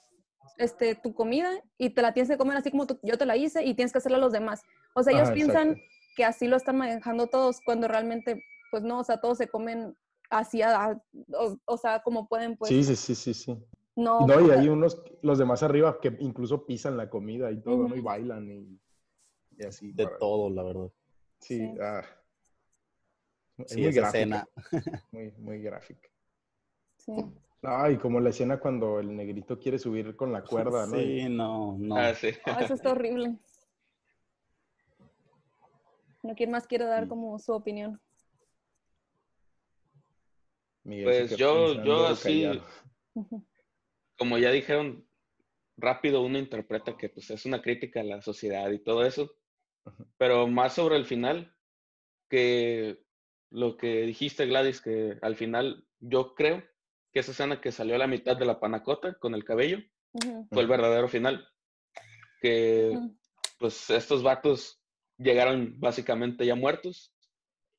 este, 0.58 0.94
tu 0.94 1.12
comida 1.14 1.50
y 1.78 1.90
te 1.90 2.00
la 2.02 2.14
tienes 2.14 2.30
que 2.30 2.38
comer 2.38 2.56
así 2.56 2.70
como 2.70 2.86
tú- 2.86 2.98
yo 3.02 3.18
te 3.18 3.26
la 3.26 3.36
hice 3.36 3.64
y 3.64 3.74
tienes 3.74 3.92
que 3.92 3.98
hacerla 3.98 4.18
a 4.18 4.20
los 4.20 4.32
demás. 4.32 4.62
O 4.94 5.02
sea, 5.02 5.12
ellos 5.12 5.24
Ajá, 5.26 5.34
piensan 5.34 5.68
exacto. 5.72 5.84
que 6.16 6.24
así 6.24 6.46
lo 6.46 6.56
están 6.56 6.78
manejando 6.78 7.26
todos 7.26 7.60
cuando 7.64 7.88
realmente, 7.88 8.40
pues 8.70 8.82
no, 8.84 9.00
o 9.00 9.04
sea, 9.04 9.20
todos 9.20 9.38
se 9.38 9.48
comen 9.48 9.94
así, 10.30 10.62
a- 10.62 10.98
o, 11.34 11.58
o 11.66 11.76
sea, 11.76 12.00
como 12.02 12.26
pueden, 12.28 12.56
pues. 12.56 12.68
Sí, 12.70 12.82
sí, 12.84 12.96
sí, 12.96 13.14
sí, 13.14 13.34
sí. 13.34 13.58
No, 13.96 14.26
No, 14.26 14.40
y 14.46 14.50
hay 14.50 14.68
unos, 14.68 15.02
los 15.22 15.38
demás 15.38 15.62
arriba 15.62 15.98
que 16.00 16.16
incluso 16.20 16.64
pisan 16.66 16.96
la 16.96 17.08
comida 17.10 17.50
y 17.50 17.60
todo, 17.60 17.88
¿no? 17.88 17.96
Y 17.96 18.00
bailan 18.00 18.48
y, 18.50 18.78
y 19.58 19.64
así. 19.64 19.92
De 19.92 20.04
para- 20.04 20.18
todo, 20.18 20.50
la 20.50 20.62
verdad. 20.62 20.90
Sí, 21.40 21.58
Sí. 21.58 21.74
ah. 21.80 22.02
Es 23.58 23.72
Sí, 23.72 23.80
muy 23.80 23.88
esa 23.88 24.00
gráfica. 24.02 24.18
escena. 24.18 24.48
Muy, 25.12 25.30
muy 25.38 25.62
gráfica. 25.62 26.08
sí. 26.98 27.12
Ay, 27.62 27.96
como 27.96 28.20
la 28.20 28.28
escena 28.30 28.60
cuando 28.60 29.00
el 29.00 29.16
negrito 29.16 29.58
quiere 29.58 29.78
subir 29.78 30.14
con 30.14 30.30
la 30.32 30.44
cuerda, 30.44 30.86
¿no? 30.86 30.92
Sí, 30.98 31.28
no, 31.28 31.76
no. 31.78 31.96
Ah, 31.96 32.14
sí. 32.14 32.28
Ah, 32.44 32.60
eso 32.62 32.74
está 32.74 32.90
horrible. 32.92 33.36
No, 36.22 36.34
¿quién 36.34 36.50
más 36.50 36.66
quiere 36.66 36.84
dar 36.84 37.04
Sí. 37.04 37.08
como 37.08 37.38
su 37.38 37.52
opinión? 37.52 38.00
Miguel 40.84 41.04
Pues 41.04 41.36
yo, 41.36 41.82
yo 41.82 42.06
así, 42.06 42.46
como 44.18 44.38
ya 44.38 44.50
dijeron, 44.50 45.04
rápido 45.76 46.22
uno 46.22 46.38
interpreta 46.38 46.96
que 46.96 47.08
pues 47.08 47.28
es 47.30 47.44
una 47.46 47.60
crítica 47.60 48.00
a 48.00 48.04
la 48.04 48.22
sociedad 48.22 48.70
y 48.70 48.78
todo 48.78 49.04
eso. 49.04 49.30
Pero 50.18 50.46
más 50.46 50.74
sobre 50.74 50.96
el 50.96 51.04
final, 51.04 51.54
que 52.28 53.02
lo 53.50 53.76
que 53.76 54.02
dijiste 54.02 54.46
Gladys, 54.46 54.80
que 54.80 55.18
al 55.22 55.36
final 55.36 55.86
yo 56.00 56.34
creo 56.34 56.62
que 57.12 57.20
esa 57.20 57.32
escena 57.32 57.60
que 57.60 57.72
salió 57.72 57.94
a 57.94 57.98
la 57.98 58.06
mitad 58.06 58.36
de 58.36 58.46
la 58.46 58.60
panacota 58.60 59.14
con 59.18 59.34
el 59.34 59.44
cabello 59.44 59.78
fue 60.50 60.62
el 60.62 60.68
verdadero 60.68 61.08
final, 61.08 61.48
que 62.40 62.98
pues 63.58 63.90
estos 63.90 64.22
vatos 64.22 64.80
llegaron 65.18 65.78
básicamente 65.78 66.44
ya 66.44 66.54
muertos, 66.54 67.14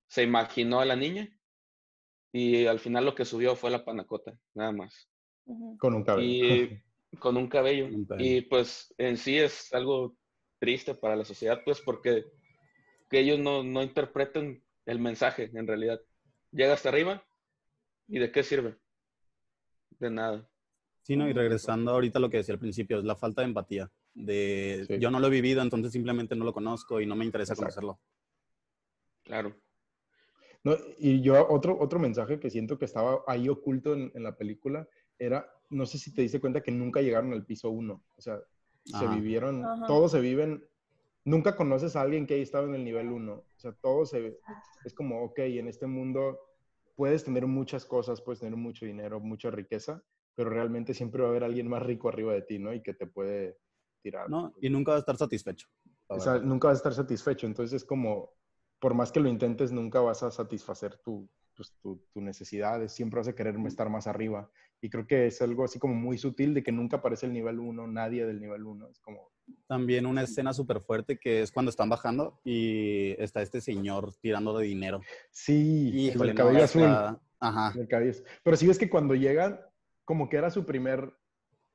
se 0.10 0.24
imaginó 0.24 0.80
a 0.80 0.86
la 0.86 0.96
niña 0.96 1.30
y 2.32 2.66
al 2.66 2.80
final 2.80 3.06
lo 3.06 3.16
que 3.16 3.26
subió 3.26 3.56
fue 3.56 3.70
la 3.70 3.86
panacota, 3.86 4.38
nada 4.54 4.72
más. 4.72 5.10
Ujú. 5.46 5.78
Con 5.78 5.96
un 5.96 6.04
cabello. 6.04 6.28
Y 6.28 6.84
con 7.20 7.38
un 7.38 7.48
cabello. 7.48 7.86
Con 7.86 7.96
un 7.96 8.06
cabello. 8.06 8.30
Y 8.30 8.42
pues 8.42 8.94
en 8.98 9.18
sí 9.18 9.38
es 9.38 9.74
algo 9.74 10.16
triste 10.60 10.96
para 10.96 11.16
la 11.16 11.26
sociedad, 11.26 11.62
pues 11.64 11.82
porque 11.82 12.26
que 13.10 13.20
ellos 13.20 13.40
no, 13.40 13.64
no 13.64 13.82
interpreten 13.84 14.64
el 14.86 15.00
mensaje 15.00 15.50
en 15.54 15.68
realidad. 15.68 16.02
Llega 16.52 16.74
hasta 16.74 16.90
arriba 16.90 17.26
y 18.08 18.20
¿de 18.20 18.32
qué 18.32 18.44
sirve? 18.44 18.78
De 20.00 20.10
nada. 20.10 20.50
Sí, 21.04 21.16
no, 21.16 21.30
y 21.30 21.34
regresando 21.34 21.92
ahorita 21.92 22.20
a 22.20 22.22
lo 22.22 22.30
que 22.30 22.38
decía 22.38 22.54
al 22.54 22.60
principio, 22.60 23.00
es 23.00 23.06
la 23.06 23.16
falta 23.16 23.42
de 23.42 23.48
empatía. 23.48 23.92
De 24.14 24.86
Sí. 24.88 25.00
yo 25.00 25.12
no 25.12 25.20
lo 25.20 25.28
he 25.28 25.32
vivido, 25.32 25.62
entonces 25.62 25.92
simplemente 25.92 26.36
no 26.36 26.44
lo 26.44 26.54
conozco 26.54 27.00
y 27.00 27.06
no 27.06 27.16
me 27.16 27.24
interesa 27.26 27.54
Exacto. 27.54 27.62
conocerlo. 27.86 28.00
Claro. 29.24 29.56
No, 30.64 30.76
y 30.98 31.22
yo 31.22 31.48
otro, 31.50 31.78
otro 31.80 32.00
mensaje 32.00 32.40
que 32.40 32.50
siento 32.50 32.78
que 32.78 32.86
estaba 32.86 33.24
ahí 33.28 33.48
oculto 33.48 33.94
en, 33.94 34.12
en 34.16 34.24
la 34.24 34.36
película 34.36 34.88
era, 35.18 35.50
no 35.70 35.86
sé 35.86 35.98
si 35.98 36.14
te 36.14 36.22
diste 36.24 36.40
cuenta 36.42 36.62
que 36.62 36.72
nunca 36.72 37.02
llegaron 37.02 37.32
al 37.32 37.46
piso 37.46 37.70
uno. 37.70 38.04
O 38.16 38.22
sea, 38.22 38.40
se 38.88 39.08
vivieron, 39.08 39.66
Ajá. 39.66 39.86
todos 39.88 40.12
se 40.12 40.20
viven, 40.20 40.64
nunca 41.26 41.56
conoces 41.56 41.96
a 41.96 42.02
alguien 42.02 42.26
que 42.26 42.36
haya 42.36 42.44
estado 42.44 42.68
en 42.68 42.76
el 42.76 42.84
nivel 42.84 43.12
uno. 43.12 43.34
O 43.34 43.60
sea, 43.60 43.74
todos 43.74 44.12
se, 44.12 44.40
es 44.86 44.94
como, 44.94 45.24
ok, 45.24 45.40
en 45.40 45.68
este 45.68 45.88
mundo 45.88 46.40
puedes 46.96 47.24
tener 47.24 47.46
muchas 47.46 47.86
cosas, 47.86 48.22
puedes 48.22 48.40
tener 48.40 48.56
mucho 48.56 48.86
dinero, 48.86 49.20
mucha 49.20 49.52
riqueza, 49.52 50.04
pero 50.36 50.50
realmente 50.50 50.94
siempre 50.94 51.22
va 51.22 51.28
a 51.28 51.32
haber 51.32 51.44
alguien 51.44 51.68
más 51.68 51.84
rico 51.84 52.10
arriba 52.10 52.34
de 52.34 52.42
ti, 52.42 52.60
¿no? 52.60 52.74
Y 52.74 52.82
que 52.82 52.94
te 52.94 53.08
puede 53.08 53.58
tirar. 54.02 54.30
¿no? 54.30 54.54
Y 54.62 54.70
nunca 54.70 54.92
va 54.92 54.98
a 54.98 55.00
estar 55.00 55.18
satisfecho. 55.18 55.68
O 56.08 56.20
sea, 56.20 56.40
nunca 56.40 56.70
vas 56.70 56.78
a 56.78 56.80
estar 56.80 56.94
satisfecho. 56.94 57.46
Entonces 57.46 57.82
es 57.82 57.86
como, 57.86 58.32
por 58.80 58.94
más 58.94 59.12
que 59.12 59.20
lo 59.20 59.28
intentes, 59.28 59.72
nunca 59.72 60.00
vas 60.00 60.24
a 60.24 60.32
satisfacer 60.32 60.98
tu, 60.98 61.30
pues, 61.58 61.74
tu, 61.82 62.00
tu 62.14 62.22
necesidades. 62.22 62.94
Siempre 62.94 63.20
vas 63.20 63.28
a 63.28 63.36
querer 63.36 63.56
estar 63.66 63.90
más 63.90 64.08
arriba. 64.08 64.50
Y 64.80 64.90
creo 64.90 65.08
que 65.08 65.26
es 65.28 65.42
algo 65.42 65.66
así 65.66 65.80
como 65.80 65.96
muy 65.96 66.18
sutil 66.20 66.54
de 66.54 66.62
que 66.64 66.72
nunca 66.72 66.98
aparece 66.98 67.26
el 67.26 67.34
nivel 67.34 67.60
1, 67.60 67.88
nadie 67.88 68.26
del 68.28 68.40
nivel 68.40 68.64
1. 68.64 68.88
Es 68.90 69.00
como, 69.00 69.32
También 69.68 70.06
una 70.06 70.22
escena 70.22 70.54
súper 70.54 70.82
fuerte 70.82 71.18
que 71.18 71.42
es 71.42 71.52
cuando 71.52 71.72
están 71.72 71.90
bajando 71.90 72.40
y 72.46 73.20
está 73.22 73.42
este 73.42 73.60
señor 73.60 74.14
tirando 74.22 74.56
de 74.58 74.68
dinero. 74.68 75.02
sí, 75.32 76.10
el 76.14 76.18
no, 76.30 76.36
cabello 76.36 76.64
azul. 76.64 76.84
está- 76.84 77.20
Ajá. 77.40 77.74
el 77.80 77.88
cabello. 77.88 78.14
Pero 78.44 78.56
sí 78.56 78.68
ves 78.68 78.78
que 78.78 78.90
cuando 78.90 79.16
llegan, 79.16 79.60
como 80.06 80.30
que 80.30 80.38
era 80.38 80.50
su 80.52 80.66
primer 80.66 81.12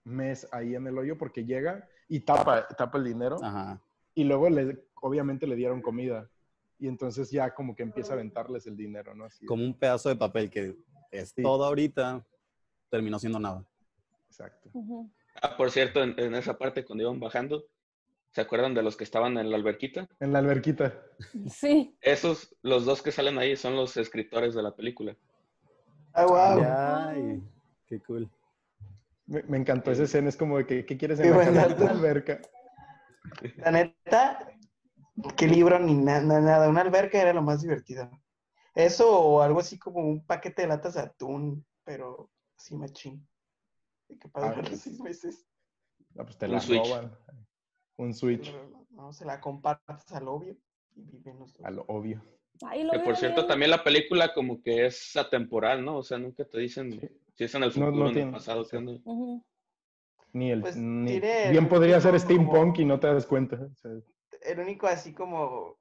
mes 0.05 0.47
ahí 0.53 0.75
en 0.77 0.87
el 0.87 0.97
hoyo, 0.99 1.18
porque 1.18 1.45
llega 1.45 1.88
y 2.09 2.21
tapa, 2.21 2.66
tapa 2.68 2.99
el 2.99 3.05
dinero. 3.05 3.37
Ajá. 3.42 3.81
Y 4.14 4.25
luego, 4.25 4.49
le, 4.51 4.85
obviamente, 5.01 5.47
le 5.47 5.57
dieron 5.57 5.81
comida. 5.83 6.29
Y 6.83 6.88
entonces 6.88 7.31
ya 7.31 7.55
como 7.55 7.77
que 7.77 7.85
empieza 7.85 8.11
a 8.12 8.14
aventarles 8.14 8.66
el 8.66 8.77
dinero, 8.77 9.14
¿no? 9.14 9.27
Así, 9.27 9.47
Como 9.47 9.62
un 9.62 9.73
pedazo 9.73 10.09
de 10.09 10.16
papel 10.16 10.51
que 10.51 10.77
es 11.12 11.29
Sí. 11.29 11.40
todo 11.40 11.64
ahorita, 11.64 12.27
terminó 12.90 13.21
siendo 13.21 13.38
nada. 13.38 13.64
Exacto. 14.27 14.68
Ah, 15.40 15.57
por 15.57 15.71
cierto, 15.71 16.03
en, 16.03 16.18
en 16.18 16.35
esa 16.35 16.59
parte 16.59 16.85
cuando 16.85 17.05
iban 17.05 17.21
bajando, 17.21 17.64
¿se 18.33 18.40
acuerdan 18.40 18.75
de 18.75 18.83
los 18.83 18.97
que 18.97 19.05
estaban 19.05 19.38
en 19.38 19.49
la 19.49 19.57
alberquita? 19.57 20.09
En 20.18 20.33
la 20.33 20.40
alberquita. 20.40 20.92
Sí. 21.49 21.97
Esos, 22.01 22.53
los 22.62 22.85
dos 22.85 23.01
que 23.01 23.12
salen 23.12 23.38
ahí 23.38 23.55
son 23.55 23.77
los 23.77 23.97
escritores 23.97 24.53
de 24.53 24.64
la 24.64 24.75
película. 24.75 25.16
Ah, 26.14 26.27
wow. 26.27 26.64
Ay, 27.14 27.42
qué 27.87 28.01
cool. 28.01 28.29
Me, 29.27 29.45
me 29.45 29.57
encantó 29.57 29.92
esa 29.92 30.03
escena, 30.03 30.29
es 30.29 30.37
como 30.37 30.59
de 30.59 30.66
que, 30.66 30.85
¿qué 30.85 30.97
quieres 30.99 31.21
en 31.21 31.31
la, 31.55 31.62
alberca? 31.62 32.40
La 33.59 33.71
neta, 33.71 34.51
qué 35.37 35.46
libro 35.46 35.78
ni 35.78 35.94
na- 35.94 36.20
na- 36.20 36.40
nada. 36.40 36.68
Una 36.68 36.80
alberca 36.82 37.20
era 37.20 37.32
lo 37.32 37.42
más 37.42 37.62
divertido. 37.62 38.11
Eso 38.74 39.11
o 39.20 39.42
algo 39.42 39.61
así 39.61 39.78
como 39.78 40.00
un 40.00 40.24
paquete 40.24 40.62
de 40.62 40.68
latas 40.68 40.94
de 40.94 41.00
atún, 41.00 41.64
pero 41.85 42.30
así 42.56 42.74
machín. 42.74 43.26
De 44.08 44.18
que 44.18 44.28
para 44.28 44.46
Ah, 44.48 44.50
durar 44.50 44.68
pues. 44.68 44.80
seis 44.80 45.00
meses. 45.00 45.46
No, 46.14 46.24
pues 46.24 46.37
te 46.38 46.46
Un 46.46 46.52
la 46.52 46.61
Switch. 46.61 46.87
roban. 46.88 47.12
Un 47.96 48.14
Switch, 48.14 48.52
No, 48.52 48.87
no, 48.90 49.12
se 49.12 49.24
la 49.24 49.40
compartes 49.40 50.12
al 50.12 50.28
obvio 50.28 50.56
y 50.94 51.02
viven 51.02 51.38
los 51.38 51.52
dos. 51.54 51.64
a 51.66 51.70
lo 51.70 51.85
obvio. 51.88 52.22
Ay, 52.64 52.85
lo 52.85 52.92
Que 52.92 52.98
por 53.00 53.16
cierto, 53.16 53.42
bien. 53.42 53.48
también 53.48 53.70
la 53.70 53.82
película 53.85 54.32
como 54.35 54.62
que 54.62 54.87
es 54.87 55.16
atemporal, 55.16 55.85
¿no? 55.85 55.98
O 55.98 56.02
sea, 56.02 56.18
nunca 56.18 56.44
te 56.44 56.58
dicen 56.58 56.90
si 57.35 57.44
es 57.44 57.54
en 57.54 57.62
el 57.62 57.68
No, 57.70 57.87
futuro, 57.87 57.92
no 58.04 58.11
en 58.11 58.18
el 58.18 58.30
pasado. 58.30 58.62
Ujú. 59.04 59.44
Ni 60.35 60.50
el, 60.50 60.61
Pues, 60.62 60.76
ni- 60.76 61.20
bien 61.20 61.56
el 61.56 61.68
podría 61.68 62.00
ser 62.00 62.18
steampunk 62.18 62.72
como- 62.76 62.80
y 62.80 62.85
no 62.87 62.98
te 63.00 63.06
das 63.08 63.26
cuenta. 63.26 63.56
o 63.56 63.74
sea, 63.76 63.90
El 64.44 64.61
único 64.61 64.87
así 64.87 65.12
como 65.12 65.78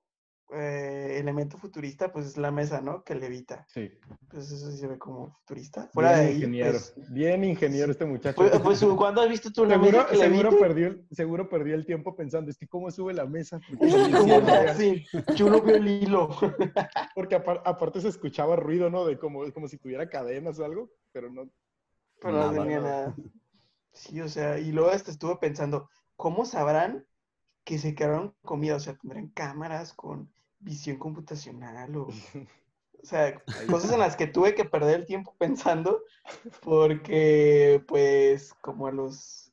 eh, 0.53 1.17
elemento 1.19 1.57
futurista, 1.57 2.11
pues 2.11 2.25
es 2.25 2.37
la 2.37 2.51
mesa, 2.51 2.81
¿no? 2.81 3.03
Que 3.03 3.15
levita. 3.15 3.65
sí. 3.69 3.89
Pues 4.29 4.51
eso 4.51 4.69
sí 4.71 4.77
se 4.77 4.87
ve 4.87 4.97
como 4.97 5.31
futurista. 5.31 5.89
Fuera 5.93 6.11
bien 6.13 6.21
de 6.23 6.27
ahí, 6.29 6.35
ingeniero. 6.37 6.71
pues, 6.71 6.93
bien 7.13 7.43
ingeniero 7.43 7.91
este 7.91 8.05
muchacho. 8.05 8.35
pues, 8.35 8.59
pues, 8.59 8.83
¿cuándo 8.97 9.21
has 9.21 9.29
visto 9.29 9.51
tú 9.51 9.63
una 9.63 9.75
seguro, 9.75 9.91
mesa 9.91 10.09
que 10.09 10.15
seguro, 10.17 10.59
perdió, 10.59 10.87
el- 10.87 11.07
seguro 11.11 11.49
perdió 11.49 11.75
el 11.75 11.85
tiempo 11.85 12.15
pensando, 12.15 12.49
es 12.51 12.57
que 12.57 12.67
cómo 12.67 12.91
sube 12.91 13.13
la 13.13 13.25
mesa. 13.25 13.59
No 13.81 13.97
me 13.97 14.11
¿Cómo 14.11 14.19
hicieron, 14.19 14.45
le 14.45 14.51
hacen? 14.69 15.03
Yo 15.35 15.49
no 15.49 15.61
veo 15.61 15.75
el 15.77 15.87
hilo. 15.87 16.29
porque 17.15 17.35
apar- 17.35 17.61
aparte 17.65 18.01
se 18.01 18.09
escuchaba 18.09 18.55
ruido, 18.57 18.89
¿no? 18.89 19.05
De 19.05 19.17
como, 19.17 19.49
como 19.53 19.67
si 19.67 19.77
tuviera 19.77 20.09
cadenas 20.09 20.59
o 20.59 20.65
algo, 20.65 20.91
pero 21.11 21.29
no. 21.31 21.49
Pero 22.21 22.33
no 22.33 22.51
Nada. 22.51 22.61
tenía 22.63 22.79
nada. 22.79 23.15
Sí, 23.93 24.21
o 24.21 24.29
sea, 24.29 24.59
y 24.59 24.71
luego 24.71 24.89
hasta 24.91 25.11
estuve 25.11 25.37
pensando, 25.37 25.89
¿cómo 26.15 26.45
sabrán 26.45 27.05
que 27.63 27.77
se 27.77 27.95
quedaron 27.95 28.35
comida? 28.43 28.75
O 28.75 28.79
sea, 28.79 28.95
¿tendrán 28.95 29.29
cámaras 29.29 29.93
con 29.93 30.31
visión 30.59 30.97
computacional 30.97 31.95
o... 31.97 32.07
O 33.03 33.05
sea, 33.05 33.41
cosas 33.67 33.91
en 33.93 33.99
las 33.99 34.15
que 34.15 34.27
tuve 34.27 34.53
que 34.53 34.63
perder 34.63 34.99
el 34.99 35.05
tiempo 35.07 35.33
pensando 35.39 36.03
porque, 36.61 37.83
pues, 37.87 38.53
como 38.61 38.85
a 38.85 38.91
los... 38.91 39.51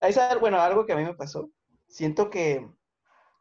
Ahí 0.00 0.14
sabe, 0.14 0.40
bueno, 0.40 0.58
algo 0.58 0.86
que 0.86 0.94
a 0.94 0.96
mí 0.96 1.04
me 1.04 1.12
pasó. 1.12 1.50
Siento 1.88 2.30
que 2.30 2.66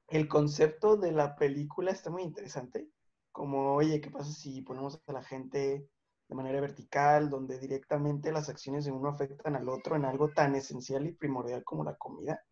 el 0.10 0.28
concepto 0.28 0.98
de 0.98 1.12
la 1.12 1.36
película 1.36 1.92
está 1.92 2.10
muy 2.10 2.24
interesante. 2.24 2.90
Como, 3.32 3.76
oye, 3.76 4.02
¿qué 4.02 4.12
pasa 4.12 4.32
si 4.32 4.62
ponemos 4.62 5.02
a 5.08 5.14
la 5.14 5.24
gente 5.24 5.88
de 6.28 6.36
manera 6.36 6.60
vertical, 6.60 7.30
donde 7.30 7.60
directamente 7.60 8.32
las 8.32 8.50
acciones 8.50 8.84
de 8.84 8.92
uno 8.92 9.10
afectan 9.10 9.56
al 9.56 9.70
otro 9.70 9.96
en 9.96 10.06
algo 10.06 10.32
tan 10.32 10.56
esencial 10.56 11.08
y 11.08 11.14
primordial 11.14 11.64
como 11.64 11.84
la 11.84 11.96
comida? 11.96 12.44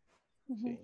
Ujú. 0.48 0.80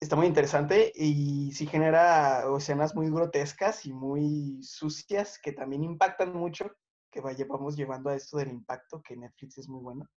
Está 0.00 0.16
muy 0.16 0.26
interesante 0.26 0.92
y 0.94 1.52
sí 1.52 1.66
genera 1.66 2.44
escenas 2.56 2.94
muy 2.94 3.10
grotescas 3.10 3.84
y 3.84 3.92
muy 3.92 4.62
sucias 4.62 5.38
que 5.38 5.52
también 5.52 5.84
impactan 5.84 6.32
mucho, 6.32 6.72
que 7.10 7.20
vamos 7.20 7.76
llevando 7.76 8.08
a 8.08 8.14
esto 8.14 8.38
del 8.38 8.48
impacto, 8.48 9.02
que 9.02 9.14
Netflix 9.14 9.58
es 9.58 9.68
muy 9.68 9.82
bueno. 9.82 10.08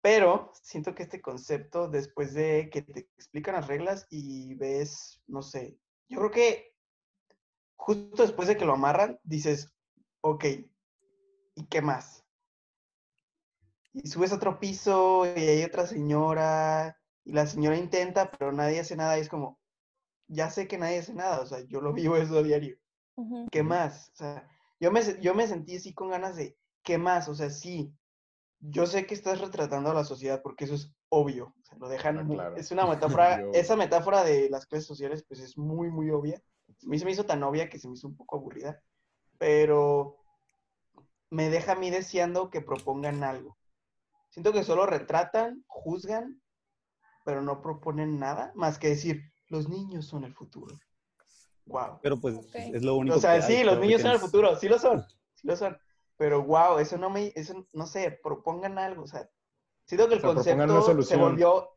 Pero 0.00 0.50
siento 0.62 0.94
que 0.94 1.02
este 1.02 1.20
concepto, 1.20 1.88
después 1.88 2.32
de 2.32 2.70
que 2.70 2.80
te 2.80 3.00
explican 3.18 3.54
las 3.54 3.66
reglas 3.66 4.06
y 4.08 4.54
ves, 4.54 5.20
no 5.26 5.42
sé, 5.42 5.78
yo 6.08 6.18
creo 6.20 6.30
que 6.30 6.74
justo 7.76 8.22
después 8.22 8.48
de 8.48 8.56
que 8.56 8.64
lo 8.64 8.72
amarran, 8.72 9.20
dices, 9.24 9.74
ok, 10.22 10.44
¿y 11.54 11.66
qué 11.66 11.82
más? 11.82 12.24
Y 13.92 14.08
subes 14.08 14.32
a 14.32 14.36
otro 14.36 14.58
piso 14.58 15.26
y 15.26 15.40
hay 15.40 15.64
otra 15.64 15.86
señora 15.86 16.98
y 17.24 17.32
la 17.32 17.46
señora 17.46 17.76
intenta, 17.76 18.30
pero 18.30 18.52
nadie 18.52 18.80
hace 18.80 18.96
nada 18.96 19.18
y 19.18 19.22
es 19.22 19.28
como, 19.28 19.60
ya 20.28 20.50
sé 20.50 20.68
que 20.68 20.78
nadie 20.78 20.98
hace 21.00 21.14
nada, 21.14 21.40
o 21.40 21.46
sea, 21.46 21.60
yo 21.66 21.80
lo 21.80 21.92
vivo 21.92 22.16
eso 22.16 22.38
a 22.38 22.42
diario. 22.42 22.78
¿Qué 23.50 23.62
más? 23.62 24.10
O 24.14 24.16
sea, 24.16 24.48
yo 24.80 24.90
me, 24.92 25.00
yo 25.20 25.34
me 25.34 25.46
sentí 25.46 25.76
así 25.76 25.94
con 25.94 26.10
ganas 26.10 26.36
de, 26.36 26.56
¿qué 26.82 26.98
más? 26.98 27.28
O 27.28 27.34
sea, 27.34 27.50
sí, 27.50 27.94
yo 28.60 28.86
sé 28.86 29.06
que 29.06 29.14
estás 29.14 29.40
retratando 29.40 29.90
a 29.90 29.94
la 29.94 30.04
sociedad 30.04 30.42
porque 30.42 30.64
eso 30.64 30.74
es 30.74 30.92
obvio, 31.08 31.54
o 31.60 31.64
sea, 31.64 31.78
lo 31.78 31.88
dejan, 31.88 32.18
Ah, 32.18 32.24
claro. 32.28 32.56
es 32.56 32.70
una 32.72 32.86
metáfora, 32.86 33.48
esa 33.52 33.76
metáfora 33.76 34.24
de 34.24 34.48
las 34.50 34.66
clases 34.66 34.86
sociales 34.86 35.24
pues 35.28 35.40
es 35.40 35.58
muy, 35.58 35.90
muy 35.90 36.10
obvia. 36.10 36.42
A 36.68 36.88
mí 36.88 36.98
se 36.98 37.04
me 37.04 37.12
hizo 37.12 37.26
tan 37.26 37.42
obvia 37.42 37.68
que 37.68 37.78
se 37.78 37.88
me 37.88 37.94
hizo 37.94 38.08
un 38.08 38.16
poco 38.16 38.36
aburrida, 38.36 38.82
pero 39.38 40.16
me 41.30 41.50
deja 41.50 41.72
a 41.72 41.76
mí 41.76 41.90
deseando 41.90 42.50
que 42.50 42.60
propongan 42.60 43.22
algo. 43.24 43.58
Siento 44.30 44.52
que 44.52 44.64
solo 44.64 44.86
retratan, 44.86 45.64
juzgan, 45.68 46.42
pero 47.24 47.42
no 47.42 47.60
proponen 47.60 48.18
nada 48.18 48.52
más 48.54 48.78
que 48.78 48.88
decir, 48.90 49.32
los 49.48 49.68
niños 49.68 50.06
son 50.06 50.24
el 50.24 50.34
futuro. 50.34 50.78
Wow. 51.66 51.98
Pero 52.02 52.20
pues 52.20 52.38
es 52.54 52.82
lo 52.82 52.96
único 52.96 53.16
O 53.16 53.20
sea, 53.20 53.38
que 53.38 53.44
hay, 53.44 53.56
sí, 53.58 53.64
los 53.64 53.78
niños 53.78 54.02
son 54.02 54.12
el 54.12 54.18
futuro, 54.18 54.56
sí 54.56 54.68
lo 54.68 54.78
son, 54.78 55.04
sí 55.34 55.46
lo 55.46 55.56
son. 55.56 55.76
Pero 56.16 56.42
wow, 56.44 56.78
eso 56.78 56.98
no 56.98 57.10
me, 57.10 57.32
eso 57.34 57.66
no 57.72 57.86
sé, 57.86 58.18
propongan 58.22 58.78
algo, 58.78 59.02
o 59.02 59.06
sea, 59.06 59.28
siento 59.84 60.08
que 60.08 60.14
el 60.14 60.20
O 60.20 60.22
sea, 60.22 60.34
concepto 60.34 60.80
se 60.80 60.86
solución. 60.86 61.20
volvió, 61.20 61.70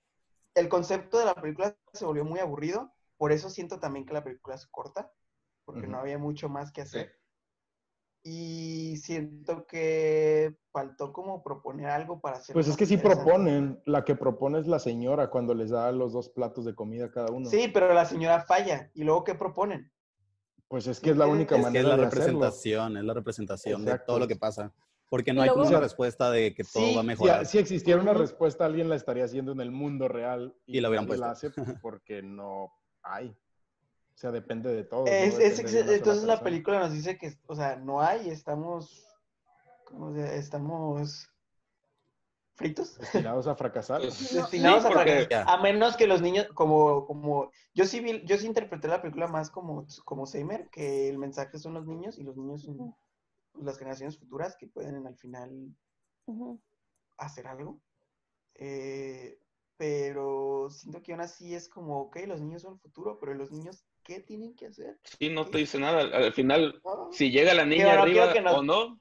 el 0.54 0.70
concepto 0.70 1.18
de 1.18 1.26
la 1.26 1.36
película 1.36 1.76
se 1.94 2.06
volvió 2.06 2.26
muy 2.26 2.40
aburrido, 2.40 2.94
por 3.18 3.32
eso 3.32 3.50
siento 3.50 3.80
también 3.80 4.06
que 4.06 4.14
la 4.14 4.24
película 4.24 4.56
es 4.56 4.68
corta, 4.68 5.12
porque 5.66 5.88
no 5.88 5.98
había 5.98 6.18
mucho 6.18 6.50
más 6.50 6.72
que 6.72 6.86
Sí. 6.86 7.00
Y 8.24 8.98
siento 8.98 9.66
que 9.66 10.58
faltó 10.72 11.14
como 11.14 11.42
proponer 11.44 11.88
algo 11.88 12.20
para 12.20 12.38
hacer. 12.38 12.54
Pues 12.54 12.68
es 12.68 12.76
que 12.76 12.86
sí 12.86 12.98
proponen. 12.98 13.82
La 13.86 14.04
que 14.04 14.16
propone 14.16 14.60
es 14.60 14.68
la 14.68 14.80
señora 14.80 15.30
cuando 15.30 15.54
les 15.54 15.70
da 15.70 15.92
los 15.92 16.12
dos 16.14 16.30
platos 16.30 16.66
de 16.66 16.76
comida 16.76 17.06
a 17.06 17.12
cada 17.12 17.32
uno. 17.32 17.50
Sí, 17.50 17.70
pero 17.74 17.94
la 17.94 18.06
señora 18.06 18.42
falla. 18.42 18.92
¿Y 18.94 19.04
luego 19.04 19.24
qué 19.24 19.36
proponen? 19.36 19.92
Pues 20.68 20.88
es 20.88 21.00
que 21.00 21.12
es 21.12 21.18
la 21.18 21.28
única 21.28 21.56
Es 21.56 21.62
que 21.62 21.68
es 21.68 21.74
manera 21.74 21.88
la 21.90 21.96
de 21.96 22.06
hacerlo. 22.08 22.26
representación, 22.26 22.98
es 22.98 23.04
la 23.06 23.14
representación 23.14 23.86
de 23.86 24.00
todo 24.00 24.20
lo 24.20 24.28
que 24.28 24.36
pasa. 24.36 24.74
Porque 25.10 25.32
no 25.32 25.42
hay 25.42 25.48
como 25.48 25.62
luego- 25.62 25.78
una 25.78 25.80
respuesta 25.80 26.30
de 26.30 26.54
que 26.54 26.66
todo 26.66 26.84
Sí, 26.84 26.94
va 26.96 27.00
a 27.00 27.04
Si, 27.04 27.08
mejorar. 27.08 27.46
si 27.46 27.58
existiera 27.60 28.02
una 28.02 28.14
respuesta, 28.14 28.66
alguien 28.66 28.90
la 28.90 28.96
estaría 28.98 29.24
haciendo 29.24 29.54
en 29.54 29.62
el 29.62 29.72
mundo 29.72 30.10
real. 30.10 30.54
Y 30.66 30.82
la 30.82 30.90
hubieran 30.90 31.06
nadie 31.08 31.18
la 31.22 31.28
puesto. 31.30 31.48
hace 31.48 31.56
porque 31.82 32.22
no 32.22 32.74
hay. 33.04 33.34
O 34.18 34.20
sea, 34.20 34.32
depende 34.32 34.74
de 34.74 34.84
todo. 34.84 35.06
Entonces 35.06 36.24
la 36.24 36.42
película 36.42 36.80
nos 36.80 36.92
dice 36.92 37.20
que, 37.20 37.38
o 37.46 37.54
sea, 37.54 37.76
no 37.76 38.02
hay, 38.02 38.32
estamos, 38.32 39.06
¿cómo 39.86 40.12
se- 40.12 40.38
Estamos 40.38 41.30
fritos, 42.56 42.98
Destinados 42.98 43.46
a 43.46 43.56
fracasar. 43.56 44.02
Pues, 44.02 44.16
sí, 44.16 44.36
destinados 44.36 44.86
a 44.86 44.88
porque 44.88 45.26
fracasar. 45.28 45.46
A 45.48 45.62
menos 45.62 45.96
que 45.96 46.08
los 46.08 46.24
niños, 46.24 46.48
como, 46.56 47.06
como, 47.06 47.52
yo 47.76 47.86
sí 47.86 48.00
vi, 48.00 48.26
yo 48.26 48.40
sí 48.40 48.48
interpreté 48.48 48.88
la 48.88 49.04
película 49.04 49.28
más 49.28 49.52
como, 49.52 49.86
como 50.04 50.26
Seimer, 50.26 50.68
que 50.72 51.10
el 51.10 51.20
mensaje 51.20 51.60
son 51.60 51.76
los 51.76 51.86
niños 51.86 52.18
y 52.18 52.24
los 52.24 52.36
niños 52.36 52.64
son 52.64 52.96
las 53.54 53.78
generaciones 53.78 54.18
futuras 54.18 54.58
que 54.58 54.66
pueden 54.66 55.06
al 55.06 55.16
final 55.16 55.76
hacer 57.20 57.46
algo. 57.46 57.80
Eh, 58.56 59.40
pero 59.78 60.72
siento 60.72 61.04
que 61.04 61.12
aún 61.12 61.22
así 61.22 61.54
es 61.54 61.70
como, 61.70 62.02
ok, 62.02 62.18
los 62.26 62.42
niños 62.42 62.64
son 62.64 62.74
el 62.74 62.80
futuro, 62.80 63.20
pero 63.20 63.36
los 63.36 63.52
niños, 63.52 63.86
¿qué 64.08 64.22
tienen 64.22 64.56
que 64.56 64.68
hacer? 64.68 64.98
sí, 65.04 65.30
no 65.30 65.46
te 65.46 65.60
dice 65.60 65.78
nada. 65.80 66.00
Al, 66.02 66.14
al 66.14 66.34
final, 66.34 66.82
si 67.12 67.30
llega 67.30 67.54
la 67.54 67.66
niña 67.66 67.96
no 67.96 68.02
arriba 68.04 68.34
nos- 68.42 68.54
o 68.56 68.64
no, 68.64 69.00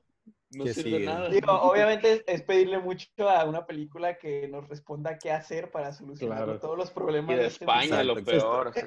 no 0.52 0.64
Que 0.64 0.72
sirve 0.74 0.90
sigue. 0.98 1.06
nada. 1.06 1.28
Digo, 1.28 1.52
obviamente 1.52 2.12
es, 2.12 2.24
es 2.26 2.42
pedirle 2.42 2.78
mucho 2.78 3.08
a 3.28 3.44
una 3.44 3.66
película 3.66 4.16
que 4.16 4.46
nos 4.48 4.68
responda 4.68 5.18
qué 5.18 5.30
hacer 5.32 5.70
para 5.70 5.92
solucionar 5.92 6.44
Claro. 6.44 6.60
todos 6.60 6.78
los 6.78 6.90
Y 6.90 6.94
problemas. 6.94 7.36
de 7.36 7.46
este 7.46 7.64
España, 7.64 8.02
lo 8.04 8.14
peor. 8.24 8.68
o 8.68 8.72
sea, 8.72 8.84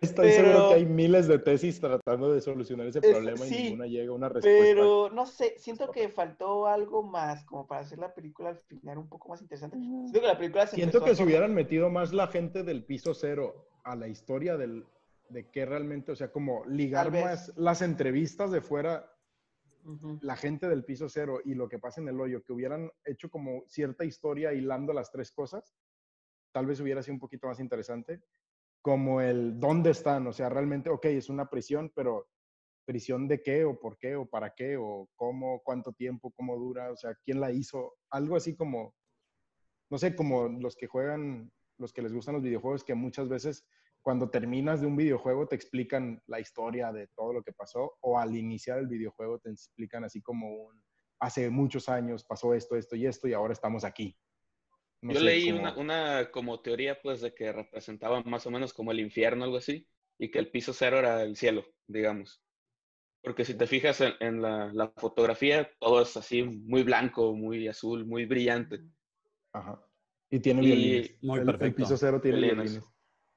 Estoy 0.00 0.28
Pero- 0.28 0.32
seguro 0.32 0.68
que 0.68 0.74
hay 0.74 0.84
miles 0.84 1.26
de 1.28 1.38
tesis 1.38 1.80
tratando 1.80 2.32
de 2.32 2.40
solucionar 2.40 2.86
ese 2.86 2.98
Es- 3.00 3.06
problema 3.10 3.46
y 3.46 3.50
ninguna 3.50 3.86
llega 3.86 4.10
a 4.10 4.14
una 4.14 4.28
respuesta. 4.28 4.62
Pero 4.64 5.10
no 5.10 5.26
sé, 5.26 5.54
siento 5.58 5.90
que 5.90 6.08
faltó 6.08 6.66
algo 6.66 7.02
más 7.02 7.44
como 7.44 7.66
para 7.66 7.80
hacer 7.80 7.98
la 7.98 8.12
película 8.14 8.50
al 8.50 8.58
final 8.58 8.98
un 8.98 9.08
poco 9.08 9.28
más 9.30 9.40
interesante. 9.40 9.78
Siento 9.78 10.20
que 10.20 10.26
la 10.26 10.38
película 10.38 10.66
se 10.66 10.76
Siento 10.76 11.02
que 11.02 11.10
a 11.10 11.14
si 11.14 11.22
hubieran 11.22 11.54
metido 11.54 11.90
más 11.90 12.12
la 12.12 12.26
gente 12.28 12.62
del 12.62 12.84
piso 12.84 13.14
cero 13.14 13.66
a 13.86 13.94
la 13.94 14.08
historia 14.08 14.56
del, 14.56 14.84
de 15.28 15.48
qué 15.50 15.64
realmente, 15.64 16.12
o 16.12 16.16
sea, 16.16 16.30
como 16.30 16.64
ligar 16.66 17.12
más 17.12 17.52
las 17.56 17.82
entrevistas 17.82 18.50
de 18.50 18.60
fuera, 18.60 19.10
la 20.20 20.34
gente 20.36 20.68
del 20.68 20.84
piso 20.84 21.08
cero 21.08 21.40
y 21.44 21.54
lo 21.54 21.68
que 21.68 21.78
pasa 21.78 22.00
en 22.00 22.08
el 22.08 22.20
hoyo, 22.20 22.42
que 22.42 22.52
hubieran 22.52 22.90
hecho 23.04 23.30
como 23.30 23.62
cierta 23.68 24.04
historia 24.04 24.52
hilando 24.52 24.92
las 24.92 25.12
tres 25.12 25.30
cosas, 25.30 25.76
tal 26.52 26.66
vez 26.66 26.80
hubiera 26.80 27.02
sido 27.02 27.14
un 27.14 27.20
poquito 27.20 27.46
más 27.46 27.60
interesante. 27.60 28.22
Como 28.82 29.20
el 29.20 29.58
dónde 29.60 29.90
están, 29.90 30.26
o 30.26 30.32
sea, 30.32 30.48
realmente, 30.48 30.90
ok, 30.90 31.06
es 31.06 31.28
una 31.28 31.48
prisión, 31.48 31.92
pero 31.94 32.28
prisión 32.84 33.28
de 33.28 33.42
qué 33.42 33.64
o 33.64 33.78
por 33.78 33.98
qué 33.98 34.16
o 34.16 34.26
para 34.26 34.54
qué 34.54 34.76
o 34.76 35.08
cómo, 35.14 35.60
cuánto 35.62 35.92
tiempo, 35.92 36.32
cómo 36.32 36.56
dura, 36.56 36.90
o 36.90 36.96
sea, 36.96 37.14
quién 37.24 37.40
la 37.40 37.52
hizo, 37.52 37.94
algo 38.10 38.36
así 38.36 38.56
como, 38.56 38.94
no 39.90 39.98
sé, 39.98 40.16
como 40.16 40.48
los 40.48 40.76
que 40.76 40.88
juegan, 40.88 41.52
los 41.78 41.92
que 41.92 42.02
les 42.02 42.12
gustan 42.12 42.34
los 42.34 42.42
videojuegos, 42.42 42.84
que 42.84 42.94
muchas 42.94 43.28
veces 43.28 43.66
cuando 44.02 44.30
terminas 44.30 44.80
de 44.80 44.86
un 44.86 44.96
videojuego 44.96 45.48
te 45.48 45.56
explican 45.56 46.22
la 46.26 46.38
historia 46.38 46.92
de 46.92 47.08
todo 47.08 47.32
lo 47.32 47.42
que 47.42 47.52
pasó 47.52 47.96
o 48.00 48.18
al 48.18 48.36
iniciar 48.36 48.78
el 48.78 48.86
videojuego 48.86 49.40
te 49.40 49.50
explican 49.50 50.04
así 50.04 50.22
como 50.22 50.48
un, 50.48 50.80
hace 51.20 51.50
muchos 51.50 51.88
años 51.88 52.24
pasó 52.24 52.54
esto, 52.54 52.76
esto 52.76 52.96
y 52.96 53.06
esto 53.06 53.28
y 53.28 53.32
ahora 53.32 53.52
estamos 53.52 53.84
aquí. 53.84 54.16
No 55.02 55.12
Yo 55.12 55.20
leí 55.20 55.52
una, 55.52 55.76
una 55.76 56.30
como 56.30 56.60
teoría, 56.60 57.00
pues, 57.00 57.20
de 57.20 57.34
que 57.34 57.52
representaba 57.52 58.22
más 58.22 58.46
o 58.46 58.50
menos 58.50 58.72
como 58.72 58.92
el 58.92 59.00
infierno, 59.00 59.44
algo 59.44 59.58
así, 59.58 59.86
y 60.18 60.30
que 60.30 60.38
el 60.38 60.50
piso 60.50 60.72
cero 60.72 60.98
era 60.98 61.22
el 61.22 61.36
cielo, 61.36 61.64
digamos. 61.86 62.42
Porque 63.22 63.44
si 63.44 63.54
te 63.54 63.66
fijas 63.66 64.00
en, 64.00 64.14
en 64.20 64.40
la, 64.40 64.72
la 64.72 64.88
fotografía, 64.96 65.70
todo 65.78 66.02
es 66.02 66.16
así 66.16 66.42
muy 66.42 66.82
blanco, 66.82 67.34
muy 67.34 67.68
azul, 67.68 68.06
muy 68.06 68.24
brillante. 68.24 68.80
Ajá. 69.52 69.85
Y 70.36 70.40
tiene 70.40 70.62
Y- 70.62 70.66
violines. 70.66 71.10
Muy 71.22 71.34
el, 71.36 71.40
el 71.40 71.46
perfecto. 71.46 71.76
piso 71.76 71.96
cero 71.96 72.20
tiene 72.20 72.38
Violines. 72.40 72.82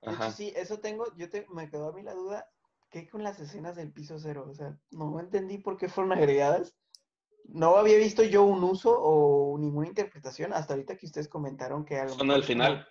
Ajá. 0.02 0.32
sí, 0.32 0.52
eso 0.56 0.80
tengo, 0.80 1.06
yo 1.18 1.30
te, 1.30 1.46
me 1.54 1.70
quedó 1.70 1.88
a 1.90 1.94
mí 1.94 2.04
la 2.04 2.14
duda, 2.14 2.50
¿qué 2.90 3.08
con 3.08 3.24
las 3.24 3.40
escenas 3.40 3.76
del 3.78 3.92
piso 3.94 4.20
cero? 4.20 4.46
O 4.50 4.54
sea, 4.54 4.78
no 4.92 5.18
entendí 5.20 5.58
por 5.60 5.78
qué 5.78 5.88
fueron 5.88 6.12
agregadas. 6.12 6.76
No 7.46 7.78
había 7.78 7.98
visto 7.98 8.22
yo 8.24 8.44
un 8.44 8.64
uso 8.64 8.92
o 9.00 9.58
ninguna 9.58 9.88
interpretación 9.88 10.52
hasta 10.54 10.74
ahorita 10.74 10.98
que 10.98 11.06
ustedes 11.06 11.30
comentaron 11.30 11.86
que 11.86 11.98
a 11.98 12.04
lo 12.04 12.10
Son 12.10 12.32
al 12.32 12.44
final. 12.44 12.86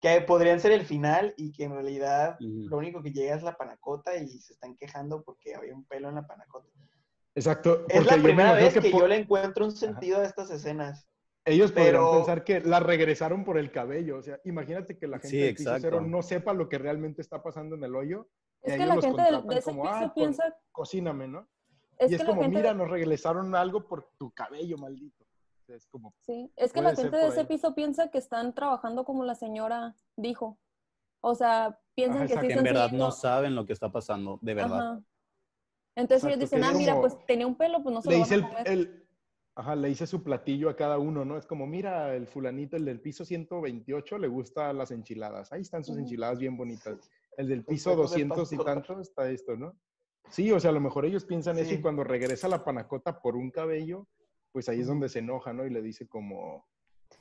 que 0.00 0.20
podrían 0.22 0.60
ser 0.60 0.70
el 0.72 0.86
final 0.86 1.34
y 1.36 1.52
que 1.52 1.64
en 1.64 1.72
realidad 1.72 2.36
lo 2.38 2.78
único 2.78 3.02
que 3.02 3.12
llega 3.12 3.34
es 3.34 3.42
la 3.42 3.56
panacota 3.56 4.16
y 4.16 4.28
se 4.40 4.52
están 4.52 4.76
quejando 4.76 5.22
porque 5.24 5.56
había 5.56 5.74
un 5.74 5.84
pelo 5.86 6.08
en 6.08 6.14
la 6.14 6.26
panacota. 6.26 6.68
Exacto. 7.34 7.84
Es 7.88 8.06
la 8.06 8.16
primera 8.22 8.52
vez 8.54 8.74
que, 8.78 8.90
yo 8.92 9.06
le 9.08 9.16
encuentro 9.16 9.64
un 9.64 9.72
sentido 9.76 10.20
a 10.20 10.24
estas 10.24 10.50
escenas. 10.50 11.08
Ellos 11.50 11.72
podrían 11.72 11.94
pero- 11.94 12.12
pensar 12.12 12.44
que 12.44 12.60
la 12.60 12.80
regresaron 12.80 13.44
por 13.44 13.58
el 13.58 13.70
cabello. 13.70 14.18
O 14.18 14.22
sea, 14.22 14.38
imagínate 14.44 14.98
que 14.98 15.06
la 15.06 15.18
gente 15.18 15.28
Sí, 15.28 15.38
del 15.38 15.54
piso 15.56 15.76
cero 15.80 16.00
no 16.00 16.22
sepa 16.22 16.52
lo 16.52 16.68
que 16.68 16.78
realmente 16.78 17.20
está 17.22 17.42
pasando 17.42 17.76
en 17.76 17.84
el 17.84 17.94
hoyo. 17.94 18.28
y 18.62 18.70
Es 18.72 18.76
que 18.76 18.84
la 18.86 19.00
gente 19.00 19.22
del- 19.22 19.46
de 19.46 19.54
ese 19.58 19.70
como, 19.70 19.82
piso 19.82 19.94
"Ah, 19.94 20.00
pues, 20.00 20.12
piensa, 20.12 20.56
Cocíname, 20.72 21.28
¿no? 21.28 21.48
es 21.98 22.10
y 22.10 22.14
es 22.14 22.20
que 22.20 22.26
como, 22.26 22.40
la 22.42 22.46
gente, 22.46 22.58
mira, 22.58 22.74
nos 22.74 22.90
regresaron 22.90 23.54
algo 23.54 23.86
por 23.88 24.10
tu 24.18 24.30
cabello, 24.32 24.76
maldito. 24.76 25.24
O 25.24 25.64
sea, 25.66 25.76
es 25.76 25.86
como, 25.86 26.14
sí, 26.20 26.52
es 26.56 26.72
que 26.72 26.82
la 26.82 26.94
gente 26.94 27.16
de 27.16 27.28
ese 27.28 27.40
ahí. 27.40 27.46
piso 27.46 27.74
piensa 27.74 28.10
que 28.10 28.18
están 28.18 28.54
trabajando 28.54 29.04
como 29.04 29.24
la 29.24 29.34
señora 29.34 29.94
dijo. 30.16 30.58
O 31.22 31.34
sea, 31.34 31.78
piensan 31.94 32.18
Ajá, 32.18 32.26
que 32.26 32.32
sí 32.32 32.34
exacto. 32.34 32.48
Que 32.54 32.58
en 32.58 32.64
verdad 32.64 32.84
siguiendo- 32.86 33.06
no 33.06 33.12
saben 33.12 33.54
lo 33.54 33.64
que 33.66 33.72
está 33.72 33.90
pasando, 33.92 34.38
de 34.42 34.54
verdad. 34.54 34.80
Ajá. 34.92 35.02
Entonces 35.96 36.26
ellos 36.28 36.40
dicen, 36.40 36.64
ah, 36.64 36.72
mira, 36.72 36.98
pues 37.00 37.16
tenía 37.26 37.46
un 37.46 37.56
pelo, 37.56 37.82
pues 37.82 37.94
no 37.94 38.00
se 38.02 38.08
le 38.10 38.18
lo 38.18 38.22
van 38.22 38.32
a 38.56 38.62
el, 38.62 38.66
el- 38.78 38.99
ajá, 39.54 39.76
le 39.76 39.90
hice 39.90 40.06
su 40.06 40.22
platillo 40.22 40.68
a 40.68 40.76
cada 40.76 40.98
uno, 40.98 41.24
¿no? 41.24 41.36
Es 41.36 41.46
como, 41.46 41.66
mira, 41.66 42.14
el 42.14 42.26
fulanito, 42.26 42.76
el 42.76 42.84
del 42.84 43.00
piso 43.00 43.24
128, 43.24 44.18
le 44.18 44.28
gustan 44.28 44.78
las 44.78 44.90
enchiladas. 44.90 45.52
Ahí 45.52 45.62
están 45.62 45.84
sus 45.84 45.98
enchiladas 45.98 46.38
bien 46.38 46.56
bonitas. 46.56 47.10
El 47.36 47.48
del 47.48 47.64
piso 47.64 47.90
tacos 47.90 48.10
de 48.12 48.24
200 48.24 48.52
y 48.52 48.56
tanto 48.58 49.00
está 49.00 49.30
esto, 49.30 49.56
¿no? 49.56 49.74
Sí, 50.30 50.50
o 50.52 50.60
sea, 50.60 50.70
a 50.70 50.74
lo 50.74 50.80
mejor 50.80 51.04
ellos 51.04 51.24
piensan 51.24 51.58
eso 51.58 51.74
y 51.74 51.80
cuando 51.80 52.04
regresa 52.04 52.48
la 52.48 52.64
panacota 52.64 53.20
por 53.20 53.36
un 53.36 53.50
cabello, 53.50 54.06
pues 54.52 54.68
ahí 54.68 54.80
es 54.80 54.86
donde 54.86 55.08
se 55.08 55.20
enoja, 55.20 55.52
¿no? 55.52 55.66
Y 55.66 55.70
le 55.70 55.82
dice 55.82 56.06
como, 56.06 56.66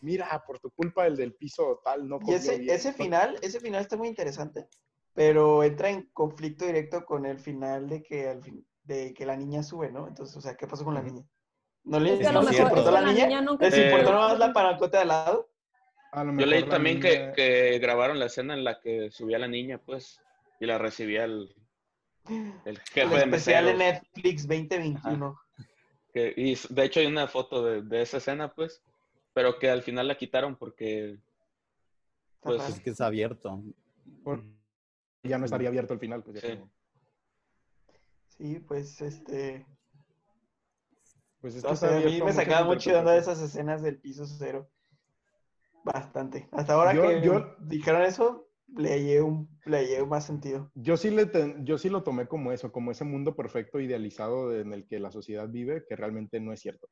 mira, 0.02 0.44
por 0.46 0.60
tu 0.60 0.70
culpa 0.72 1.08
el 1.08 1.16
del 1.16 1.34
piso 1.34 1.82
tal 1.84 2.08
no 2.08 2.18
Y 2.18 2.20
comió 2.20 2.38
ese, 2.38 2.58
bien". 2.60 2.70
ese 2.70 2.94
final, 2.94 3.38
ese 3.42 3.60
final 3.60 3.82
está 3.82 3.98
muy 3.98 4.08
interesante, 4.08 4.68
pero 5.14 5.64
entra 5.64 5.90
en 5.90 6.10
conflicto 6.14 6.66
directo 6.66 7.06
con 7.06 7.26
el 7.26 7.40
final 7.40 7.90
de 7.90 8.04
que 8.04 8.28
al 8.30 8.44
fin, 8.44 8.66
de 8.84 9.14
que 9.14 9.26
la 9.26 9.36
niña 9.36 9.64
sube, 9.64 9.92
¿no? 9.92 10.08
Entonces, 10.08 10.36
o 10.38 10.42
sea, 10.42 10.56
¿qué 10.56 10.68
pasó 10.68 10.84
con 10.86 10.94
la 10.94 11.02
niña? 11.02 11.24
¿No 11.90 12.00
le 12.00 12.14
Es 12.14 12.20
cierto. 12.20 12.40
importó 12.64 12.92
la 12.92 13.00
que 13.00 13.06
la 13.06 13.12
niña? 13.14 13.28
niña 13.42 13.58
¿Les 13.60 13.74
Eh, 13.74 13.86
importó 13.90 14.12
nomás 14.14 14.40
la 14.40 14.54
panacota 14.54 14.98
de 14.98 15.02
al 15.02 15.08
lado? 15.08 15.50
A 16.12 16.24
lo 16.24 16.38
Yo 16.40 16.46
leí 16.46 16.64
también 16.64 17.00
niña- 17.00 17.34
que, 17.34 17.72
que 17.72 17.80
grabaron 17.80 18.20
la 18.20 18.26
escena 18.26 18.54
en 18.54 18.64
la 18.64 18.80
que 18.80 19.12
subía 19.12 19.40
la 19.40 19.48
niña, 19.48 19.80
pues, 19.80 20.20
y 20.60 20.66
la 20.66 20.78
recibía 20.78 21.24
el, 21.26 21.56
el 22.28 22.54
El 22.66 22.80
jefe 22.80 23.16
de 23.16 23.22
especial 23.24 23.66
de. 23.66 23.74
Netflix 23.76 24.48
2021. 24.48 25.40
que- 26.14 26.34
y 26.36 26.56
de 26.74 26.84
hecho 26.86 27.00
hay 27.00 27.06
una 27.08 27.28
foto 27.28 27.64
de, 27.64 27.82
de 27.84 28.02
esa 28.02 28.18
escena, 28.18 28.54
pues, 28.54 28.82
pero 29.34 29.58
que 29.60 29.70
al 29.70 29.82
final 29.84 30.08
la 30.08 30.18
quitaron 30.18 30.56
porque, 30.56 31.18
pues. 32.42 32.68
Es 32.70 32.80
que 32.80 32.90
es 32.92 33.02
abierto. 33.02 33.62
por- 34.24 34.44
ya 35.24 35.38
no 35.38 35.46
estaría 35.46 35.70
abierto 35.70 35.94
al 35.94 36.00
final. 36.00 36.24
Pues, 36.24 36.42
ya 36.42 36.50
Sí. 36.50 36.56
como- 36.58 36.72
Sí, 38.38 38.60
pues 38.60 39.02
este. 39.02 39.66
Pues 41.42 41.56
es 41.56 41.62
que 41.64 41.70
O 41.70 41.74
está 41.74 41.90
sea, 41.90 41.98
a 41.98 42.02
mí 42.02 42.22
me 42.22 42.34
sacaba 42.34 42.66
mucho 42.66 42.90
de 42.92 42.98
onda 42.98 43.16
esas 43.18 43.40
escenas 43.42 43.82
del 43.82 44.00
piso 44.00 44.26
cero. 44.26 44.70
Bastante. 45.84 46.48
Hasta 46.52 46.74
ahora 46.74 46.94
Yo- 46.94 47.02
que 47.08 47.22
yo- 47.22 47.56
dijeron 47.62 48.02
eso, 48.04 48.50
le 48.76 48.90
hallé, 48.90 49.22
un, 49.22 49.50
le 49.66 49.78
hallé 49.78 50.06
más 50.06 50.26
sentido. 50.26 50.72
Yo 50.76 50.98
sí, 50.98 51.10
le 51.10 51.26
ten- 51.26 51.66
yo 51.66 51.78
sí 51.78 51.90
lo 51.90 52.04
tomé 52.04 52.28
como 52.28 52.52
eso, 52.52 52.72
como 52.72 52.92
ese 52.92 53.06
mundo 53.06 53.36
perfecto, 53.36 53.80
idealizado 53.80 54.50
de- 54.50 54.62
en 54.62 54.74
el 54.74 54.86
que 54.88 55.00
la 55.00 55.12
sociedad 55.12 55.48
vive, 55.50 55.86
que 55.88 55.96
realmente 55.96 56.40
no 56.40 56.54
es 56.54 56.60
cierto. 56.60 56.88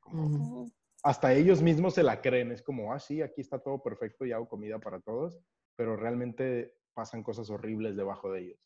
Como- 0.00 0.70
hasta 1.02 1.32
ellos 1.34 1.62
mismos 1.62 1.94
se 1.94 2.02
la 2.02 2.20
creen, 2.20 2.50
es 2.50 2.62
como, 2.62 2.92
ah, 2.92 2.98
sí, 2.98 3.22
aquí 3.22 3.40
está 3.40 3.58
todo 3.60 3.80
perfecto 3.82 4.24
y 4.24 4.32
hago 4.32 4.48
comida 4.48 4.78
para 4.80 4.98
todos, 5.00 5.38
pero 5.76 5.94
realmente 5.96 6.74
pasan 6.94 7.22
cosas 7.22 7.50
horribles 7.50 7.94
debajo 7.96 8.32
de 8.32 8.40
ellos. 8.40 8.58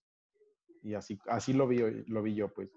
Y 0.82 0.94
así, 0.94 1.18
así 1.26 1.52
lo, 1.52 1.66
vi, 1.66 1.78
lo 2.06 2.22
vi 2.22 2.34
yo, 2.34 2.48
pues. 2.48 2.70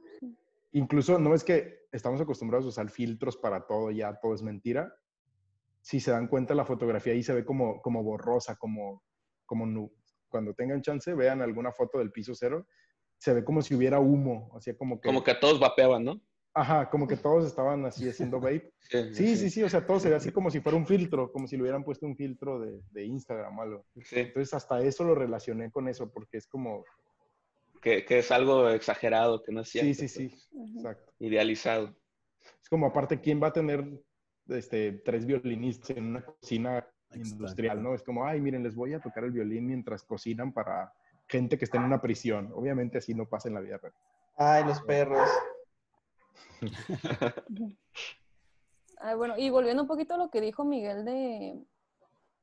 Incluso, 0.74 1.19
no 1.19 1.34
es 1.36 1.43
que 1.43 1.86
estamos 1.91 2.19
acostumbrados 2.19 2.65
a 2.65 2.69
usar 2.69 2.89
filtros 2.89 3.38
para 3.38 3.65
todo, 3.65 3.91
ya 3.91 4.15
todo 4.19 4.34
es 4.34 4.41
mentira. 4.41 4.93
Si 5.82 5.99
se 5.99 6.11
dan 6.11 6.28
cuenta, 6.28 6.55
la 6.55 6.65
fotografía 6.65 7.13
ahí 7.13 7.24
se 7.24 7.34
ve 7.34 7.45
como, 7.45 7.82
como 7.82 8.03
borrosa, 8.03 8.55
como, 8.55 9.03
como 9.45 9.65
nu- 9.65 9.93
cuando 10.30 10.53
tengan 10.53 10.82
chance, 10.82 11.13
vean 11.13 11.41
alguna 11.41 11.71
foto 11.71 11.99
del 11.99 12.11
piso 12.11 12.34
cero, 12.34 12.67
se 13.17 13.34
ve 13.34 13.43
como 13.43 13.61
si 13.61 13.76
hubiera 13.76 13.99
humo, 13.99 14.49
o 14.51 14.59
sea, 14.59 14.76
como 14.76 14.99
que, 14.99 15.07
como 15.07 15.24
que 15.24 15.36
todos 15.36 15.59
vapeaban, 15.59 16.03
¿no? 16.03 16.21
ajá, 16.55 16.89
como 16.89 17.07
que 17.07 17.17
todos 17.17 17.45
estaban 17.45 17.86
así 17.86 18.07
haciendo 18.09 18.39
vape. 18.39 18.71
Sí, 19.11 19.36
sí, 19.38 19.49
sí, 19.49 19.63
o 19.63 19.69
sea, 19.69 19.86
todo 19.86 19.99
se 19.99 20.09
ve 20.09 20.15
así 20.15 20.32
como 20.32 20.51
si 20.51 20.59
fuera 20.59 20.78
un 20.78 20.86
filtro, 20.86 21.32
como 21.32 21.47
si 21.47 21.55
le 21.55 21.63
hubieran 21.63 21.84
puesto 21.84 22.05
un 22.05 22.15
filtro 22.15 22.59
de, 22.59 22.80
de 22.91 23.05
Instagram 23.05 23.57
o 23.57 23.61
algo. 23.61 23.86
Sí, 24.03 24.19
Entonces, 24.19 24.53
hasta 24.53 24.82
eso 24.82 25.03
lo 25.03 25.15
relacioné 25.15 25.71
con 25.71 25.88
eso, 25.88 26.11
porque 26.11 26.38
es 26.38 26.47
como, 26.47 26.84
que, 27.84 28.05
que 28.05 28.19
es 28.19 28.31
algo 28.31 28.69
exagerado, 28.69 29.43
que 29.43 29.51
no 29.51 29.61
es 29.61 29.69
cierto. 29.69 29.93
sí, 29.93 30.07
sí, 30.07 30.29
sí, 30.29 30.29
pues, 30.29 30.75
exacto. 30.75 31.13
Idealizado. 31.19 31.93
Es 32.61 32.69
como, 32.69 32.88
aparte, 32.88 33.19
¿quién 33.19 33.43
va 33.43 33.47
a 33.47 33.53
tener 33.53 33.86
este, 34.47 34.93
tres 34.93 35.25
violinistas 35.25 35.91
en 35.91 36.07
una 36.07 36.25
cocina 36.25 36.88
industrial, 37.13 37.84
no? 37.84 37.93
Es 37.93 38.01
como, 38.01 38.25
ay, 38.25 38.39
miren, 38.41 38.63
les 38.63 38.73
voy 38.75 38.93
a 38.93 39.01
tocar 39.01 39.25
el 39.25 39.31
violín 39.31 39.67
mientras 39.67 40.03
cocinan 40.03 40.53
para 40.53 40.93
gente 41.27 41.57
que 41.57 41.65
está 41.65 41.77
en 41.77 41.84
una 41.84 42.01
prisión. 42.01 42.51
Obviamente 42.53 42.97
así 42.97 43.13
no 43.13 43.27
pasa 43.27 43.49
en 43.49 43.55
la 43.55 43.61
vida 43.61 43.77
real. 43.77 43.93
Ay, 44.38 44.63
los 44.63 44.81
perros. 44.81 45.29
Ay, 48.97 49.15
bueno, 49.17 49.38
y 49.38 49.49
volviendo 49.49 49.81
un 49.84 49.88
poquito 49.88 50.13
a 50.13 50.17
lo 50.17 50.29
que 50.29 50.39
dijo 50.39 50.63
Miguel 50.63 51.03
de, 51.03 51.61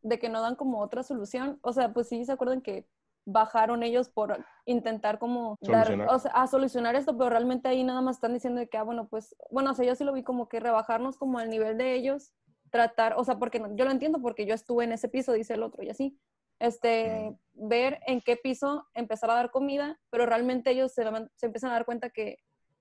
de 0.03 0.19
que 0.19 0.29
no 0.29 0.43
dan 0.43 0.57
como 0.57 0.81
otra 0.81 1.03
solución, 1.03 1.59
o 1.63 1.73
sea, 1.73 1.95
pues 1.95 2.09
sí 2.09 2.23
se 2.27 2.33
acuerdan 2.33 2.61
que 2.61 2.87
bajaron 3.25 3.83
ellos 3.83 4.09
por 4.09 4.45
intentar 4.65 5.19
como 5.19 5.57
dar, 5.73 5.87
o 6.11 6.19
sea, 6.19 6.31
a 6.33 6.47
solucionar 6.47 6.95
esto, 6.97 7.17
pero 7.17 7.31
realmente 7.31 7.69
ahí 7.69 7.85
nada 7.85 8.01
más 8.01 8.17
están 8.17 8.33
diciendo 8.35 8.61
de 8.61 8.69
que, 8.69 8.79
ah, 8.79 8.83
bueno, 8.83 9.09
pues, 9.09 9.37
bueno, 9.51 9.71
o 9.73 9.75
sea, 9.75 9.85
yo 9.87 9.95
sí 9.95 10.05
lo 10.05 10.13
vi 10.13 10.23
como 10.23 10.49
que 10.49 10.61
rebajarnos 10.61 11.17
como 11.17 11.39
al 11.39 11.51
nivel 11.51 11.77
de 11.79 11.95
ellos, 11.95 12.33
tratar, 12.71 13.15
o 13.17 13.25
sea, 13.25 13.39
porque 13.39 13.59
no- 13.61 13.75
yo 13.77 13.85
lo 13.85 13.91
entiendo 13.91 14.21
porque 14.21 14.47
yo 14.47 14.55
estuve 14.55 14.85
en 14.85 14.93
ese 14.93 15.09
piso, 15.09 15.33
dice 15.33 15.55
el 15.55 15.63
otro, 15.63 15.83
y 15.83 15.91
así, 15.91 16.19
este, 16.61 17.37
ver 17.53 18.01
en 18.07 18.21
qué 18.21 18.37
piso 18.37 18.87
empezar 18.95 19.31
a 19.31 19.35
dar 19.35 19.51
comida, 19.51 19.99
pero 20.11 20.27
realmente 20.27 20.71
ellos 20.71 20.93
se, 20.93 21.05
se 21.37 21.47
empiezan 21.47 21.71
a 21.71 21.75
dar 21.75 21.85
cuenta 21.85 22.11
que 22.11 22.39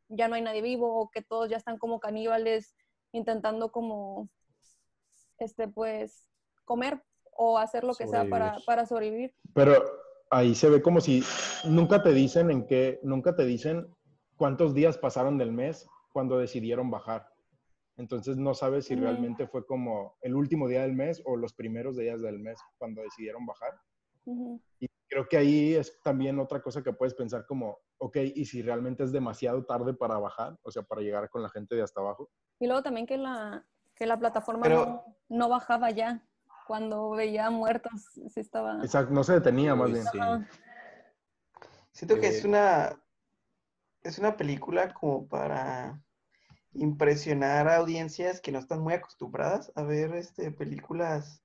ya 0.10 0.28
no 0.28 0.36
hay 0.36 0.42
nadie 0.42 0.62
vivo 0.62 1.00
o 1.00 1.10
que 1.10 1.22
todos 1.22 1.50
ya 1.50 1.58
están 1.58 1.78
como 1.78 2.00
caníbales 2.00 2.76
intentando 3.12 3.72
como, 3.72 4.30
este, 5.38 5.68
pues, 5.68 6.28
comer 6.66 7.02
o 7.32 7.58
hacer 7.58 7.84
lo 7.84 7.94
que 7.94 8.06
sea 8.08 8.30
para, 8.30 8.56
para 8.66 8.86
sobrevivir. 8.86 9.34
Pero 9.54 9.84
ahí 10.30 10.56
se 10.56 10.70
ve 10.70 10.82
como 10.82 11.02
si 11.02 11.24
nunca 11.66 12.02
te 12.04 12.14
dicen 12.14 12.52
en 12.52 12.66
qué, 12.66 13.00
nunca 13.04 13.36
te 13.36 13.46
dicen 13.46 13.88
cuántos 14.36 14.74
días 14.74 14.98
pasaron 14.98 15.38
del 15.38 15.52
mes 15.52 15.88
cuando 16.12 16.38
decidieron 16.38 16.90
bajar. 16.90 17.28
Entonces 17.98 18.38
no 18.38 18.54
sabes 18.54 18.86
si 18.86 18.96
realmente 18.96 19.46
fue 19.48 19.66
como 19.66 20.16
el 20.22 20.34
último 20.36 20.70
día 20.70 20.84
del 20.84 20.94
mes 20.94 21.22
o 21.26 21.36
los 21.36 21.54
primeros 21.54 21.98
días 21.98 22.22
del 22.22 22.40
mes 22.40 22.58
cuando 22.78 23.02
decidieron 23.02 23.46
bajar. 23.46 23.74
Y 24.80 24.88
creo 25.10 25.28
que 25.28 25.36
ahí 25.38 25.74
es 25.76 26.00
también 26.02 26.40
otra 26.40 26.62
cosa 26.62 26.82
que 26.82 26.94
puedes 26.94 27.14
pensar 27.14 27.46
como, 27.46 27.80
ok, 27.98 28.18
¿y 28.36 28.46
si 28.46 28.62
realmente 28.62 29.04
es 29.04 29.12
demasiado 29.12 29.66
tarde 29.66 29.94
para 29.94 30.18
bajar? 30.18 30.58
O 30.62 30.72
sea, 30.72 30.84
para 30.84 31.02
llegar 31.02 31.30
con 31.30 31.42
la 31.42 31.50
gente 31.50 31.76
de 31.76 31.82
hasta 31.82 32.00
abajo. 32.00 32.30
Y 32.60 32.68
luego 32.68 32.84
también 32.84 33.06
que 33.06 33.18
la, 33.18 33.66
que 33.96 34.06
la 34.06 34.18
plataforma 34.18 34.64
Pero- 34.64 34.86
no, 34.86 35.04
no 35.30 35.50
bajaba 35.50 35.92
ya. 35.92 36.24
Cuando 36.70 37.10
veía 37.10 37.50
muertos, 37.50 37.92
sí 38.14 38.40
estaba... 38.40 38.76
Exacto, 38.84 39.12
no 39.12 39.24
se 39.24 39.34
detenía 39.34 39.74
más 39.74 39.92
bien. 39.92 40.06
sí. 40.06 40.20
Siento 41.92 42.20
que 42.20 42.28
es 42.28 42.46
Eh, 42.46 42.48
una 42.48 42.96
es 44.04 44.20
una 44.20 44.38
película 44.38 44.94
como 44.94 45.28
para 45.28 46.00
impresionar 46.74 47.68
a 47.68 47.78
audiencias 47.78 48.40
que 48.40 48.52
no 48.52 48.60
están 48.60 48.82
muy 48.82 48.94
acostumbradas 48.94 49.72
a 49.76 49.82
ver 49.82 50.14
este 50.14 50.52
películas 50.52 51.42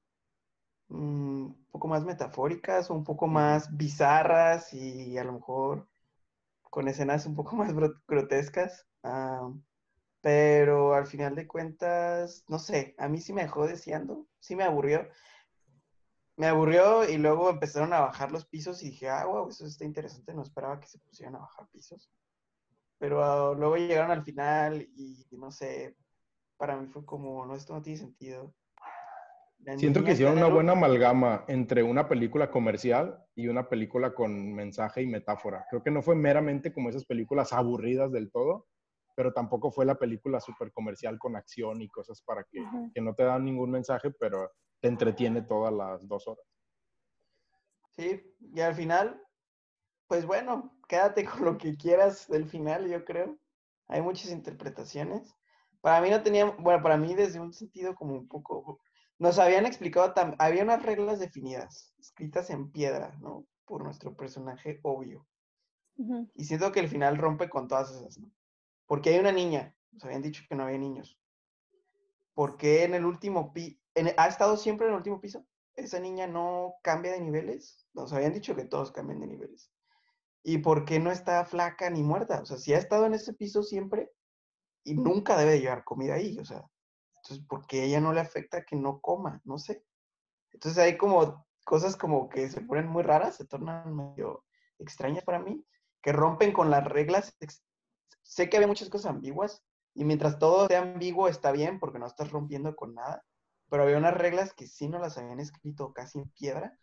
mm, 0.88 1.44
un 1.46 1.66
poco 1.70 1.88
más 1.88 2.04
metafóricas 2.04 2.90
o 2.90 2.94
un 2.94 3.04
poco 3.04 3.26
más 3.26 3.74
bizarras 3.74 4.74
y 4.74 5.16
a 5.16 5.24
lo 5.24 5.32
mejor 5.32 5.88
con 6.70 6.88
escenas 6.88 7.26
un 7.26 7.34
poco 7.34 7.56
más 7.56 7.72
grotescas. 8.06 8.86
Ah, 9.02 9.50
pero 10.24 10.94
al 10.94 11.06
final 11.06 11.34
de 11.34 11.46
cuentas, 11.46 12.46
no 12.48 12.58
sé, 12.58 12.94
a 12.96 13.08
mí 13.08 13.20
sí 13.20 13.34
me 13.34 13.42
dejó 13.42 13.66
deseando, 13.66 14.26
sí 14.40 14.56
me 14.56 14.64
aburrió. 14.64 15.06
Me 16.38 16.46
aburrió 16.46 17.06
y 17.06 17.18
luego 17.18 17.50
empezaron 17.50 17.92
a 17.92 18.00
bajar 18.00 18.32
los 18.32 18.46
pisos 18.46 18.82
y 18.82 18.86
dije, 18.86 19.10
ah, 19.10 19.26
wow, 19.26 19.50
eso 19.50 19.66
está 19.66 19.84
interesante, 19.84 20.32
no 20.32 20.40
esperaba 20.40 20.80
que 20.80 20.86
se 20.86 20.98
pusieran 20.98 21.36
a 21.36 21.40
bajar 21.40 21.68
pisos. 21.68 22.10
Pero 22.96 23.22
ah, 23.22 23.54
luego 23.54 23.76
llegaron 23.76 24.12
al 24.12 24.24
final 24.24 24.88
y 24.96 25.26
no 25.32 25.50
sé, 25.50 25.94
para 26.56 26.78
mí 26.78 26.86
fue 26.86 27.04
como, 27.04 27.44
no, 27.44 27.54
esto 27.54 27.74
no 27.74 27.82
tiene 27.82 27.98
sentido. 27.98 28.54
La 29.58 29.76
Siento 29.76 30.04
que 30.04 30.12
hicieron 30.12 30.38
una 30.38 30.48
buena 30.48 30.72
amalgama 30.72 31.44
entre 31.48 31.82
una 31.82 32.08
película 32.08 32.50
comercial 32.50 33.22
y 33.34 33.48
una 33.48 33.68
película 33.68 34.14
con 34.14 34.54
mensaje 34.54 35.02
y 35.02 35.06
metáfora. 35.06 35.66
Creo 35.68 35.82
que 35.82 35.90
no 35.90 36.00
fue 36.00 36.14
meramente 36.14 36.72
como 36.72 36.88
esas 36.88 37.04
películas 37.04 37.52
aburridas 37.52 38.10
del 38.10 38.30
todo, 38.30 38.68
pero 39.14 39.32
tampoco 39.32 39.70
fue 39.70 39.84
la 39.86 39.96
película 39.96 40.40
súper 40.40 40.72
comercial 40.72 41.18
con 41.18 41.36
acción 41.36 41.82
y 41.82 41.88
cosas 41.88 42.22
para 42.22 42.44
que, 42.44 42.60
que 42.92 43.00
no 43.00 43.14
te 43.14 43.24
dan 43.24 43.44
ningún 43.44 43.70
mensaje, 43.70 44.10
pero 44.10 44.50
te 44.80 44.88
entretiene 44.88 45.42
todas 45.42 45.72
las 45.72 46.06
dos 46.08 46.26
horas. 46.28 46.46
Sí, 47.96 48.22
y 48.54 48.60
al 48.60 48.74
final, 48.74 49.22
pues 50.08 50.26
bueno, 50.26 50.76
quédate 50.88 51.24
con 51.24 51.44
lo 51.44 51.58
que 51.58 51.76
quieras 51.76 52.28
del 52.28 52.48
final, 52.48 52.88
yo 52.88 53.04
creo. 53.04 53.38
Hay 53.88 54.02
muchas 54.02 54.30
interpretaciones. 54.32 55.34
Para 55.80 56.00
mí 56.00 56.10
no 56.10 56.22
tenía, 56.22 56.46
bueno, 56.46 56.82
para 56.82 56.96
mí 56.96 57.14
desde 57.14 57.40
un 57.40 57.52
sentido 57.52 57.94
como 57.94 58.14
un 58.14 58.28
poco, 58.28 58.80
nos 59.18 59.38
habían 59.38 59.66
explicado, 59.66 60.14
tam- 60.14 60.36
había 60.38 60.64
unas 60.64 60.82
reglas 60.82 61.20
definidas, 61.20 61.94
escritas 61.98 62.50
en 62.50 62.72
piedra, 62.72 63.16
¿no? 63.20 63.46
Por 63.66 63.84
nuestro 63.84 64.16
personaje 64.16 64.80
obvio. 64.82 65.26
Y 66.34 66.44
siento 66.44 66.70
que 66.70 66.80
el 66.80 66.88
final 66.88 67.18
rompe 67.18 67.48
con 67.48 67.66
todas 67.66 67.90
esas, 67.90 68.18
¿no? 68.18 68.30
Porque 68.86 69.10
hay 69.10 69.18
una 69.18 69.32
niña, 69.32 69.74
nos 69.92 70.04
habían 70.04 70.22
dicho 70.22 70.42
que 70.48 70.54
no 70.54 70.64
había 70.64 70.78
niños. 70.78 71.18
¿Por 72.34 72.56
qué 72.56 72.84
en 72.84 72.94
el 72.94 73.04
último 73.04 73.52
piso, 73.52 73.78
ha 74.16 74.26
estado 74.26 74.56
siempre 74.56 74.86
en 74.86 74.92
el 74.92 74.98
último 74.98 75.20
piso? 75.20 75.46
Esa 75.76 76.00
niña 76.00 76.26
no 76.26 76.74
cambia 76.82 77.12
de 77.12 77.20
niveles. 77.20 77.86
Nos 77.94 78.12
habían 78.12 78.32
dicho 78.32 78.54
que 78.54 78.64
todos 78.64 78.92
cambian 78.92 79.20
de 79.20 79.26
niveles. 79.26 79.70
¿Y 80.42 80.58
por 80.58 80.84
qué 80.84 81.00
no 81.00 81.10
está 81.10 81.44
flaca 81.44 81.88
ni 81.90 82.02
muerta? 82.02 82.40
O 82.40 82.46
sea, 82.46 82.58
si 82.58 82.74
ha 82.74 82.78
estado 82.78 83.06
en 83.06 83.14
ese 83.14 83.32
piso 83.32 83.62
siempre 83.62 84.10
y 84.84 84.94
nunca 84.94 85.36
debe 85.36 85.52
de 85.52 85.60
llevar 85.60 85.84
comida 85.84 86.14
ahí, 86.14 86.38
o 86.38 86.44
sea, 86.44 86.68
entonces, 87.24 87.46
¿por 87.46 87.66
qué 87.66 87.84
ella 87.84 88.00
no 88.00 88.12
le 88.12 88.20
afecta 88.20 88.64
que 88.64 88.76
no 88.76 89.00
coma? 89.00 89.40
No 89.44 89.58
sé. 89.58 89.82
Entonces 90.52 90.78
hay 90.82 90.98
como 90.98 91.46
cosas 91.64 91.96
como 91.96 92.28
que 92.28 92.50
se 92.50 92.60
ponen 92.60 92.86
muy 92.86 93.02
raras, 93.02 93.36
se 93.36 93.46
tornan 93.46 93.96
medio 93.96 94.44
extrañas 94.78 95.24
para 95.24 95.38
mí, 95.38 95.64
que 96.02 96.12
rompen 96.12 96.52
con 96.52 96.70
las 96.70 96.84
reglas. 96.84 97.34
Sé 98.22 98.48
que 98.48 98.56
había 98.56 98.66
muchas 98.68 98.88
cosas 98.88 99.10
ambiguas 99.12 99.62
y 99.94 100.04
mientras 100.04 100.38
todo 100.38 100.66
sea 100.66 100.82
ambiguo 100.82 101.28
está 101.28 101.52
bien 101.52 101.78
porque 101.78 101.98
no 101.98 102.06
estás 102.06 102.30
rompiendo 102.30 102.74
con 102.74 102.94
nada, 102.94 103.24
pero 103.70 103.82
había 103.84 103.98
unas 103.98 104.14
reglas 104.14 104.52
que 104.54 104.66
sí 104.66 104.88
no 104.88 104.98
las 104.98 105.18
habían 105.18 105.40
escrito 105.40 105.92
casi 105.92 106.18
en 106.18 106.28
piedra 106.30 106.78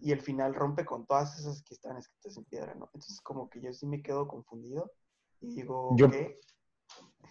y 0.00 0.12
el 0.12 0.20
final 0.20 0.54
rompe 0.54 0.84
con 0.84 1.06
todas 1.06 1.38
esas 1.38 1.62
que 1.62 1.74
están 1.74 1.96
escritas 1.96 2.36
en 2.36 2.44
piedra, 2.44 2.74
¿no? 2.74 2.86
Entonces 2.92 3.20
como 3.22 3.48
que 3.48 3.60
yo 3.60 3.72
sí 3.72 3.86
me 3.86 4.02
quedo 4.02 4.26
confundido 4.28 4.90
y 5.40 5.54
digo, 5.54 5.94
Yo- 5.96 6.10
¿qué? 6.10 6.38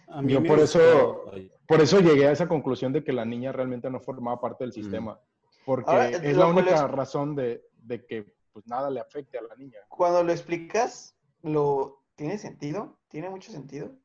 A 0.08 0.22
mí 0.24 0.34
Yo 0.34 0.44
por 0.44 0.60
eso- 0.60 0.80
gustó- 1.26 1.32
Por 1.68 1.82
eso 1.82 2.00
llegué 2.00 2.28
a 2.28 2.32
esa 2.32 2.48
conclusión 2.48 2.92
de 2.94 3.04
que 3.04 3.14
la 3.14 3.26
niña 3.26 3.52
realmente 3.52 3.90
no 3.92 4.00
formaba 4.00 4.42
parte 4.42 4.64
del 4.64 4.74
sistema. 4.74 5.20
Porque 5.66 5.92
Ahora, 5.92 6.10
es 6.10 6.36
la 6.36 6.48
única 6.48 6.74
es- 6.74 6.92
razón 6.92 7.36
de, 7.36 7.64
de 7.74 8.04
que 8.08 8.34
pues, 8.52 8.66
nada 8.66 8.90
le 8.90 9.00
afecte 9.00 9.38
a 9.38 9.44
la 9.44 9.56
niña. 9.56 9.78
Cuando 9.88 10.24
lo 10.24 10.32
explicas, 10.32 11.16
lo 11.44 11.99
tiene 12.20 12.38
sentido, 12.38 13.00
tiene 13.08 13.30
mucho 13.30 13.50
sentido. 13.50 13.96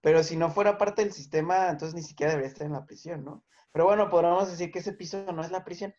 Pero 0.00 0.22
si 0.22 0.36
no 0.38 0.50
fuera 0.50 0.78
parte 0.78 1.02
del 1.04 1.12
sistema, 1.12 1.68
entonces 1.68 1.94
ni 1.94 2.02
siquiera 2.02 2.32
debería 2.32 2.48
estar 2.50 2.66
en 2.66 2.72
la 2.72 2.86
prisión, 2.86 3.24
¿no? 3.24 3.44
Pero 3.72 3.84
bueno, 3.84 4.08
podríamos 4.08 4.50
decir 4.50 4.72
que 4.72 4.78
ese 4.78 4.94
piso 4.94 5.30
no 5.32 5.42
es 5.42 5.50
la 5.50 5.64
prisión. 5.66 5.92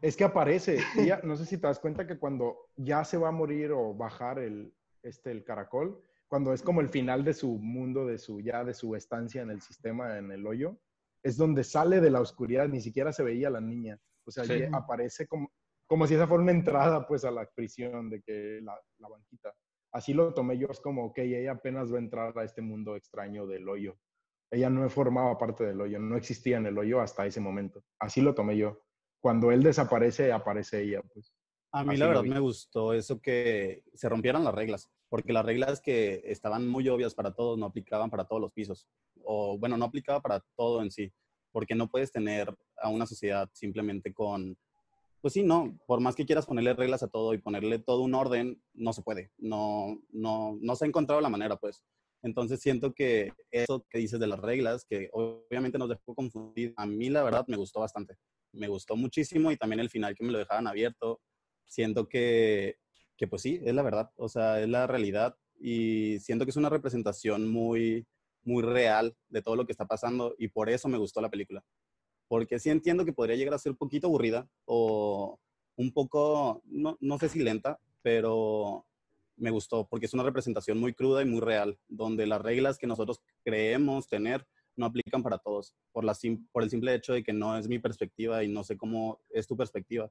Es 0.00 0.16
que 0.16 0.22
aparece, 0.24 0.78
ella, 0.96 1.20
no 1.24 1.36
sé 1.36 1.46
si 1.46 1.58
te 1.58 1.66
das 1.66 1.80
cuenta 1.80 2.06
que 2.06 2.16
cuando 2.18 2.56
ya 2.76 3.04
se 3.04 3.16
va 3.18 3.28
a 3.28 3.32
morir 3.32 3.72
o 3.72 3.92
bajar 3.94 4.38
el, 4.38 4.72
este, 5.02 5.32
el 5.32 5.42
caracol, 5.42 6.00
cuando 6.28 6.52
es 6.52 6.62
como 6.62 6.80
el 6.80 6.90
final 6.90 7.24
de 7.24 7.34
su 7.34 7.58
mundo, 7.58 8.06
de 8.06 8.18
su, 8.18 8.40
ya 8.40 8.62
de 8.62 8.72
su 8.74 8.94
estancia 8.94 9.42
en 9.42 9.50
el 9.50 9.60
sistema, 9.62 10.16
en 10.18 10.30
el 10.30 10.46
hoyo, 10.46 10.78
es 11.24 11.36
donde 11.36 11.64
sale 11.64 12.00
de 12.00 12.10
la 12.10 12.20
oscuridad, 12.20 12.68
ni 12.68 12.80
siquiera 12.80 13.12
se 13.12 13.24
veía 13.24 13.50
la 13.50 13.60
niña. 13.60 13.98
O 14.24 14.30
sea, 14.30 14.44
Sí. 14.44 14.58
ya 14.60 14.68
aparece 14.72 15.26
como, 15.26 15.50
como 15.88 16.06
si 16.06 16.14
esa 16.14 16.26
fuera 16.28 16.42
una 16.42 16.52
entrada 16.52 17.04
pues 17.06 17.24
a 17.24 17.30
la 17.32 17.46
prisión 17.46 18.08
de 18.10 18.22
que 18.22 18.60
la, 18.62 18.78
la 18.98 19.08
banquita. 19.08 19.31
Así 19.92 20.14
lo 20.14 20.32
tomé 20.32 20.56
yo, 20.56 20.68
es 20.70 20.80
como, 20.80 21.04
ok, 21.06 21.18
ella 21.18 21.52
apenas 21.52 21.92
va 21.92 21.96
a 21.96 22.00
entrar 22.00 22.38
a 22.38 22.44
este 22.44 22.62
mundo 22.62 22.96
extraño 22.96 23.46
del 23.46 23.68
hoyo. 23.68 23.98
Ella 24.50 24.70
no 24.70 24.88
formaba 24.88 25.36
parte 25.38 25.64
del 25.64 25.80
hoyo, 25.80 25.98
no 25.98 26.16
existía 26.16 26.56
en 26.56 26.66
el 26.66 26.78
hoyo 26.78 27.00
hasta 27.00 27.26
ese 27.26 27.40
momento. 27.40 27.84
Así 27.98 28.20
lo 28.20 28.34
tomé 28.34 28.56
yo. 28.56 28.82
Cuando 29.20 29.52
él 29.52 29.62
desaparece, 29.62 30.32
aparece 30.32 30.82
ella, 30.82 31.02
pues. 31.12 31.34
A 31.74 31.84
mí 31.84 31.90
Así 31.90 32.00
la 32.00 32.08
verdad 32.08 32.24
me 32.24 32.40
gustó 32.40 32.92
eso 32.92 33.20
que 33.20 33.82
se 33.94 34.08
rompieran 34.08 34.44
las 34.44 34.54
reglas, 34.54 34.90
porque 35.08 35.32
las 35.32 35.44
reglas 35.44 35.80
que 35.80 36.22
estaban 36.24 36.68
muy 36.68 36.88
obvias 36.88 37.14
para 37.14 37.34
todos 37.34 37.58
no 37.58 37.66
aplicaban 37.66 38.10
para 38.10 38.26
todos 38.26 38.42
los 38.42 38.52
pisos, 38.52 38.88
o 39.24 39.58
bueno, 39.58 39.78
no 39.78 39.86
aplicaba 39.86 40.20
para 40.20 40.44
todo 40.54 40.82
en 40.82 40.90
sí, 40.90 41.10
porque 41.50 41.74
no 41.74 41.88
puedes 41.88 42.12
tener 42.12 42.54
a 42.76 42.90
una 42.90 43.06
sociedad 43.06 43.48
simplemente 43.54 44.12
con, 44.12 44.56
pues 45.22 45.34
sí, 45.34 45.44
no, 45.44 45.78
por 45.86 46.00
más 46.00 46.16
que 46.16 46.26
quieras 46.26 46.46
ponerle 46.46 46.74
reglas 46.74 47.04
a 47.04 47.08
todo 47.08 47.32
y 47.32 47.38
ponerle 47.38 47.78
todo 47.78 48.02
un 48.02 48.14
orden, 48.14 48.60
no 48.74 48.92
se 48.92 49.02
puede, 49.02 49.30
no, 49.38 50.02
no, 50.10 50.58
no 50.60 50.76
se 50.76 50.84
ha 50.84 50.88
encontrado 50.88 51.20
la 51.20 51.28
manera, 51.28 51.56
pues. 51.56 51.84
Entonces 52.22 52.60
siento 52.60 52.92
que 52.92 53.32
eso 53.52 53.86
que 53.88 53.98
dices 53.98 54.18
de 54.18 54.26
las 54.26 54.40
reglas, 54.40 54.84
que 54.84 55.08
obviamente 55.12 55.78
nos 55.78 55.88
dejó 55.88 56.14
confundir, 56.16 56.74
a 56.76 56.86
mí 56.86 57.08
la 57.08 57.22
verdad 57.22 57.44
me 57.46 57.56
gustó 57.56 57.80
bastante, 57.80 58.16
me 58.52 58.66
gustó 58.66 58.96
muchísimo 58.96 59.52
y 59.52 59.56
también 59.56 59.80
el 59.80 59.90
final 59.90 60.14
que 60.16 60.24
me 60.24 60.32
lo 60.32 60.38
dejaban 60.38 60.66
abierto, 60.66 61.20
siento 61.66 62.08
que, 62.08 62.76
que 63.16 63.28
pues 63.28 63.42
sí, 63.42 63.60
es 63.64 63.74
la 63.74 63.82
verdad, 63.82 64.10
o 64.16 64.28
sea, 64.28 64.60
es 64.60 64.68
la 64.68 64.88
realidad 64.88 65.36
y 65.60 66.18
siento 66.18 66.44
que 66.44 66.50
es 66.50 66.56
una 66.56 66.68
representación 66.68 67.48
muy, 67.48 68.06
muy 68.42 68.64
real 68.64 69.16
de 69.28 69.42
todo 69.42 69.54
lo 69.54 69.66
que 69.66 69.72
está 69.72 69.86
pasando 69.86 70.34
y 70.36 70.48
por 70.48 70.68
eso 70.68 70.88
me 70.88 70.98
gustó 70.98 71.20
la 71.20 71.30
película. 71.30 71.64
Porque 72.32 72.58
sí 72.58 72.70
entiendo 72.70 73.04
que 73.04 73.12
podría 73.12 73.36
llegar 73.36 73.52
a 73.52 73.58
ser 73.58 73.72
un 73.72 73.76
poquito 73.76 74.06
aburrida 74.06 74.48
o 74.64 75.38
un 75.76 75.92
poco, 75.92 76.62
no, 76.64 76.96
no 76.98 77.18
sé 77.18 77.28
si 77.28 77.40
lenta, 77.40 77.78
pero 78.00 78.86
me 79.36 79.50
gustó 79.50 79.86
porque 79.86 80.06
es 80.06 80.14
una 80.14 80.22
representación 80.22 80.80
muy 80.80 80.94
cruda 80.94 81.20
y 81.20 81.26
muy 81.26 81.42
real, 81.42 81.78
donde 81.88 82.26
las 82.26 82.40
reglas 82.40 82.78
que 82.78 82.86
nosotros 82.86 83.20
creemos 83.44 84.08
tener 84.08 84.46
no 84.76 84.86
aplican 84.86 85.22
para 85.22 85.36
todos, 85.36 85.74
por, 85.92 86.04
la, 86.04 86.14
sim- 86.14 86.48
por 86.52 86.62
el 86.62 86.70
simple 86.70 86.94
hecho 86.94 87.12
de 87.12 87.22
que 87.22 87.34
no 87.34 87.58
es 87.58 87.68
mi 87.68 87.78
perspectiva 87.78 88.42
y 88.42 88.48
no 88.48 88.64
sé 88.64 88.78
cómo 88.78 89.20
es 89.28 89.46
tu 89.46 89.54
perspectiva, 89.54 90.10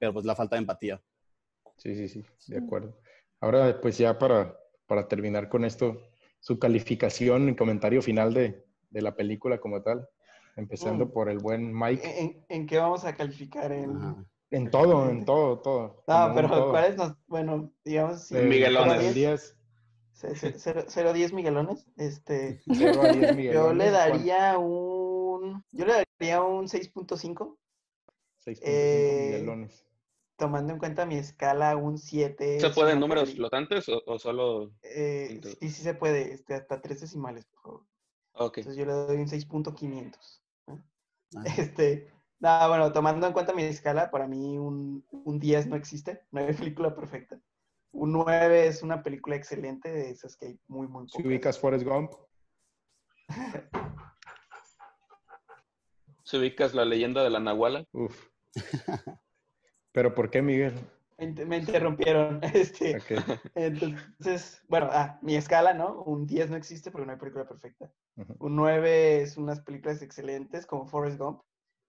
pero 0.00 0.12
pues 0.12 0.24
la 0.24 0.34
falta 0.34 0.56
de 0.56 0.62
empatía. 0.62 1.00
Sí, 1.76 1.94
sí, 1.94 2.08
sí, 2.08 2.24
de 2.48 2.58
acuerdo. 2.58 2.98
Ahora, 3.40 3.80
pues 3.80 3.96
ya 3.96 4.18
para, 4.18 4.58
para 4.88 5.06
terminar 5.06 5.48
con 5.48 5.64
esto, 5.64 6.02
su 6.40 6.58
calificación 6.58 7.48
y 7.48 7.54
comentario 7.54 8.02
final 8.02 8.34
de, 8.34 8.64
de 8.90 9.02
la 9.02 9.14
película 9.14 9.60
como 9.60 9.84
tal, 9.84 10.08
empezando 10.56 11.06
Mm. 11.06 11.10
por 11.12 11.28
el 11.30 11.38
buen 11.38 11.72
Mike. 11.76 12.20
¿En, 12.20 12.44
en 12.48 12.66
qué 12.66 12.78
vamos 12.78 13.04
a 13.04 13.14
calificar? 13.16 13.72
En... 13.72 13.96
Ajá. 13.96 14.24
En 14.50 14.70
todo, 14.70 15.08
en 15.08 15.24
todo, 15.24 15.60
todo. 15.60 16.04
No, 16.06 16.26
un 16.28 16.34
pero. 16.34 16.70
¿cuáles 16.70 16.96
nos...? 16.96 17.16
Bueno, 17.26 17.72
digamos... 17.84 18.24
sí, 18.24 18.36
Eh, 18.36 18.42
Miguelones. 18.42 18.98
del 19.02 19.14
10, 19.14 19.56
0-10 20.14 21.32
Miguelones. 21.32 21.86
Este, 21.96 22.60
0 22.68 23.02
a 23.02 23.08
10 23.12 23.22
yo 23.28 23.34
Miguelones, 23.34 23.78
le 23.78 23.90
¿cuánto? 23.90 23.98
daría 23.98 24.58
un... 24.58 25.64
Yo 25.72 25.86
le 25.86 26.04
daría 26.20 26.42
un 26.42 26.68
6.5, 26.68 27.56
6.5 28.44 28.58
eh, 28.62 29.30
Miguelones. 29.32 29.86
tomando 30.36 30.74
en 30.74 30.78
cuenta 30.78 31.06
mi 31.06 31.16
escala, 31.16 31.76
un 31.76 31.96
7. 31.96 32.60
¿Se 32.60 32.70
pueden 32.70 33.00
números 33.00 33.24
peli- 33.24 33.36
flotantes 33.36 33.88
o, 33.88 34.02
o 34.06 34.18
solo...? 34.18 34.70
Eh, 34.82 35.40
sí, 35.60 35.70
sí 35.70 35.82
se 35.82 35.94
puede, 35.94 36.34
este, 36.34 36.54
hasta 36.54 36.82
tres 36.82 37.00
decimales, 37.00 37.46
por 37.46 37.62
favor. 37.62 37.86
Ok. 38.34 38.58
Entonces 38.58 38.78
yo 38.78 38.84
le 38.84 38.92
doy 38.92 39.16
un 39.16 39.28
6.500. 39.28 40.41
Ah, 41.36 41.42
Este, 41.58 42.08
nada, 42.40 42.68
bueno, 42.68 42.92
tomando 42.92 43.26
en 43.26 43.32
cuenta 43.32 43.52
mi 43.54 43.62
escala, 43.62 44.10
para 44.10 44.26
mí 44.26 44.58
un, 44.58 45.04
un 45.10 45.38
10 45.38 45.66
no 45.66 45.76
existe, 45.76 46.22
no 46.30 46.40
hay 46.40 46.52
película 46.54 46.94
perfecta. 46.94 47.38
Un 47.92 48.12
9 48.12 48.66
es 48.66 48.82
una 48.82 49.02
película 49.02 49.36
excelente, 49.36 49.90
de 49.92 50.10
esas 50.10 50.36
que 50.36 50.46
hay 50.46 50.58
muy, 50.66 50.86
muy 50.88 51.08
Si 51.08 51.18
pocas. 51.18 51.26
ubicas 51.26 51.58
Forrest 51.58 51.84
Gump, 51.86 52.12
Si 56.24 56.36
ubicas 56.38 56.72
la 56.74 56.84
leyenda 56.84 57.22
de 57.24 57.30
la 57.30 57.40
Nahuala. 57.40 57.84
uff. 57.92 58.28
¿Pero 59.92 60.14
por 60.14 60.30
qué, 60.30 60.40
Miguel? 60.40 60.74
Me, 61.22 61.28
inter- 61.28 61.46
me 61.46 61.56
interrumpieron. 61.58 62.40
Este, 62.54 62.96
Ok, 62.96 63.12
entonces, 63.54 64.62
bueno, 64.68 64.88
ah, 64.90 65.18
mi 65.22 65.36
escala, 65.36 65.72
¿no? 65.74 66.02
Un 66.02 66.26
10 66.26 66.50
no 66.50 66.56
existe 66.56 66.90
porque 66.90 67.06
no 67.06 67.12
hay 67.12 67.18
película 67.18 67.46
perfecta. 67.46 67.92
ujú. 68.16 68.34
Un 68.40 68.56
9 68.56 69.22
es 69.22 69.36
unas 69.36 69.60
películas 69.60 70.02
excelentes 70.02 70.66
como 70.66 70.86
Forrest 70.86 71.18
Gump. 71.18 71.42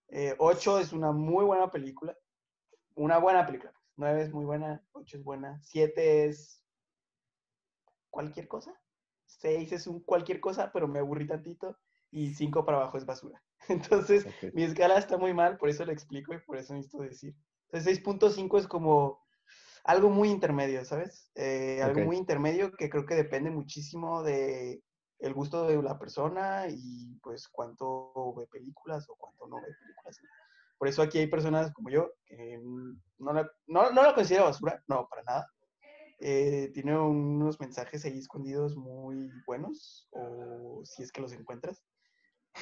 Eh, 0.09 0.35
8 0.37 0.79
es 0.79 0.93
una 0.93 1.11
muy 1.11 1.45
buena 1.45 1.71
película. 1.71 2.15
Una 2.95 3.17
buena 3.17 3.45
película. 3.45 3.73
9 3.95 4.21
es 4.23 4.31
muy 4.33 4.45
buena, 4.45 4.83
8 4.91 5.17
es 5.17 5.23
buena. 5.23 5.59
7 5.63 6.25
es 6.25 6.63
cualquier 8.09 8.47
cosa. 8.47 8.79
6 9.25 9.71
es 9.71 9.87
un 9.87 10.01
cualquier 10.01 10.39
cosa, 10.39 10.71
pero 10.71 10.87
me 10.87 10.99
aburrí 10.99 11.25
tantito. 11.27 11.77
Y 12.11 12.35
5 12.35 12.63
para 12.63 12.77
abajo 12.77 12.97
es 12.97 13.05
basura. 13.05 13.41
Entonces, 13.69 14.27
Ok. 14.27 14.53
mi 14.53 14.63
escala 14.63 14.97
está 14.97 15.17
muy 15.17 15.33
mal, 15.33 15.57
por 15.57 15.69
eso 15.69 15.83
le 15.85 15.93
explico 15.93 16.33
y 16.33 16.39
por 16.39 16.57
eso 16.57 16.73
necesito 16.75 17.01
decir. 17.01 17.35
Entonces, 17.69 17.85
6.5 18.03 18.59
es 18.59 18.67
como 18.67 19.22
algo 19.83 20.09
muy 20.09 20.29
intermedio, 20.29 20.85
¿sabes? 20.85 21.31
Eh, 21.35 21.81
algo 21.83 22.01
Ok. 22.01 22.05
muy 22.05 22.17
intermedio 22.17 22.71
que 22.71 22.89
creo 22.89 23.05
que 23.05 23.15
depende 23.15 23.49
muchísimo 23.51 24.23
de 24.23 24.81
el 25.19 25.33
gusto 25.33 25.67
de 25.67 25.81
la 25.81 25.97
persona 25.99 26.67
y 26.69 27.15
pues 27.21 27.47
cuánto 27.47 28.33
ve 28.35 28.45
películas 28.47 29.07
o 29.09 29.15
cuánto 29.15 29.47
no 29.47 29.61
ve 29.61 29.73
películas. 29.79 30.19
Por 30.77 30.87
eso 30.87 31.01
aquí 31.01 31.19
hay 31.19 31.27
personas 31.27 31.71
como 31.73 31.89
yo 31.89 32.11
que 32.25 32.59
no 33.19 33.33
la, 33.33 33.49
no, 33.67 33.91
no 33.91 34.03
la 34.03 34.13
considero 34.15 34.45
basura, 34.45 34.83
no, 34.87 35.07
para 35.07 35.23
nada. 35.23 35.47
Eh, 36.19 36.71
tiene 36.73 36.97
unos 36.99 37.59
mensajes 37.59 38.05
ahí 38.05 38.17
escondidos 38.17 38.75
muy 38.77 39.31
buenos, 39.45 40.07
o 40.11 40.81
si 40.85 41.03
es 41.03 41.11
que 41.11 41.21
los 41.21 41.33
encuentras. 41.33 41.83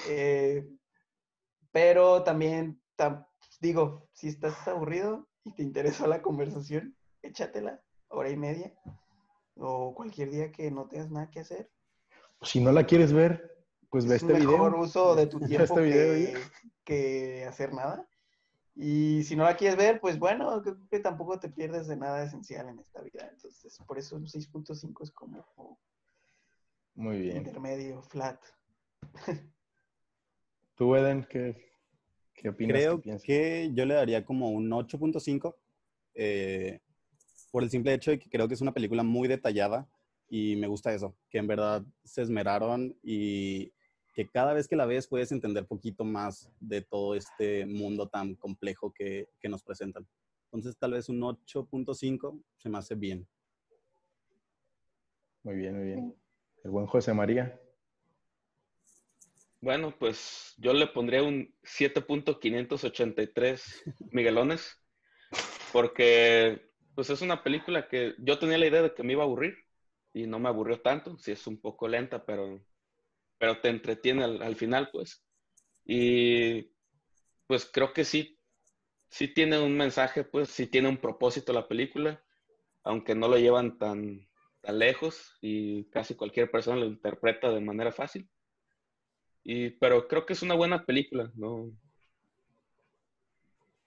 Eh, 0.08 0.66
pero 1.72 2.24
también, 2.24 2.82
tam- 2.98 3.28
digo, 3.60 4.10
si 4.14 4.28
estás 4.28 4.68
aburrido 4.68 5.28
y 5.44 5.54
te 5.54 5.64
interesó 5.64 6.08
la 6.08 6.22
conversación, 6.22 6.96
échatela, 7.22 7.82
hora 8.08 8.30
y 8.30 8.38
media, 8.38 8.74
o 9.56 9.94
cualquier 9.94 10.32
día 10.32 10.52
que 10.52 10.72
no 10.72 10.88
tengas 10.88 11.10
nada 11.12 11.30
que 11.30 11.40
hacer. 11.40 11.70
Si 12.42 12.60
no 12.60 12.72
la 12.72 12.86
quieres 12.86 13.14
ver, 13.14 13.66
pues 13.90 14.06
ve 14.06 14.16
es 14.16 14.24
este 14.24 14.34
un 14.34 14.40
mejor 14.40 14.72
video. 14.72 14.84
uso 14.84 15.16
de 15.16 15.28
tu 15.28 15.40
tiempo 15.40 15.64
este 15.64 15.82
video 15.82 16.40
que, 16.84 17.46
hacer 17.46 17.74
nada. 17.74 18.08
Y 18.74 19.24
si 19.24 19.36
no 19.36 19.44
la 19.44 19.58
quieres 19.58 19.78
ver, 19.78 20.00
pues 20.00 20.18
bueno, 20.18 20.62
creo 20.62 20.78
que 20.90 21.00
tampoco 21.00 21.40
te 21.40 21.50
pierdes 21.50 21.88
de 21.88 21.98
nada 21.98 22.24
esencial 22.24 22.70
en 22.70 22.80
esta 22.80 23.02
vida. 23.02 23.30
Entonces, 23.30 23.78
por 23.86 24.00
eso 24.00 24.16
un 24.16 24.26
6.5 24.26 25.04
es 25.04 25.12
como 25.12 25.78
Muy 26.96 27.22
bien. 27.22 27.38
intermedio, 27.38 28.02
flat. 28.02 28.42
¿Tú, 30.76 30.96
Eden, 30.96 31.28
qué, 31.30 31.74
qué 32.34 32.50
opinas? 32.50 32.78
Creo 32.78 33.20
que 33.22 33.72
yo 33.74 33.86
le 33.86 33.94
daría 33.94 34.26
como 34.26 34.50
un 34.52 34.70
8.5 34.70 35.54
eh, 36.14 36.80
por 37.52 37.64
el 37.64 37.70
simple 37.70 37.94
hecho 37.94 38.12
de 38.12 38.20
que 38.20 38.30
creo 38.30 38.48
que 38.48 38.54
es 38.54 38.62
una 38.62 38.74
película 38.74 39.04
muy 39.04 39.28
detallada 39.28 39.88
y 40.30 40.56
me 40.56 40.68
gusta 40.68 40.94
eso, 40.94 41.16
que 41.30 41.38
en 41.38 41.48
verdad 41.48 41.84
se 42.04 42.22
esmeraron 42.22 42.98
y 43.04 43.74
que 44.14 44.28
cada 44.28 44.54
vez 44.54 44.68
que 44.68 44.76
la 44.76 44.86
ves 44.86 45.08
puedes 45.08 45.32
entender 45.32 45.66
poquito 45.66 46.04
más 46.04 46.50
de 46.60 46.82
todo 46.82 47.16
este 47.16 47.66
mundo 47.66 48.08
tan 48.08 48.36
complejo 48.36 48.94
que, 48.94 49.30
que 49.40 49.50
nos 49.50 49.64
presentan. 49.64 50.08
Entonces 50.46 50.78
tal 50.78 50.94
vez 50.94 51.10
un 51.10 51.22
8.5 51.22 52.42
se 52.58 52.70
me 52.70 52.78
hace 52.78 52.96
bien. 52.96 53.28
Muy 55.44 55.56
bien, 55.56 55.76
muy 55.76 55.86
bien. 55.86 56.16
El 56.64 56.72
buen 56.72 56.86
José 56.86 57.14
María. 57.14 57.60
Bueno, 59.62 59.94
pues 59.98 60.56
yo 60.58 60.74
le 60.74 60.88
pondría 60.88 61.24
un 61.24 61.54
7.583 61.64 63.62
Miguelones, 64.12 64.78
porque 65.72 66.71
pues 67.02 67.10
es 67.10 67.22
una 67.24 67.44
película 67.44 67.88
que 67.88 68.14
yo 68.20 68.38
tenía 68.40 68.58
la 68.60 68.68
idea 68.68 68.82
de 68.84 68.94
que 68.94 69.02
me 69.04 69.14
iba 69.14 69.24
a 69.24 69.26
aburrir, 69.26 69.56
y 70.14 70.28
no 70.28 70.40
me 70.40 70.50
aburrió 70.50 70.82
tanto. 70.82 71.18
Sí 71.18 71.32
es 71.32 71.48
un 71.48 71.60
poco 71.60 71.88
lenta, 71.88 72.26
pero, 72.26 72.64
pero 73.40 73.60
te 73.62 73.70
entretiene 73.70 74.24
al, 74.26 74.42
al 74.44 74.56
final, 74.56 74.90
pues. 74.92 75.24
Y 75.86 76.72
pues 77.48 77.70
creo 77.72 77.94
que 77.94 78.06
sí, 78.06 78.40
sí 79.10 79.30
tiene 79.34 79.60
un 79.60 79.78
mensaje, 79.78 80.24
pues 80.26 80.50
sí 80.50 80.68
tiene 80.68 80.90
un 80.90 80.98
propósito 81.00 81.54
la 81.54 81.68
película, 81.68 82.24
aunque 82.84 83.16
no 83.16 83.28
lo 83.30 83.38
llevan 83.38 83.80
tan, 83.80 84.28
tan 84.62 84.80
lejos 84.80 85.38
y 85.42 85.86
casi 85.92 86.16
cualquier 86.16 86.52
persona 86.52 86.78
lo 86.80 86.88
interpreta 86.88 87.52
de 87.52 87.62
manera 87.62 87.92
fácil. 87.94 88.30
Y, 89.44 89.70
pero 89.72 90.08
creo 90.08 90.26
que 90.26 90.34
es 90.34 90.42
una 90.42 90.56
buena 90.56 90.84
película, 90.84 91.32
no, 91.36 91.72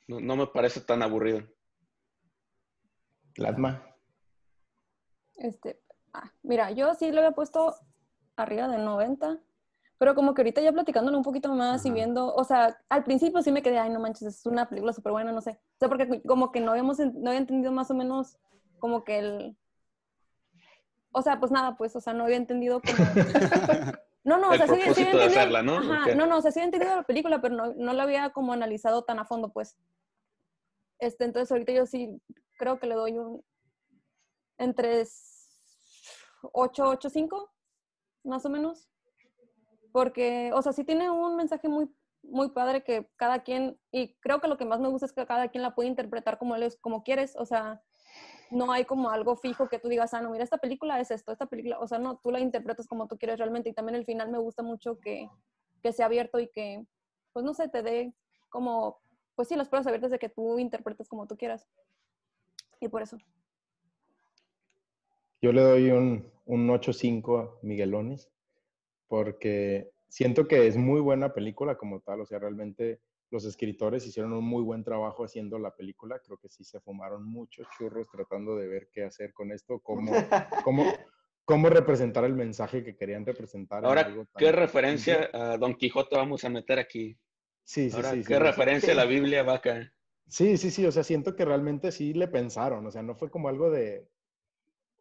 no, 0.09 0.19
no 0.21 0.37
me 0.37 0.47
parece 0.47 0.81
tan 0.81 1.03
aburrida. 1.03 1.47
Latma. 3.37 3.83
Este, 5.37 5.81
ah, 6.13 6.31
mira, 6.43 6.71
yo 6.71 6.95
sí 6.95 7.11
lo 7.11 7.19
había 7.19 7.33
puesto 7.33 7.75
arriba 8.37 8.69
de 8.69 8.79
90, 8.79 9.39
pero 9.99 10.15
como 10.15 10.35
que 10.35 10.43
ahorita 10.43 10.61
ya 10.61 10.73
platicándolo 10.73 11.17
un 11.17 11.25
poquito 11.25 11.53
más 11.53 11.85
y 11.87 11.91
viendo, 11.91 12.35
o 12.35 12.45
sea, 12.45 12.79
al 12.89 13.05
principio 13.05 13.43
sí 13.43 13.51
me 13.53 13.63
quedé, 13.63 13.79
ay, 13.79 13.91
no 13.91 14.01
manches, 14.01 14.23
es 14.29 14.47
una 14.47 14.69
película 14.69 14.93
súper 14.93 15.13
buena, 15.13 15.33
no 15.33 15.41
sé. 15.41 15.51
O 15.51 15.79
sea, 15.79 15.89
porque 15.89 16.23
como 16.23 16.53
que 16.53 16.61
no 16.61 16.71
habíamos, 16.73 16.99
no 16.99 17.31
había 17.31 17.41
entendido 17.41 17.73
más 17.73 17.91
o 17.91 17.95
menos 17.95 18.37
como 18.79 19.05
que 19.05 19.19
el... 19.19 19.57
O 21.13 21.23
sea, 21.23 21.39
pues 21.39 21.53
nada, 21.53 21.77
pues, 21.77 21.95
o 21.95 22.01
sea, 22.01 22.13
no 22.13 22.25
había 22.25 22.37
entendido 22.37 22.81
como... 22.81 22.97
No, 24.27 24.39
no, 24.39 24.49
o 24.49 24.55
sea, 24.55 24.67
sí, 24.67 24.73
sí 24.77 24.81
había 24.81 24.89
entendido- 25.11 25.27
hacerla, 25.27 25.63
¿no? 25.63 25.77
Ajá, 25.77 26.15
no, 26.15 26.25
no, 26.27 26.39
o 26.39 26.41
sea, 26.41 26.51
sí 26.51 26.59
había 26.59 26.69
entendido 26.69 26.97
la 26.97 27.03
película, 27.03 27.43
pero 27.43 27.55
no, 27.57 27.75
no 27.75 27.93
la 27.93 28.05
había 28.05 28.31
como 28.31 28.55
analizado 28.55 29.05
tan 29.05 29.19
a 29.19 29.27
fondo, 29.27 29.53
pues. 29.53 29.77
Este, 30.99 31.25
entonces 31.25 31.53
ahorita 31.53 31.73
yo 31.73 31.85
sí 31.85 32.23
creo 32.57 32.79
que 32.79 32.87
le 32.87 32.95
doy 32.95 33.19
un 33.19 33.45
entre 34.59 35.05
8, 36.53 36.85
8, 36.89 37.11
5, 37.11 37.53
más 38.25 38.45
o 38.45 38.51
menos. 38.51 38.89
Porque, 39.93 40.53
o 40.53 40.63
sea, 40.63 40.73
sí 40.73 40.85
tiene 40.85 41.11
un 41.11 41.37
mensaje 41.37 41.69
muy, 41.69 41.89
muy 42.23 42.51
padre 42.51 42.83
que 42.83 43.09
cada 43.17 43.43
quien, 43.43 43.79
y 43.93 44.15
creo 44.17 44.41
que 44.41 44.49
lo 44.49 44.57
que 44.57 44.65
más 44.65 44.81
me 44.81 44.89
gusta 44.89 45.07
es 45.07 45.13
que 45.13 45.27
cada 45.27 45.49
quien 45.49 45.63
la 45.63 45.75
puede 45.75 45.89
interpretar 45.89 46.39
como, 46.39 46.57
él 46.57 46.65
es, 46.65 46.77
como 46.77 47.05
quieres, 47.05 47.37
o 47.37 47.45
sea, 47.45 47.83
no 48.51 48.73
hay 48.73 48.85
como 48.85 49.11
algo 49.11 49.37
fijo 49.37 49.69
que 49.69 49.79
tú 49.79 49.89
digas, 49.89 50.15
ah, 50.15 50.21
no, 50.21 50.31
mira, 50.31 50.45
esta 50.45 50.59
película 50.59 51.01
es 51.01 51.11
esto, 51.11 51.33
esta 51.33 51.47
película, 51.47 51.79
o 51.79 51.87
sea, 51.87 51.99
no, 51.99 52.19
tú 52.19 52.31
la 52.31 52.41
interpretas 52.41 52.87
como 52.87 53.07
tú 53.07 53.19
quieres 53.19 53.39
realmente, 53.39 53.71
y 53.71 53.73
también 53.73 53.97
el 53.97 54.05
final 54.05 54.31
me 54.31 54.39
gusta 54.39 54.63
mucho 54.63 54.99
que, 54.99 55.29
que 55.83 55.93
sea 55.93 56.07
abierto 56.07 56.41
y 56.41 56.49
que, 56.49 56.85
pues 57.33 57.45
no 57.45 57.55
sé, 57.55 57.69
te 57.69 57.83
dé 57.83 58.15
como, 58.49 58.99
pues 59.35 59.49
sí, 59.49 59.57
las 59.57 59.69
pruebas 59.69 59.87
abiertas 59.87 60.11
de 60.11 60.19
que 60.19 60.29
tú 60.29 60.59
interpretes 60.59 61.09
como 61.09 61.27
tú 61.27 61.37
quieras. 61.37 61.69
Y 62.85 62.89
por 62.89 63.01
eso. 63.01 63.17
Yo 65.41 65.53
le 65.53 65.63
doy 65.63 65.91
un, 65.91 66.31
un 66.45 66.69
8.5 66.69 67.41
a 67.41 67.59
Miguelones 67.63 68.31
porque 69.09 69.91
siento 70.09 70.47
que 70.47 70.67
es 70.67 70.77
muy 70.77 71.01
buena 71.01 71.33
película 71.33 71.77
como 71.79 72.01
tal, 72.01 72.21
o 72.21 72.27
sea, 72.27 72.39
realmente 72.39 73.01
los 73.31 73.47
escritores 73.47 74.07
hicieron 74.07 74.35
un 74.35 74.45
muy 74.45 74.63
buen 74.63 74.85
trabajo 74.85 75.25
haciendo 75.25 75.59
la 75.59 75.75
película, 75.75 76.21
creo 76.21 76.37
que 76.37 76.51
sí 76.51 76.63
se 76.63 76.79
fumaron 76.81 77.25
muchos 77.25 77.67
churros 77.79 78.07
tratando 78.11 78.55
de 78.55 78.69
ver 78.69 78.91
qué 78.93 79.05
hacer 79.05 79.33
con 79.33 79.51
esto, 79.51 79.81
cómo, 79.81 80.13
cómo, 80.65 80.85
cómo 81.47 81.71
representar 81.71 82.25
el 82.25 82.35
mensaje 82.35 82.85
que 82.85 82.97
querían 82.97 83.25
representar. 83.25 83.79
en 83.79 83.87
Ahora, 83.87 84.03
algo 84.03 84.27
tan 84.27 84.41
¿qué 84.41 84.53
referencia 84.53 85.31
a 85.33 85.57
Don 85.57 85.75
Quijote 85.75 86.17
vamos 86.17 86.45
a 86.45 86.51
meter 86.51 86.79
aquí? 86.79 87.19
Sí, 87.63 87.89
sí, 87.89 87.97
Ahora, 87.97 88.11
sí. 88.11 88.19
¿qué 88.19 88.35
sí, 88.35 88.39
referencia 88.41 88.93
a 88.93 88.97
la 88.97 89.05
Biblia 89.07 89.43
va 89.43 89.55
acá? 89.55 89.94
Sí, 90.29 90.57
sí, 90.57 90.71
sí, 90.71 90.85
o 90.87 90.93
sea, 90.93 91.05
siento 91.05 91.37
que 91.37 91.45
realmente 91.45 91.93
sí 91.93 92.15
le 92.15 92.29
pensaron, 92.29 92.87
o 92.87 92.91
sea, 92.91 93.03
no 93.03 93.15
fue 93.15 93.31
como 93.31 93.49
algo 93.49 93.71
de 93.71 94.11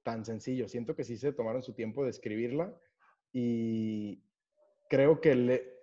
tan 0.03 0.25
sencillo, 0.25 0.67
siento 0.67 0.95
que 0.95 1.03
sí 1.03 1.17
se 1.17 1.31
tomaron 1.31 1.63
su 1.63 1.73
tiempo 1.73 2.03
de 2.03 2.09
escribirla 2.09 2.77
y 3.31 4.21
creo 4.89 5.21
que 5.21 5.33
le, 5.35 5.73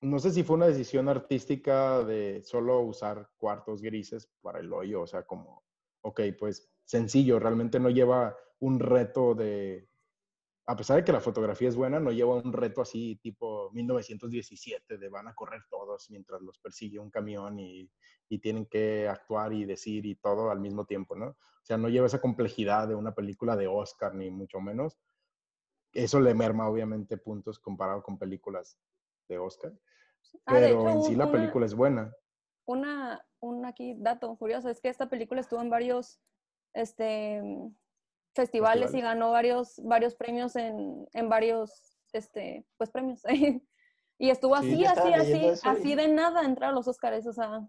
no 0.00 0.18
sé 0.18 0.32
si 0.32 0.42
fue 0.42 0.56
una 0.56 0.66
decisión 0.66 1.08
artística 1.08 2.04
de 2.04 2.42
solo 2.42 2.80
usar 2.80 3.30
cuartos 3.38 3.82
grises 3.82 4.28
para 4.42 4.60
el 4.60 4.72
hoyo, 4.72 5.02
o 5.02 5.06
sea, 5.06 5.22
como, 5.24 5.64
ok, 6.02 6.20
pues 6.38 6.68
sencillo, 6.84 7.38
realmente 7.38 7.78
no 7.78 7.90
lleva 7.90 8.36
un 8.58 8.80
reto 8.80 9.34
de, 9.34 9.88
a 10.70 10.76
pesar 10.76 10.98
de 10.98 11.04
que 11.04 11.12
la 11.12 11.20
fotografía 11.20 11.66
es 11.70 11.76
buena, 11.76 11.98
no 11.98 12.12
lleva 12.12 12.34
un 12.34 12.52
reto 12.52 12.82
así 12.82 13.16
tipo 13.22 13.70
1917 13.72 14.98
de 14.98 15.08
van 15.08 15.26
a 15.26 15.34
correr 15.34 15.62
todos 15.70 16.10
mientras 16.10 16.42
los 16.42 16.58
persigue 16.58 16.98
un 16.98 17.10
camión 17.10 17.58
y, 17.58 17.90
y 18.28 18.38
tienen 18.38 18.66
que 18.66 19.08
actuar 19.08 19.54
y 19.54 19.64
decir 19.64 20.04
y 20.04 20.16
todo 20.16 20.50
al 20.50 20.60
mismo 20.60 20.84
tiempo, 20.84 21.16
¿no? 21.16 21.28
O 21.28 21.62
sea, 21.62 21.78
no 21.78 21.88
lleva 21.88 22.06
esa 22.06 22.20
complejidad 22.20 22.86
de 22.86 22.94
una 22.94 23.14
película 23.14 23.56
de 23.56 23.66
Oscar, 23.66 24.14
ni 24.14 24.30
mucho 24.30 24.60
menos. 24.60 24.98
Eso 25.94 26.20
le 26.20 26.34
merma 26.34 26.68
obviamente 26.68 27.16
puntos 27.16 27.58
comparado 27.58 28.02
con 28.02 28.18
películas 28.18 28.78
de 29.26 29.38
Oscar, 29.38 29.72
Ah, 30.44 30.60
de 30.60 30.66
pero 30.66 30.80
hecho, 30.80 30.90
en 30.90 31.02
sí 31.02 31.16
la 31.16 31.32
película 31.32 31.64
es 31.64 31.74
buena. 31.74 32.14
una, 32.66 33.24
un 33.40 33.64
aquí 33.64 33.94
dato 33.98 34.36
curioso 34.36 34.68
es 34.68 34.82
que 34.82 34.90
esta 34.90 35.08
película 35.08 35.40
estuvo 35.40 35.62
en 35.62 35.70
varios 35.70 36.20
este, 36.74 37.40
festivales, 38.34 38.94
y 38.94 39.00
ganó 39.00 39.30
varios, 39.30 39.80
varios 39.84 40.14
premios 40.14 40.56
en, 40.56 41.06
en 41.12 41.28
varios 41.28 41.96
este, 42.12 42.66
pues, 42.76 42.90
premios. 42.90 43.22
y 44.18 44.30
estuvo 44.30 44.56
Sí, 44.56 44.84
así, 44.84 45.12
así, 45.12 45.14
así, 45.14 45.68
así 45.68 45.92
y- 45.92 45.94
de 45.94 46.08
nada 46.08 46.44
entrar 46.44 46.70
a 46.70 46.74
los 46.74 46.88
Oscars. 46.88 47.26
O 47.26 47.32
sea, 47.32 47.68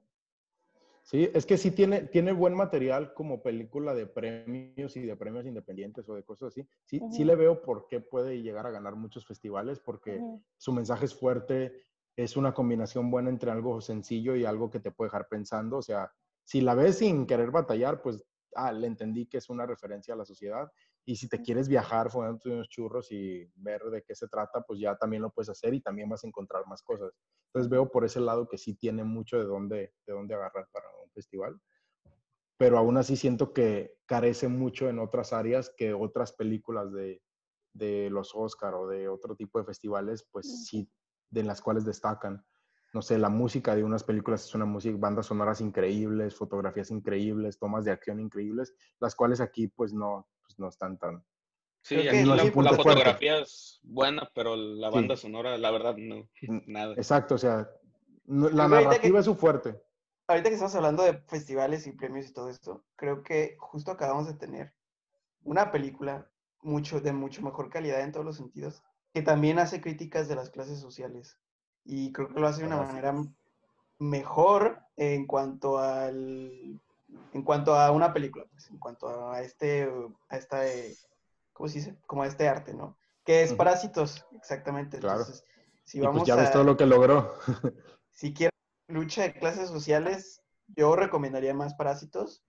Sí, 1.03 1.27
es 1.33 1.47
que 1.47 1.57
sí 1.57 1.71
tiene, 1.71 2.01
tiene 2.03 2.31
buen 2.33 2.53
material 2.53 3.15
como 3.15 3.41
película 3.41 3.95
de 3.95 4.05
premios 4.05 4.95
y 4.95 5.01
de 5.01 5.15
premios 5.15 5.47
independientes 5.47 6.07
o 6.07 6.13
de 6.13 6.23
cosas 6.23 6.49
así. 6.49 6.67
Sí, 6.85 6.99
sí 7.09 7.23
Ujú. 7.23 7.25
le 7.25 7.35
veo 7.35 7.63
por 7.63 7.87
qué 7.87 7.99
puede 7.99 8.43
llegar 8.43 8.67
a 8.67 8.71
ganar 8.71 8.95
muchos 8.95 9.25
festivales 9.25 9.79
porque 9.79 10.21
su 10.57 10.71
mensaje 10.71 11.05
es 11.05 11.15
fuerte, 11.15 11.83
es 12.15 12.37
una 12.37 12.53
combinación 12.53 13.09
buena 13.09 13.29
entre 13.31 13.49
algo 13.49 13.81
sencillo 13.81 14.35
y 14.35 14.45
algo 14.45 14.69
que 14.69 14.79
te 14.79 14.91
puede 14.91 15.07
dejar 15.07 15.27
pensando. 15.29 15.77
O 15.77 15.81
sea, 15.81 16.11
si 16.43 16.61
la 16.61 16.75
ves 16.75 16.99
sin 16.99 17.25
querer 17.25 17.49
batallar, 17.49 18.03
pues, 18.03 18.23
ah, 18.55 18.71
le 18.71 18.87
entendí 18.87 19.27
que 19.27 19.37
es 19.37 19.49
una 19.49 19.65
referencia 19.65 20.13
a 20.13 20.17
la 20.17 20.25
sociedad. 20.25 20.71
Y 21.05 21.15
si 21.15 21.27
te 21.27 21.41
quieres 21.41 21.67
viajar, 21.67 22.11
fumándote 22.11 22.49
unos 22.49 22.69
churros 22.69 23.11
y 23.11 23.49
ver 23.55 23.81
de 23.83 24.03
qué 24.03 24.15
se 24.15 24.27
trata, 24.27 24.61
pues 24.61 24.79
ya 24.79 24.95
también 24.95 25.21
lo 25.21 25.31
puedes 25.31 25.49
hacer 25.49 25.73
y 25.73 25.81
también 25.81 26.09
vas 26.09 26.23
a 26.23 26.27
encontrar 26.27 26.65
más 26.67 26.83
cosas. 26.83 27.11
Entonces 27.47 27.69
veo 27.69 27.89
por 27.89 28.05
ese 28.05 28.19
lado 28.19 28.47
que 28.47 28.57
sí 28.57 28.75
tiene 28.75 29.03
mucho 29.03 29.37
de 29.37 29.45
dónde, 29.45 29.93
de 30.05 30.13
dónde 30.13 30.35
agarrar 30.35 30.67
para 30.71 30.87
un 31.03 31.09
festival. 31.11 31.59
Pero 32.57 32.77
aún 32.77 32.97
así 32.97 33.15
siento 33.15 33.53
que 33.53 33.97
carece 34.05 34.47
mucho 34.49 34.89
en 34.89 34.99
otras 34.99 35.33
áreas 35.33 35.73
que 35.75 35.93
otras 35.93 36.33
películas 36.33 36.91
de, 36.91 37.21
de 37.73 38.09
los 38.09 38.35
Oscar 38.35 38.75
o 38.75 38.87
de 38.87 39.07
otro 39.07 39.35
tipo 39.35 39.59
de 39.59 39.65
festivales, 39.65 40.27
pues 40.31 40.65
sí, 40.65 40.91
de 41.29 41.43
las 41.43 41.61
cuales 41.61 41.85
destacan. 41.85 42.45
No 42.93 43.01
sé, 43.01 43.17
la 43.19 43.29
música 43.29 43.75
de 43.75 43.83
unas 43.83 44.03
películas 44.03 44.45
es 44.45 44.55
una 44.55 44.65
música, 44.65 44.95
bandas 44.99 45.27
sonoras 45.27 45.61
increíbles, 45.61 46.35
fotografías 46.35 46.89
increíbles, 46.91 47.59
tomas 47.59 47.85
de 47.85 47.91
acción 47.91 48.19
increíbles, 48.19 48.73
las 48.99 49.15
cuales 49.15 49.41
aquí 49.41 49.67
pues 49.67 49.93
no, 49.93 50.27
pues 50.41 50.57
no 50.59 50.69
están 50.69 50.97
tan... 50.97 51.23
Sí, 51.81 51.95
Creo 51.95 52.07
aquí 52.09 52.23
no 52.23 52.35
la, 52.35 52.43
la 52.43 52.51
fuerte. 52.51 52.75
fotografía 52.75 53.39
es 53.39 53.79
buena, 53.83 54.29
pero 54.33 54.55
la 54.55 54.89
Sí. 54.89 54.95
banda 54.95 55.15
sonora, 55.15 55.57
la 55.57 55.71
verdad, 55.71 55.95
no, 55.97 56.27
nada. 56.67 56.93
Exacto, 56.95 57.35
o 57.35 57.37
sea, 57.37 57.69
no- 58.25 58.49
la 58.49 58.67
narrativa 58.67 59.13
que- 59.13 59.19
es 59.19 59.25
su 59.25 59.35
fuerte. 59.35 59.81
Ahorita 60.27 60.49
que 60.49 60.55
estamos 60.55 60.75
hablando 60.75 61.03
de 61.03 61.13
festivales 61.27 61.87
y 61.87 61.91
premios 61.93 62.27
y 62.29 62.33
todo 62.33 62.49
esto, 62.49 62.85
creo 62.95 63.23
que 63.23 63.55
justo 63.59 63.91
acabamos 63.91 64.27
de 64.27 64.33
tener 64.33 64.73
una 65.43 65.71
película 65.71 66.29
mucho, 66.61 66.99
de 67.01 67.13
mucho 67.13 67.41
mejor 67.41 67.69
calidad 67.69 68.01
en 68.01 68.11
todos 68.11 68.25
los 68.25 68.37
sentidos, 68.37 68.83
que 69.13 69.21
también 69.21 69.57
hace 69.59 69.79
críticas 69.81 70.27
de 70.27 70.35
las 70.35 70.49
clases 70.49 70.79
sociales. 70.79 71.39
Y 71.91 72.11
creo 72.11 72.27
que 72.27 72.39
lo 72.39 72.47
hace 72.47 72.61
de 72.61 72.67
una 72.67 72.77
manera 72.77 73.15
mejor 73.97 74.79
en 74.95 75.25
cuanto 75.25 75.79
al 75.79 76.79
en 77.33 77.41
cuanto 77.41 77.73
a 77.73 77.89
una 77.89 78.13
película, 78.13 78.45
pues, 78.51 78.69
en 78.69 78.77
cuanto 78.77 79.31
a 79.31 79.41
este, 79.41 79.91
a 80.29 80.37
esta, 80.37 80.67
eh, 80.67 80.95
¿cómo 81.51 81.67
se 81.67 81.79
dice? 81.79 81.97
Como 82.05 82.21
a 82.21 82.27
este 82.27 82.47
arte, 82.47 82.75
¿no? 82.75 82.95
Que 83.25 83.41
es. 83.41 83.53
Parásitos, 83.53 84.23
exactamente. 84.37 84.99
Claro. 84.99 85.21
Entonces, 85.21 85.43
si 85.83 85.97
y 85.97 86.01
pues 86.01 86.13
vamos 86.13 86.27
ya 86.27 86.35
ves 86.35 86.49
a, 86.49 86.51
todo 86.51 86.63
lo 86.63 86.77
que 86.77 86.85
logró. 86.85 87.33
si 88.11 88.35
quieren 88.35 88.51
lucha 88.87 89.23
de 89.23 89.33
clases 89.33 89.69
sociales, 89.69 90.43
yo 90.67 90.95
recomendaría 90.95 91.55
más 91.55 91.73
Parásitos. 91.73 92.43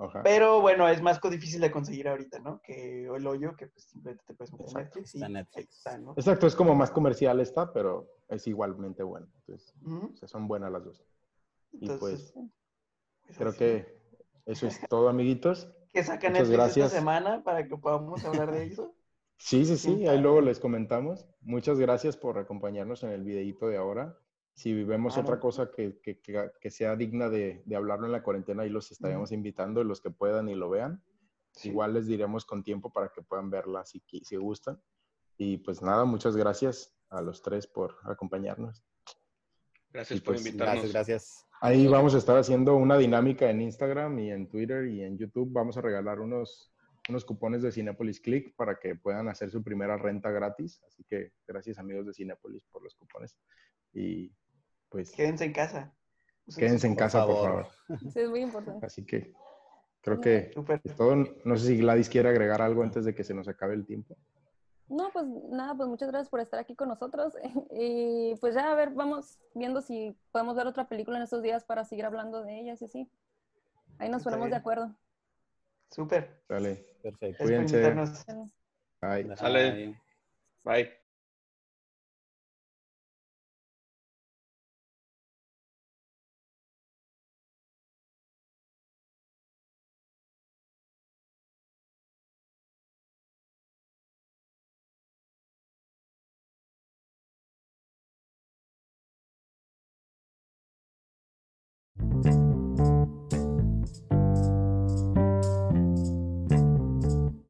Ajá. 0.00 0.22
pero 0.22 0.60
bueno, 0.60 0.88
es 0.88 1.02
más 1.02 1.20
difícil 1.20 1.60
de 1.60 1.70
conseguir 1.70 2.08
ahorita, 2.08 2.38
¿no? 2.40 2.60
Que 2.62 3.04
El 3.06 3.26
Hoyo, 3.26 3.56
que 3.56 3.66
pues 3.68 3.84
simplemente 3.84 4.24
te 4.26 4.34
puedes 4.34 4.52
meter 4.52 4.66
en 4.66 4.70
Exacto. 4.70 4.98
Netflix 4.98 5.14
y 5.14 5.18
Está 5.18 5.28
Netflix. 5.28 5.76
está, 5.76 5.98
¿no? 5.98 6.12
Exacto, 6.16 6.46
es 6.46 6.54
como 6.56 6.74
más 6.74 6.90
comercial 6.90 7.40
esta, 7.40 7.72
pero 7.72 8.08
es 8.28 8.46
igualmente 8.46 9.02
buena. 9.02 9.26
Entonces, 9.40 9.74
o 9.86 10.16
sea, 10.16 10.28
son 10.28 10.46
buenas 10.48 10.70
las 10.72 10.84
dos. 10.84 11.04
Y 11.72 11.90
Entonces, 11.90 12.32
pues 12.34 12.48
pues 13.26 13.38
creo 13.38 13.48
así. 13.50 13.58
que 13.58 13.98
eso 14.46 14.66
es 14.66 14.80
todo, 14.88 15.08
amiguitos. 15.08 15.72
que 15.92 16.02
saca 16.04 16.28
muchas 16.28 16.48
Netflix 16.48 16.50
gracias. 16.50 16.86
esta 16.86 16.98
semana 16.98 17.42
para 17.42 17.66
que 17.66 17.76
podamos 17.76 18.24
hablar 18.24 18.50
de 18.52 18.64
eso. 18.66 18.94
Sí, 19.36 19.64
sí, 19.66 19.76
sí, 19.76 20.06
ahí 20.06 20.20
luego 20.20 20.40
les 20.40 20.60
comentamos. 20.60 21.26
Muchas 21.40 21.78
gracias 21.80 22.16
por 22.16 22.38
acompañarnos 22.38 23.02
en 23.02 23.10
el 23.10 23.24
videíto 23.24 23.66
de 23.66 23.76
ahora. 23.76 24.16
Si 24.54 24.84
vemos 24.84 25.14
Claro. 25.14 25.28
otra 25.28 25.40
cosa 25.40 25.70
que, 25.70 25.98
que- 26.00 26.20
que- 26.20 26.50
que 26.60 26.70
sea 26.70 26.94
digna 26.96 27.28
de, 27.28 27.62
de 27.66 27.76
hablarlo 27.76 28.06
en 28.06 28.12
la 28.12 28.22
cuarentena, 28.22 28.62
ahí 28.62 28.70
los 28.70 28.90
estaríamos 28.92 29.32
invitando, 29.32 29.82
los 29.82 30.00
que 30.00 30.10
puedan 30.10 30.48
y 30.48 30.54
lo 30.54 30.70
vean. 30.70 31.02
Sí. 31.52 31.68
Igual 31.70 31.94
les 31.94 32.06
diremos 32.06 32.44
con 32.44 32.62
tiempo 32.62 32.92
para 32.92 33.08
que 33.08 33.22
puedan 33.22 33.50
verla 33.50 33.84
si, 33.84 34.02
si 34.22 34.36
gustan. 34.36 34.80
Y 35.36 35.58
pues 35.58 35.82
nada, 35.82 36.04
muchas 36.04 36.36
gracias 36.36 36.96
a 37.10 37.20
los 37.20 37.42
tres 37.42 37.66
por 37.66 37.96
acompañarnos. 38.04 38.84
Gracias 39.92 40.18
Y 40.18 40.22
por 40.22 40.34
pues, 40.34 40.46
invitarnos. 40.46 40.74
Gracias, 40.74 40.92
gracias. 40.92 41.46
Ahí 41.60 41.86
vamos 41.86 42.14
a 42.14 42.18
estar 42.18 42.36
haciendo 42.36 42.76
una 42.76 42.96
dinámica 42.98 43.48
en 43.50 43.60
Instagram 43.60 44.18
y 44.18 44.30
en 44.30 44.48
Twitter 44.48 44.86
y 44.86 45.02
en 45.02 45.16
YouTube. 45.18 45.48
Vamos 45.52 45.76
a 45.76 45.80
regalar 45.80 46.20
unos, 46.20 46.72
unos 47.08 47.24
cupones 47.24 47.62
de 47.62 47.72
Cinepolis 47.72 48.20
Click 48.20 48.54
para 48.56 48.78
que 48.78 48.96
puedan 48.96 49.28
hacer 49.28 49.50
su 49.50 49.62
primera 49.62 49.96
renta 49.96 50.30
gratis. 50.30 50.80
Así 50.86 51.04
que 51.04 51.32
gracias 51.46 51.78
amigos 51.78 52.06
de 52.06 52.12
Cinepolis 52.14 52.64
por 52.70 52.82
los 52.82 52.94
cupones. 52.96 53.36
Y 53.92 54.32
pues 54.94 55.10
Quédense 55.10 55.44
en 55.44 55.52
casa. 55.52 55.92
Quédense 56.56 56.86
en 56.86 56.94
casa, 56.94 57.26
por 57.26 57.36
favor. 57.36 57.66
Sí, 58.12 58.20
es 58.20 58.30
muy 58.30 58.42
importante. 58.42 58.86
Así 58.86 59.04
que 59.04 59.34
creo 60.00 60.20
que 60.20 60.52
es 60.84 60.94
todo. 60.94 61.16
No 61.44 61.56
sé 61.56 61.66
si 61.66 61.78
Gladys 61.78 62.08
quiere 62.08 62.28
agregar 62.28 62.62
algo 62.62 62.84
antes 62.84 63.04
de 63.04 63.12
que 63.12 63.24
se 63.24 63.34
nos 63.34 63.48
acabe 63.48 63.74
el 63.74 63.84
tiempo. 63.84 64.16
No, 64.86 65.10
pues 65.12 65.26
nada, 65.50 65.74
pues 65.74 65.88
muchas 65.88 66.10
gracias 66.10 66.28
por 66.28 66.38
estar 66.38 66.60
aquí 66.60 66.76
con 66.76 66.86
nosotros. 66.88 67.34
Y 67.72 68.36
pues 68.36 68.54
ya, 68.54 68.70
a 68.70 68.76
ver, 68.76 68.90
vamos 68.90 69.40
viendo 69.52 69.80
si 69.80 70.16
podemos 70.30 70.54
ver 70.54 70.68
otra 70.68 70.86
película 70.86 71.16
en 71.16 71.24
estos 71.24 71.42
días 71.42 71.64
para 71.64 71.84
seguir 71.84 72.04
hablando 72.04 72.44
de 72.44 72.60
ellas 72.60 72.80
y 72.80 72.84
así. 72.84 73.10
Ahí 73.98 74.08
nos 74.08 74.20
Está 74.20 74.30
ponemos 74.30 74.48
de 74.50 74.56
acuerdo. 74.56 74.94
Súper. 75.90 76.40
Dale. 76.48 76.86
Perfecto. 77.02 77.42
Cuídense. 77.42 77.96
Bye. 79.00 79.98
Bye. 80.62 81.03